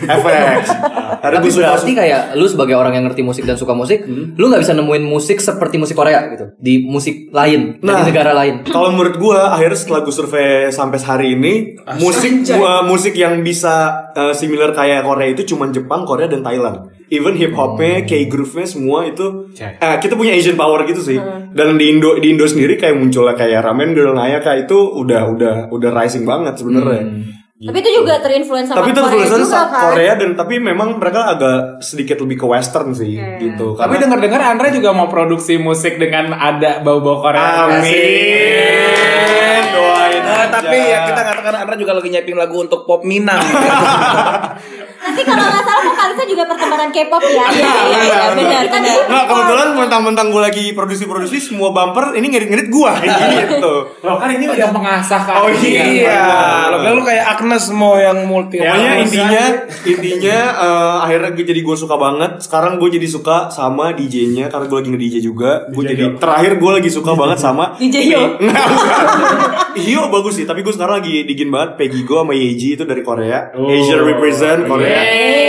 FX. 0.06 0.62
Akhirnya 1.18 1.38
Tapi 1.40 1.46
gue 1.48 1.52
suka 1.52 1.66
berarti 1.68 1.92
kayak 1.92 2.22
lu 2.36 2.46
sebagai 2.46 2.76
orang 2.76 2.92
yang 2.94 3.04
ngerti 3.08 3.22
musik 3.22 3.42
dan 3.42 3.56
suka 3.56 3.72
musik, 3.72 4.04
lu 4.36 4.50
nggak 4.50 4.60
bisa 4.60 4.74
nemuin 4.74 5.04
musik 5.04 5.38
seperti 5.38 5.78
musik 5.78 5.94
Korea 5.94 6.26
gitu 6.28 6.52
di 6.58 6.84
musik 6.84 7.30
lain 7.30 7.78
Nah. 7.80 8.02
dari 8.02 8.10
negara 8.10 8.32
lain. 8.34 8.66
Kalau 8.66 8.90
menurut 8.90 9.16
gua 9.16 9.54
akhirnya 9.54 9.78
setelah 9.78 10.00
gue 10.02 10.12
survei 10.12 10.68
sampai 10.68 10.98
hari 10.98 11.26
ini 11.32 11.52
musik 11.96 12.44
gua 12.50 12.82
musik 12.82 13.14
yang 13.14 13.40
bisa 13.40 14.08
uh, 14.12 14.34
similar 14.34 14.74
kayak 14.74 15.06
Korea 15.06 15.30
itu 15.30 15.54
cuman 15.54 15.70
Jepang, 15.70 16.02
Korea 16.02 16.26
dan 16.26 16.42
Thailand. 16.42 16.90
Even 17.08 17.40
hip 17.40 17.56
hopnya, 17.56 18.04
K-groove-nya 18.04 18.68
semua 18.68 19.08
itu 19.08 19.48
eh, 19.56 19.96
kita 19.96 20.12
punya 20.12 20.36
Asian 20.36 20.60
power 20.60 20.84
gitu 20.84 21.00
sih. 21.00 21.16
Dan 21.48 21.80
di 21.80 21.88
Indo 21.88 22.20
di 22.20 22.36
Indo 22.36 22.44
sendiri 22.44 22.76
kayak 22.76 23.00
munculnya 23.00 23.32
kayak 23.32 23.64
Ramen 23.64 23.96
Girl 23.96 24.12
Nayaka 24.12 24.52
itu 24.60 24.76
udah 24.76 25.32
udah 25.32 25.54
udah 25.72 25.90
rising 25.94 26.28
banget 26.28 26.60
sebenarnya. 26.60 27.08
Tapi 27.58 27.74
itu 27.76 27.90
juga 27.92 28.22
terinfluence 28.22 28.70
sama 28.70 28.78
Tapi 28.78 28.94
itu 28.94 29.02
Korea 29.02 29.26
juga 29.26 29.66
kan. 29.66 29.82
Korea 29.90 30.12
dan 30.14 30.30
tapi 30.32 30.62
memang 30.62 30.94
mereka 30.94 31.26
agak 31.28 31.82
sedikit 31.82 32.22
lebih 32.22 32.38
ke 32.38 32.46
western 32.46 32.94
sih 32.94 33.18
gitu. 33.18 33.74
Tapi 33.74 33.98
Karena- 33.98 34.02
dengar-dengar 34.06 34.40
Andre 34.46 34.70
juga 34.70 34.94
mau 34.94 35.06
produksi 35.06 35.58
musik 35.58 35.98
dengan 35.98 36.30
ada 36.32 36.78
bau-bau 36.78 37.18
Korea. 37.18 37.66
Amin. 37.66 38.94
Doain 39.68 40.22
Nah, 40.22 40.38
aja. 40.40 40.54
tapi 40.54 40.76
ya 40.78 40.98
kita 41.04 41.18
katakan 41.20 41.54
Andra 41.58 41.74
juga 41.74 41.92
lagi 41.92 42.08
nyiapin 42.08 42.38
lagu 42.38 42.56
untuk 42.60 42.86
pop 42.86 43.02
Minang. 43.02 43.42
Nanti 45.08 45.22
kalau 45.24 45.40
nggak 45.40 45.64
salah 45.64 45.82
vokalisnya 45.88 46.26
juga 46.28 46.42
pertemanan 46.44 46.88
K-pop 46.92 47.22
ya. 47.24 47.46
Iya, 47.48 47.72
iya, 47.88 48.00
iya, 48.04 48.18
benar, 48.36 48.64
Nah 49.08 49.22
kebetulan 49.24 49.68
mentang-mentang 49.72 50.28
gue 50.28 50.42
lagi 50.44 50.64
produksi-produksi 50.76 51.40
semua 51.40 51.72
bumper 51.72 52.12
ini 52.12 52.28
ngedit-ngedit 52.28 52.68
gue 52.68 52.92
gitu. 53.48 53.74
Loh 54.04 54.16
kan 54.20 54.28
ini 54.36 54.44
udah 54.52 54.68
mengasah 54.68 55.20
kan. 55.24 55.34
Oh, 55.40 55.48
iya. 55.48 56.68
Lo 56.68 56.84
kan 56.84 56.92
lu 56.92 57.02
kayak 57.08 57.24
Agnes 57.38 57.64
mau 57.72 57.96
yang 57.96 58.28
multi. 58.28 58.60
Pokoknya 58.60 58.76
Ya, 58.78 58.92
intinya 59.00 59.44
intinya 59.96 60.38
eh, 60.60 60.96
akhirnya 61.08 61.30
gue 61.32 61.44
jadi 61.48 61.60
gue 61.64 61.76
suka 61.80 61.96
banget. 61.96 62.44
Sekarang 62.44 62.76
gue 62.76 62.88
jadi 62.92 63.08
suka 63.08 63.48
sama 63.48 63.96
DJ-nya 63.96 64.52
karena 64.52 64.68
gue 64.68 64.76
lagi 64.76 64.90
nge-DJ 64.92 65.16
juga. 65.24 65.64
Gue 65.72 65.88
jadi 65.88 66.20
terakhir 66.20 66.60
gue 66.60 66.70
lagi 66.76 66.90
suka 66.92 67.16
banget 67.20 67.40
sama 67.40 67.80
DJ 67.80 67.96
Hyo. 68.12 68.22
Bukan. 68.36 68.68
Hyo 69.78 70.10
bagus 70.10 70.34
sih, 70.42 70.46
tapi 70.48 70.66
gue 70.66 70.74
sekarang 70.74 70.98
lagi 71.00 71.22
digin 71.22 71.54
banget 71.54 71.78
Peggy 71.78 72.02
Go 72.02 72.26
sama 72.26 72.34
Yeji 72.34 72.74
itu 72.74 72.82
dari 72.82 73.02
Korea. 73.06 73.54
Oh. 73.54 73.70
Asia 73.70 73.96
represent 74.02 74.66
Korea. 74.66 74.97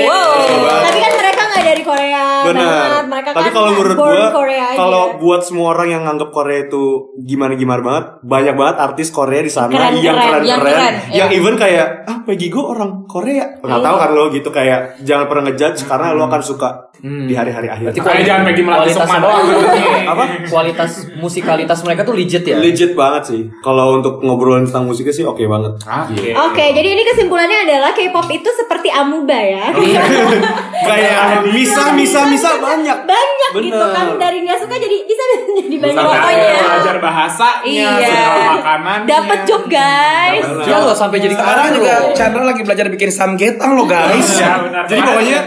Wow. 0.10 0.84
Tapi 0.90 0.98
kan 1.00 1.12
mereka 1.18 1.42
nggak 1.50 1.64
dari 1.66 1.84
Korea 1.84 2.26
Benar. 2.50 2.99
Mereka 3.19 3.36
Tapi 3.36 3.49
kan 3.51 3.53
kalau 3.53 3.69
menurut 3.75 3.97
born 3.99 4.15
gua, 4.15 4.29
Korea 4.32 4.49
Korea 4.49 4.65
aja. 4.71 4.77
kalau 4.79 5.03
buat 5.19 5.41
semua 5.43 5.67
orang 5.75 5.88
yang 5.91 6.01
nganggap 6.08 6.29
Korea 6.32 6.60
itu 6.71 6.84
gimana-gimana 7.19 7.82
banget, 7.84 8.05
banyak 8.23 8.55
banget 8.55 8.75
artis 8.79 9.08
Korea 9.12 9.41
di 9.43 9.51
sana 9.51 9.67
Keren-keren, 9.67 9.99
yang 9.99 10.15
yang 10.15 10.17
keren-keren, 10.17 10.63
keren, 10.63 10.95
yang 11.12 11.29
iya. 11.29 11.38
even 11.38 11.55
kayak 11.60 11.88
ah 12.08 12.17
Peggy 12.23 12.47
gue 12.47 12.63
orang 12.63 13.03
Korea. 13.10 13.60
Nggak 13.60 13.82
tahu 13.84 13.95
kan 13.99 14.10
lo 14.15 14.23
gitu 14.32 14.49
kayak 14.49 14.79
jangan 15.03 15.25
pernah 15.27 15.43
ngejudge 15.51 15.82
karena 15.84 16.15
lo 16.15 16.23
akan 16.32 16.41
suka 16.45 16.69
di 16.99 17.34
hari-hari 17.34 17.67
akhir. 17.71 17.95
Berarti 17.95 18.01
Kayak 18.03 18.23
jangan 18.27 18.43
Peggy 18.51 18.62
Melati 18.63 18.79
kualitas 18.79 19.08
Sukma 19.08 19.17
doang. 19.24 19.45
Apa? 20.11 20.24
Kualitas 20.51 20.91
musikalitas 21.15 21.80
mereka 21.88 22.01
tuh 22.03 22.15
legit 22.15 22.43
ya. 22.43 22.59
Legit 22.59 22.91
banget 22.91 23.24
sih. 23.24 23.41
Kalau 23.63 24.03
untuk 24.03 24.20
ngobrolin 24.20 24.67
tentang 24.67 24.84
musiknya 24.84 25.15
sih 25.15 25.24
oke 25.24 25.39
banget. 25.47 25.80
Oke. 25.80 26.30
Oke, 26.36 26.65
jadi 26.76 26.88
ini 26.99 27.03
kesimpulannya 27.07 27.59
adalah 27.65 27.91
K-pop 27.95 28.28
itu 28.30 28.49
seperti 28.51 28.91
amuba 28.91 29.38
ya. 29.39 29.72
Iya. 29.72 30.01
kayak 30.89 31.20
misa 31.55 31.95
misa 31.95 32.28
misa 32.28 32.59
banyak. 32.59 32.97
Banyak 33.10 33.51
gitu 33.60 33.74
Bener. 33.76 33.89
kan 33.89 34.07
dari 34.16 34.38
nggak 34.39 34.60
suka 34.60 34.76
jadi 34.76 34.97
bisa 35.01 35.24
jadi 35.60 35.76
banyak 35.76 35.97
pokoknya. 35.99 36.53
belajar 36.62 36.97
bahasanya, 36.99 37.89
Iya. 37.97 38.26
makanan. 38.53 38.99
Dapat 39.03 39.39
job 39.43 39.64
guys. 39.66 40.45
Iya 40.60 40.78
loh 40.80 40.93
sampai 40.93 41.18
jadi 41.18 41.34
Sekarang 41.34 41.74
juga 41.74 41.91
loh. 41.99 42.14
Chandra 42.14 42.43
lagi 42.43 42.62
belajar 42.62 42.86
bikin 42.88 43.10
samgetang 43.10 43.74
lo 43.74 43.84
guys. 43.84 44.30
Iya 44.32 44.51
benar. 44.62 44.84
Jadi 44.86 45.01
pokoknya 45.01 45.39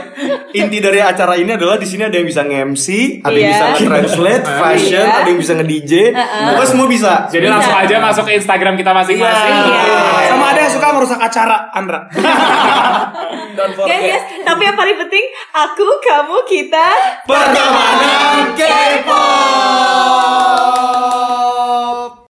inti 0.52 0.78
dari 0.78 1.00
acara 1.00 1.34
ini 1.34 1.50
adalah 1.50 1.76
di 1.76 1.84
sini 1.84 2.02
ada 2.02 2.12
yang 2.12 2.26
bisa 2.26 2.42
nge-MC, 2.42 2.86
ada 3.20 3.30
yang 3.30 3.38
Iya. 3.38 3.52
bisa 3.52 3.64
nge-translate, 3.70 4.44
fashion, 4.44 5.04
Iya. 5.04 5.16
ada 5.16 5.28
yang 5.28 5.38
bisa 5.38 5.52
nge-DJ. 5.54 5.92
Pokoknya 6.44 6.68
semua 6.68 6.86
bisa. 6.88 7.12
Jadi 7.28 7.46
langsung 7.46 7.74
aja 7.74 7.94
masuk 8.00 8.24
ke 8.24 8.32
Instagram 8.34 8.74
kita 8.74 8.90
masing-masing. 8.92 9.54
Iya. 9.54 9.96
Sama 10.28 10.44
ada 10.48 10.60
yang 10.60 10.72
suka 10.72 10.86
merusak 10.90 11.20
acara 11.20 11.70
Andra. 11.70 12.00
Guys, 13.52 13.76
guys, 13.76 14.24
tapi 14.42 14.62
yang 14.64 14.74
paling 14.74 14.96
penting 14.96 15.20
aku, 15.52 15.84
kamu, 16.00 16.38
kita 16.42 16.88
Pertemanan 17.22 17.51
K-pop. 17.54 19.12